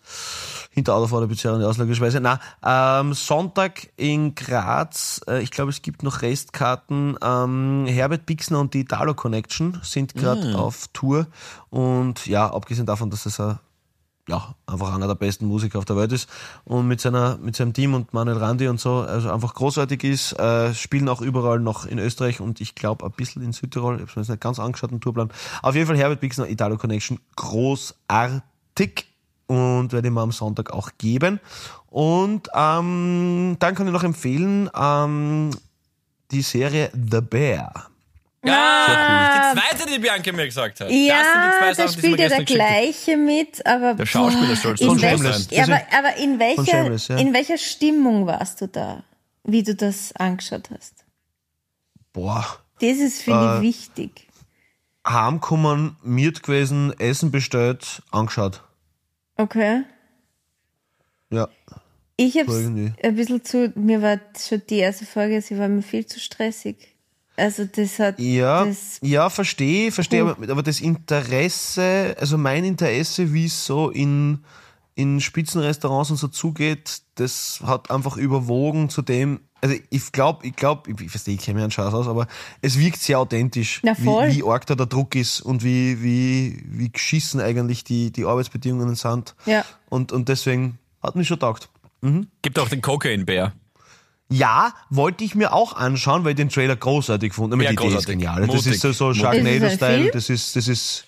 Hinter 0.70 0.96
Autofahrer 0.96 1.28
bezerrende 1.28 1.68
Auslagerweise. 1.68 2.22
Na, 2.22 2.40
ähm, 2.64 3.14
Sonntag 3.14 3.90
in 3.98 4.36
Graz, 4.36 5.20
äh, 5.28 5.42
ich 5.42 5.52
glaube, 5.52 5.72
es 5.72 5.82
gibt 5.82 6.04
noch 6.04 6.22
Restkarten. 6.22 7.18
Ähm, 7.22 7.86
Herbert 7.86 8.26
Bixner 8.26 8.62
und 8.62 8.74
die 8.74 8.82
Italo 8.82 9.14
Connection 9.14 9.78
sind 9.84 10.16
gerade 10.16 10.58
auf 10.58 10.88
Tour. 10.94 11.28
Und 11.70 12.28
ja, 12.28 12.50
abgesehen 12.54 12.86
davon, 12.86 13.10
dass 13.10 13.26
es 13.26 13.40
ein 13.40 13.60
ja, 14.28 14.56
einfach 14.66 14.94
einer 14.94 15.08
der 15.08 15.16
besten 15.16 15.46
Musiker 15.46 15.78
auf 15.78 15.86
der 15.86 15.98
Welt 15.98 16.12
ist 16.12 16.28
und 16.64 16.88
mit 16.88 17.00
seiner 17.00 17.38
mit 17.38 17.56
seinem 17.56 17.74
Team 17.74 17.94
und 17.94 18.14
Manuel 18.14 18.38
Randi 18.38 18.68
und 18.68 18.80
so, 18.80 19.02
also 19.02 19.30
einfach 19.32 19.54
großartig 19.54 20.04
ist, 20.04 20.34
äh, 20.34 20.74
spielen 20.74 21.08
auch 21.10 21.22
überall 21.22 21.60
noch 21.60 21.86
in 21.86 22.00
Österreich 22.00 22.42
und 22.42 22.60
ich 22.60 22.76
glaube 22.76 23.06
ein 23.06 23.12
bisschen 23.12 23.44
in 23.44 23.54
Südtirol, 23.54 23.96
ich 23.96 24.02
habe 24.02 24.12
mir 24.16 24.22
jetzt 24.22 24.30
nicht 24.30 24.42
ganz 24.42 24.60
angeschaut, 24.60 24.92
den 24.92 25.02
Tourplan. 25.02 25.30
Auf 25.62 25.76
jeden 25.76 25.88
Fall 25.88 25.98
Herbert 25.98 26.22
Bixner, 26.22 26.50
Italo 26.50 26.78
Connection, 26.78 27.20
großartig 27.36 29.06
und 29.48 29.94
werde 29.94 30.08
ich 30.08 30.14
mir 30.14 30.22
am 30.22 30.32
Sonntag 30.32 30.72
auch 30.72 30.92
geben. 30.98 31.40
Und 31.88 32.50
ähm, 32.54 33.58
dann 33.60 33.76
kann 33.76 33.88
ich 33.88 33.94
noch 33.94 34.04
empfehlen, 34.04 34.70
ähm, 34.76 35.52
die 36.32 36.42
Serie 36.42 36.90
The 36.94 37.22
Bear. 37.22 37.90
Ja, 38.46 39.54
die 39.54 39.60
zweite, 39.60 39.92
die 39.92 40.00
Bianca 40.00 40.32
mir 40.32 40.46
gesagt 40.46 40.80
hat. 40.80 40.88
das 40.90 40.96
Ja, 40.96 41.54
zwei 41.60 41.74
da 41.74 41.88
spielt 41.92 42.20
ja 42.20 42.30
der 42.30 42.44
gleiche 42.46 43.18
mit, 43.18 43.66
aber 43.66 43.94
Der 43.96 44.06
Schauspieler 44.06 44.56
soll 44.56 44.76
in, 44.80 45.00
schon 45.00 45.02
welch, 45.02 45.48
ja, 45.52 45.64
aber, 45.64 45.82
aber 45.98 46.16
in 46.18 46.40
welcher 46.40 46.66
Shameless, 46.66 47.08
ja. 47.08 47.18
in 47.18 47.34
welcher 47.34 47.58
Stimmung 47.58 48.26
warst 48.28 48.62
du 48.62 48.68
da, 48.68 49.04
wie 49.44 49.64
du 49.64 49.74
das 49.76 50.14
angeschaut 50.16 50.70
hast? 50.74 51.06
Boah, 52.14 52.46
Das 52.80 52.98
ist 52.98 53.22
finde 53.22 53.56
Äh, 53.56 53.56
ich 53.58 53.62
wichtig. 53.62 54.28
heimkommen, 55.08 55.98
miert 56.04 56.44
gewesen, 56.44 56.94
Essen 57.00 57.32
bestellt, 57.32 58.02
angeschaut. 58.12 58.62
Okay. 59.38 59.84
Ja. 61.30 61.50
Ich 62.18 62.36
irgendwie. 62.38 62.94
ein 63.04 63.16
bisschen 63.16 63.44
zu, 63.44 63.74
mir 63.76 64.02
war 64.02 64.20
schon 64.40 64.62
die 64.70 64.78
erste 64.78 65.06
Folge, 65.06 65.42
sie 65.42 65.58
war 65.60 65.68
mir 65.68 65.82
viel 65.82 66.06
zu 66.06 66.20
stressig. 66.20 66.95
Also 67.38 67.66
das 67.66 68.00
hat 68.00 68.20
Ja, 68.20 68.66
das 68.66 69.00
ja, 69.02 69.30
verstehe, 69.30 69.92
verstehe, 69.92 70.22
aber, 70.22 70.52
aber 70.52 70.64
das 70.64 70.80
Interesse, 70.80 72.16
also 72.20 72.38
mein 72.38 72.64
Interesse, 72.64 73.34
wie 73.34 73.46
es 73.46 73.66
so 73.66 73.90
in, 73.90 74.40
in 74.96 75.20
Spitzenrestaurants 75.20 76.12
und 76.12 76.18
so 76.18 76.28
zugeht, 76.28 77.02
das 77.16 77.62
hat 77.66 77.92
einfach 77.92 78.18
überwogen 78.18 78.90
zu 78.90 79.02
dem, 79.02 79.42
also 79.62 79.76
ich 79.90 80.12
glaube, 80.12 80.46
ich 80.48 80.56
glaube, 80.56 80.92
ich, 80.92 81.02
ich 81.02 81.10
verstehe, 81.10 81.36
ich 81.36 81.42
kenne 81.42 81.58
mir 81.58 81.64
einen 81.64 81.72
Scheiß 81.72 81.94
aus, 81.94 82.08
aber 82.08 82.28
es 82.62 82.80
wirkt 82.80 83.02
sehr 83.02 83.20
authentisch, 83.20 83.82
Na, 83.84 83.96
voll. 83.96 84.30
wie, 84.30 84.38
wie 84.38 84.44
arg 84.44 84.66
da 84.66 84.76
der 84.76 84.86
Druck 84.86 85.16
ist 85.16 85.42
und 85.42 85.64
wie, 85.64 86.02
wie, 86.02 86.64
wie 86.68 86.90
geschissen 86.90 87.42
eigentlich 87.42 87.84
die, 87.84 88.12
die 88.12 88.26
Arbeitsbedingungen 88.26 88.96
sind. 88.96 89.36
Ja. 89.46 89.66
Und, 89.90 90.12
und 90.12 90.30
deswegen 90.30 90.78
hat 91.02 91.16
mich 91.16 91.28
schon 91.28 91.40
taugt. 91.40 91.70
Gibt 92.44 92.60
auch 92.60 92.70
den 92.70 92.82
Cocaine-Bär. 92.82 93.54
Ja, 94.30 94.74
wollte 94.90 95.24
ich 95.24 95.36
mir 95.36 95.54
auch 95.54 95.76
anschauen, 95.76 96.24
weil 96.24 96.32
ich 96.32 96.36
den 96.38 96.50
Trailer 96.50 96.76
großartig 96.76 97.30
gefunden 97.30 97.54
habe. 97.54 97.64
Ja, 97.64 97.70
Die 97.70 97.76
Idee 97.76 97.86
ist 97.88 97.94
großartig. 97.94 98.08
genial. 98.20 98.42
Das 98.48 98.56
Mutig. 98.56 98.72
ist 98.74 98.82
so, 98.82 98.92
so. 98.92 99.14
Sharknado-Style. 99.14 100.12
Das 100.12 100.30
ist, 100.30 100.56
das 100.56 100.68
ist, 100.68 101.06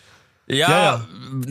Ja, 0.48 0.56
Ja, 0.70 0.84
ja. 0.84 1.06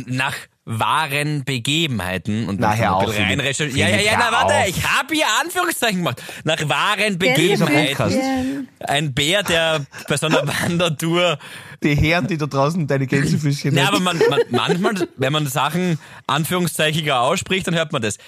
nach 0.07 0.35
wahren 0.69 1.45
Begebenheiten 1.45 2.49
und 2.49 2.59
Na, 2.61 2.71
dann 2.71 2.79
hör 2.79 2.87
ein 2.89 2.93
auf, 2.95 3.01
bisschen 3.07 3.15
Philipp. 3.27 3.39
reinrecherchieren. 3.41 3.79
Ja, 3.79 3.89
ja, 3.97 4.03
ja, 4.13 4.19
na 4.19 4.33
warte, 4.33 4.55
auf. 4.55 4.69
ich 4.69 4.83
habe 4.85 5.15
hier 5.15 5.27
Anführungszeichen 5.43 5.99
gemacht. 5.99 6.23
Nach 6.45 6.69
wahren. 6.69 7.19
Begebenheiten. 7.19 8.69
Ein 8.81 9.13
Bär, 9.15 9.43
der 9.43 9.87
bei 10.09 10.17
so 10.17 10.27
einer 10.27 10.47
Wandertour 10.63 11.39
Die 11.83 11.95
Herren, 11.95 12.27
die 12.27 12.37
da 12.37 12.47
draußen 12.47 12.87
deine 12.87 13.07
Gänsefüßchen 13.07 13.77
essen. 13.77 13.87
aber 13.89 14.01
man, 14.01 14.19
man, 14.31 14.41
manchmal, 14.51 15.09
wenn 15.17 15.33
man 15.33 15.47
Sachen 15.47 15.99
anführungszeichiger 16.27 17.21
ausspricht, 17.21 17.67
dann 17.67 17.75
hört 17.75 17.93
man 17.93 18.03
das. 18.03 18.19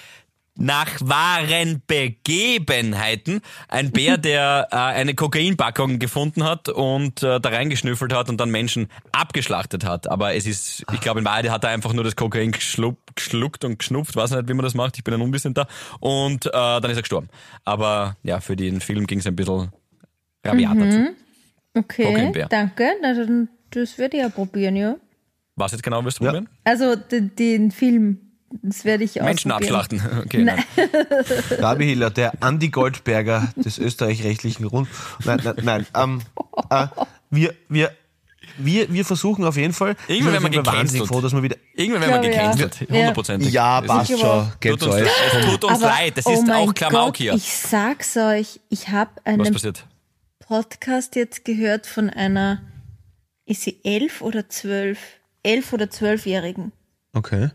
Nach 0.60 0.88
wahren 1.00 1.82
Begebenheiten 1.86 3.40
ein 3.68 3.92
Bär, 3.92 4.18
der 4.18 4.68
äh, 4.72 4.76
eine 4.76 5.14
Kokainpackung 5.14 5.98
gefunden 5.98 6.42
hat 6.44 6.68
und 6.68 7.22
äh, 7.22 7.40
da 7.40 7.48
reingeschnüffelt 7.48 8.12
hat 8.12 8.28
und 8.28 8.38
dann 8.40 8.50
Menschen 8.50 8.88
abgeschlachtet 9.12 9.84
hat. 9.84 10.10
Aber 10.10 10.34
es 10.34 10.46
ist, 10.46 10.84
ich 10.92 11.00
glaube, 11.00 11.20
in 11.20 11.24
Wahrheit 11.24 11.48
hat 11.50 11.64
er 11.64 11.70
einfach 11.70 11.92
nur 11.92 12.02
das 12.04 12.16
Kokain 12.16 12.50
geschluckt, 12.52 13.14
geschluckt 13.14 13.64
und 13.64 13.78
geschnupft. 13.78 14.16
Weiß 14.16 14.32
nicht, 14.32 14.48
wie 14.48 14.54
man 14.54 14.64
das 14.64 14.74
macht. 14.74 14.98
Ich 14.98 15.04
bin 15.04 15.14
ein 15.14 15.20
Unwissender. 15.20 15.68
Und 16.00 16.46
äh, 16.46 16.50
dann 16.50 16.84
ist 16.90 16.96
er 16.96 17.02
gestorben. 17.02 17.28
Aber 17.64 18.16
ja, 18.22 18.40
für 18.40 18.56
den 18.56 18.80
Film 18.80 19.06
ging 19.06 19.20
es 19.20 19.26
ein 19.26 19.36
bisschen 19.36 19.70
rabiater 20.44 20.90
zu. 20.90 21.14
Okay, 21.74 22.04
Kokainbär. 22.04 22.46
danke. 22.48 22.90
Dann, 23.00 23.48
das 23.70 23.98
werde 23.98 24.16
ich 24.16 24.22
ja 24.22 24.28
probieren, 24.28 24.74
ja. 24.76 24.96
Was 25.56 25.72
jetzt 25.72 25.82
genau 25.82 26.04
willst 26.04 26.18
du 26.20 26.24
Ja. 26.24 26.30
probieren? 26.32 26.48
Also 26.64 26.96
den, 26.96 27.34
den 27.36 27.70
Film, 27.70 28.27
das 28.50 28.84
werde 28.84 29.04
ich 29.04 29.16
Menschen 29.16 29.52
ausprobieren. 29.52 29.76
abschlachten. 29.76 30.18
Okay, 30.24 30.42
nein. 30.44 30.64
Gabi 31.60 31.86
Hiller, 31.86 32.10
der 32.10 32.32
Andi 32.42 32.68
Goldberger 32.68 33.48
des 33.56 33.78
österreich-rechtlichen 33.78 34.64
Rund. 34.64 34.88
Nein, 35.24 35.40
nein, 35.44 35.54
nein. 35.62 35.86
Ähm, 35.94 36.22
äh, 36.70 36.86
wir, 37.30 37.54
wir, 37.68 37.92
wir, 38.56 38.92
wir 38.92 39.04
versuchen 39.04 39.44
auf 39.44 39.56
jeden 39.56 39.72
Fall. 39.74 39.96
Irgendwann 40.08 40.34
ich 40.34 40.42
werden 40.42 40.52
wir 40.52 40.66
wahnsinnig 40.66 40.92
gecancelt. 40.92 41.08
froh, 41.08 41.20
dass 41.20 41.32
wir 41.32 41.42
wieder. 41.42 41.56
Irgendwann 41.74 42.02
werden 42.02 42.22
wir 42.22 42.30
gecancelt. 42.30 42.80
Ja. 42.80 42.86
Hundertprozentig. 42.96 43.52
Ja, 43.52 43.80
Es 43.80 43.86
passt 43.86 44.10
schon. 44.18 44.52
Tut 44.60 44.82
uns, 44.82 44.94
euch. 44.94 45.08
es 45.32 45.46
tut 45.46 45.64
uns 45.64 45.82
Aber, 45.82 45.86
leid, 45.86 46.16
das 46.16 46.26
oh 46.26 46.32
ist 46.32 46.50
auch 46.50 46.74
Klamauk 46.74 47.06
Gott, 47.06 47.16
hier. 47.18 47.34
Ich 47.34 47.52
sag's 47.52 48.16
euch, 48.16 48.60
ich 48.70 48.88
habe 48.88 49.10
einen? 49.24 49.54
Podcast 50.40 51.14
jetzt 51.14 51.44
gehört 51.44 51.86
von 51.86 52.08
einer, 52.08 52.62
ist 53.44 53.62
sie 53.62 53.80
elf 53.84 54.22
oder 54.22 54.48
zwölf? 54.48 54.98
Elf 55.42 55.72
oder 55.74 55.90
zwölfjährigen. 55.90 56.72
Okay. 57.12 57.50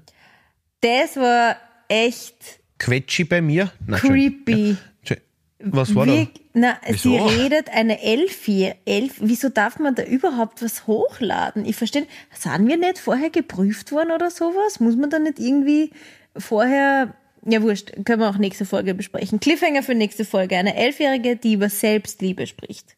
Das 0.83 1.15
war 1.15 1.55
echt 1.87 2.59
Quetschi 2.77 3.23
bei 3.23 3.41
mir? 3.41 3.71
Nein, 3.87 3.99
creepy. 3.99 4.75
Entschuldigung. 4.99 5.27
Was 5.65 5.95
war 5.95 6.05
da? 6.05 6.11
Wirk- 6.11 6.41
Na, 6.53 6.77
Wieso? 6.87 7.29
sie 7.29 7.35
redet 7.41 7.69
eine 7.69 8.01
Elfjährige. 8.01 8.77
Elf, 8.85 9.13
wieso 9.21 9.47
darf 9.47 9.79
man 9.79 9.95
da 9.95 10.03
überhaupt 10.03 10.61
was 10.61 10.85
hochladen? 10.85 11.63
Ich 11.65 11.77
verstehe, 11.77 12.05
sind 12.37 12.67
wir 12.67 12.75
nicht 12.75 12.97
vorher 12.99 13.29
geprüft 13.29 13.93
worden 13.93 14.11
oder 14.11 14.29
sowas? 14.29 14.81
Muss 14.81 14.97
man 14.97 15.09
da 15.09 15.19
nicht 15.19 15.39
irgendwie 15.39 15.91
vorher, 16.37 17.15
ja 17.47 17.61
wurscht, 17.61 17.93
können 18.03 18.19
wir 18.19 18.29
auch 18.29 18.37
nächste 18.37 18.65
Folge 18.65 18.93
besprechen. 18.93 19.39
Cliffhanger 19.39 19.83
für 19.83 19.95
nächste 19.95 20.25
Folge. 20.25 20.57
Eine 20.57 20.75
Elfjährige, 20.75 21.37
die 21.37 21.53
über 21.53 21.69
Selbstliebe 21.69 22.45
spricht. 22.45 22.97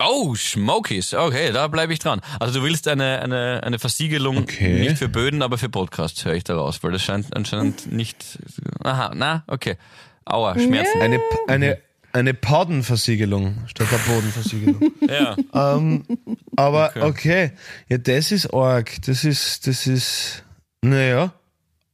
Oh, 0.00 0.34
Smokies. 0.34 1.14
Okay, 1.14 1.52
da 1.52 1.68
bleibe 1.68 1.92
ich 1.92 1.98
dran. 2.00 2.20
Also 2.40 2.58
du 2.60 2.66
willst 2.66 2.88
eine, 2.88 3.20
eine, 3.20 3.62
eine 3.62 3.78
Versiegelung 3.78 4.38
Okay. 4.38 4.80
nicht 4.80 4.98
für 4.98 5.08
Böden, 5.08 5.40
aber 5.40 5.56
für 5.56 5.68
Podcasts, 5.68 6.24
höre 6.24 6.34
ich 6.34 6.44
daraus, 6.44 6.82
weil 6.82 6.92
das 6.92 7.02
scheint 7.02 7.34
anscheinend 7.36 7.92
nicht. 7.92 8.38
Aha, 8.82 9.12
na, 9.14 9.44
okay. 9.46 9.76
Aua, 10.24 10.58
Schmerzen. 10.58 11.00
Eine, 11.00 11.20
eine, 11.46 11.78
eine 12.12 12.34
Paudenversiegelung 12.34 13.58
statt 13.66 13.88
der 13.92 13.98
Bodenversiegelung. 13.98 14.92
Ja. 15.08 15.36
Aber 16.56 16.92
okay. 17.00 17.52
Ja, 17.88 17.98
das 17.98 18.32
ist 18.32 18.52
arg. 18.52 18.90
Das 19.06 19.24
ist, 19.24 19.66
das 19.66 19.86
ist, 19.86 20.42
naja, 20.82 21.32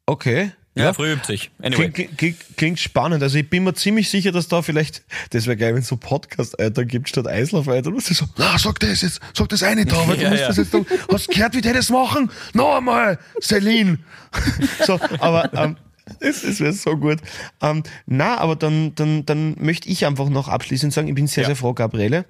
okay. 0.07 0.53
Ja, 0.77 0.93
früh 0.95 1.12
übt 1.12 1.27
sich. 1.27 1.51
Anyway. 1.61 1.91
Klingt, 1.91 2.16
klingt, 2.18 2.37
klingt 2.57 2.79
spannend. 2.79 3.23
Also 3.23 3.39
ich 3.39 3.51
bin 3.51 3.64
mir 3.64 3.75
ziemlich 3.75 4.09
sicher, 4.09 4.31
dass 4.31 4.47
da 4.49 4.62
vielleicht, 4.62 5.03
das 5.31 5.47
wäre 5.47 5.57
geil, 5.57 5.75
wenn 5.75 5.83
es 5.83 5.89
so 5.89 5.97
Podcast-Alter 5.97 6.85
gibt 6.85 7.09
statt 7.09 7.27
Eislauf-Alter. 7.27 7.91
Und 7.91 8.01
so, 8.03 8.25
na, 8.39 8.57
sag 8.57 8.79
das 8.79 9.03
jetzt, 9.03 9.21
sag 9.35 9.49
das 9.49 9.62
eine 9.64 9.85
da, 9.85 9.97
weil 10.09 10.16
du 10.16 10.23
Ja, 10.23 10.31
musst 10.31 10.41
ja. 10.43 10.49
das 10.49 10.57
jetzt, 10.59 10.71
sagen. 10.71 10.87
hast 11.12 11.27
du 11.29 11.33
gehört, 11.35 11.55
wie 11.55 11.61
die 11.61 11.73
das 11.73 11.91
machen? 11.91 12.31
Noch 12.55 12.77
einmal, 12.77 13.18
Celine. 13.43 13.99
so, 14.87 15.01
aber, 15.18 15.53
ähm, 15.55 15.77
das, 16.21 16.43
das 16.43 16.61
wäre 16.61 16.73
so 16.73 16.97
gut. 16.97 17.18
Ähm, 17.61 17.83
na, 18.07 18.39
aber 18.39 18.55
dann, 18.57 18.95
dann, 18.95 19.27
dann 19.27 19.57
möchte 19.59 19.89
ich 19.89 20.07
einfach 20.07 20.29
noch 20.29 20.49
abschließend 20.49 20.93
sagen, 20.93 21.09
ich 21.09 21.14
bin 21.16 21.27
sehr, 21.27 21.43
Ja. 21.43 21.47
sehr 21.49 21.57
froh, 21.57 21.73
Gabriele, 21.75 22.25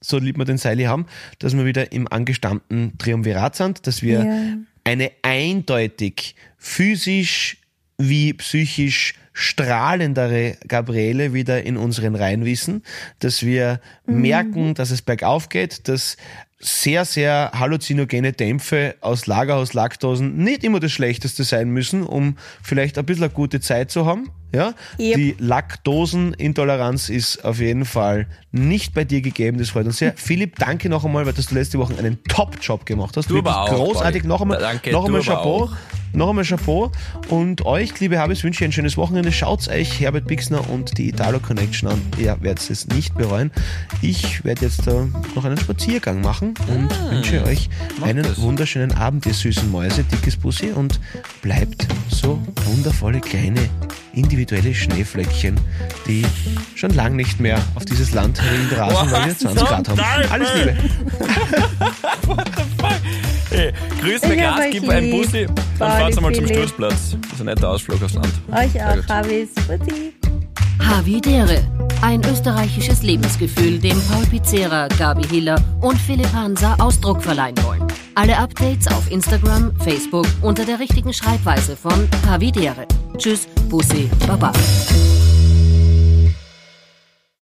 so 0.00 0.18
lieb 0.18 0.38
wir 0.38 0.44
den 0.46 0.58
Seili 0.58 0.84
haben, 0.84 1.04
dass 1.38 1.54
wir 1.56 1.64
wieder 1.66 1.92
im 1.92 2.08
angestammten 2.10 2.96
Triumvirat 2.98 3.56
sind, 3.56 3.86
dass 3.86 4.02
wir 4.02 4.24
Ja. 4.24 4.56
eine 4.84 5.10
eindeutig 5.22 6.34
physisch 6.58 7.58
wie 7.98 8.32
psychisch 8.34 9.14
strahlendere 9.32 10.56
Gabriele 10.68 11.34
wieder 11.34 11.64
in 11.64 11.76
unseren 11.76 12.14
Reihen 12.14 12.44
wissen, 12.44 12.82
dass 13.18 13.42
wir 13.42 13.80
merken, 14.06 14.74
dass 14.74 14.90
es 14.90 15.02
bergauf 15.02 15.48
geht, 15.48 15.88
dass 15.88 16.16
sehr, 16.60 17.04
sehr 17.04 17.50
halluzinogene 17.52 18.32
Dämpfe 18.32 18.94
aus 19.00 19.26
Lagerhauslaktosen 19.26 20.36
nicht 20.36 20.64
immer 20.64 20.80
das 20.80 20.92
Schlechteste 20.92 21.44
sein 21.44 21.68
müssen, 21.68 22.04
um 22.04 22.38
vielleicht 22.62 22.96
ein 22.96 23.04
bisschen 23.04 23.24
eine 23.24 23.32
gute 23.32 23.60
Zeit 23.60 23.90
zu 23.90 24.06
haben. 24.06 24.30
Ja? 24.54 24.72
Yep. 24.98 25.16
Die 25.16 25.36
Laktosenintoleranz 25.38 27.10
ist 27.10 27.44
auf 27.44 27.58
jeden 27.58 27.84
Fall 27.84 28.26
nicht 28.50 28.94
bei 28.94 29.04
dir 29.04 29.20
gegeben. 29.20 29.58
Das 29.58 29.70
freut 29.70 29.86
uns 29.86 29.98
sehr. 29.98 30.14
Philipp, 30.16 30.56
danke 30.58 30.88
noch 30.88 31.04
einmal, 31.04 31.26
weil 31.26 31.34
dass 31.34 31.46
du 31.46 31.54
letzte 31.54 31.78
Woche 31.78 31.98
einen 31.98 32.22
Top-Job 32.24 32.86
gemacht 32.86 33.16
hast. 33.16 33.28
Du 33.28 33.38
aber 33.38 33.62
auch, 33.64 33.68
großartig. 33.68 34.24
Noch 34.24 34.40
einmal, 34.40 34.58
Danke, 34.58 34.92
noch 34.92 35.02
du 35.02 35.06
einmal 35.06 35.20
aber 35.20 35.34
Chapeau. 35.34 35.64
auch. 35.64 35.72
Noch 36.14 36.30
einmal 36.30 36.44
Chapeau. 36.44 36.90
Und 37.28 37.66
euch, 37.66 37.98
liebe 38.00 38.18
Habis, 38.18 38.44
wünsche 38.44 38.64
ich 38.64 38.68
ein 38.68 38.72
schönes 38.72 38.96
Wochenende. 38.96 39.32
Schaut 39.32 39.66
euch 39.68 40.00
Herbert 40.00 40.26
Bixner 40.26 40.68
und 40.70 40.96
die 40.98 41.08
Italo 41.08 41.40
Connection 41.40 41.88
an. 41.88 42.00
Ihr 42.18 42.36
werdet 42.40 42.68
es 42.70 42.86
nicht 42.88 43.14
bereuen. 43.16 43.50
Ich 44.00 44.44
werde 44.44 44.66
jetzt 44.66 44.86
da 44.86 45.06
noch 45.34 45.44
einen 45.44 45.58
Spaziergang 45.58 46.20
machen 46.20 46.54
und 46.68 46.90
wünsche 47.10 47.42
euch 47.44 47.68
einen 48.02 48.24
Ah, 48.24 48.28
das. 48.28 48.40
wunderschönen 48.40 48.92
Abend, 48.92 49.26
ihr 49.26 49.34
süßen 49.34 49.70
Mäuse. 49.70 50.04
Dickes 50.04 50.36
Bussi 50.36 50.70
und 50.70 51.00
bleibt 51.42 51.86
so 52.08 52.40
wundervolle 52.66 53.20
kleine 53.20 53.68
individuelle 54.12 54.72
Schneeflöckchen, 54.74 55.58
die 56.06 56.24
schon 56.76 56.90
lang 56.90 57.16
nicht 57.16 57.40
mehr 57.40 57.60
auf 57.74 57.84
dieses 57.84 58.12
Land 58.12 58.40
rasen, 58.76 59.10
weil 59.10 59.26
wir 59.26 59.36
20 59.36 59.66
Grad 59.66 59.88
haben. 59.88 60.00
Alles 60.30 60.48
Liebe. 60.54 60.76
Hey, 63.54 63.72
grüß 64.00 64.22
mir 64.22 64.52
euch 64.52 64.70
gib 64.72 64.88
ein. 64.88 65.10
Bussi 65.12 65.46
und 65.46 65.78
fahrt's 65.78 66.16
einmal 66.16 66.34
zum. 66.34 66.46
Sturzplatz. 66.46 67.16
Das 67.22 67.32
ist 67.32 67.40
ein 67.40 67.46
netter 67.46 67.70
Ausflug 67.70 68.02
aufs 68.02 68.14
Land. 68.14 68.32
Euch 68.50 68.82
auch. 68.82 68.96
Putti. 69.66 70.12
Havidere. 70.80 71.62
Ein 72.02 72.20
österreichisches 72.24 73.02
Lebensgefühl, 73.02 73.78
dem 73.78 73.98
Paul 74.08 74.26
Pizzera, 74.26 74.88
Gabi 74.98 75.26
Hiller 75.28 75.60
und 75.80 75.96
Philipp 75.96 76.32
Hansa 76.32 76.74
Ausdruck 76.80 77.22
verleihen 77.22 77.56
wollen. 77.62 77.86
Alle 78.16 78.36
Updates 78.36 78.88
auf 78.88 79.10
Instagram, 79.10 79.72
Facebook 79.80 80.26
unter 80.42 80.64
der 80.64 80.80
richtigen 80.80 81.12
Schreibweise 81.12 81.76
von 81.76 82.08
Havidere. 82.28 82.86
Tschüss, 83.16 83.46
Bussi, 83.68 84.10
Baba. 84.26 84.52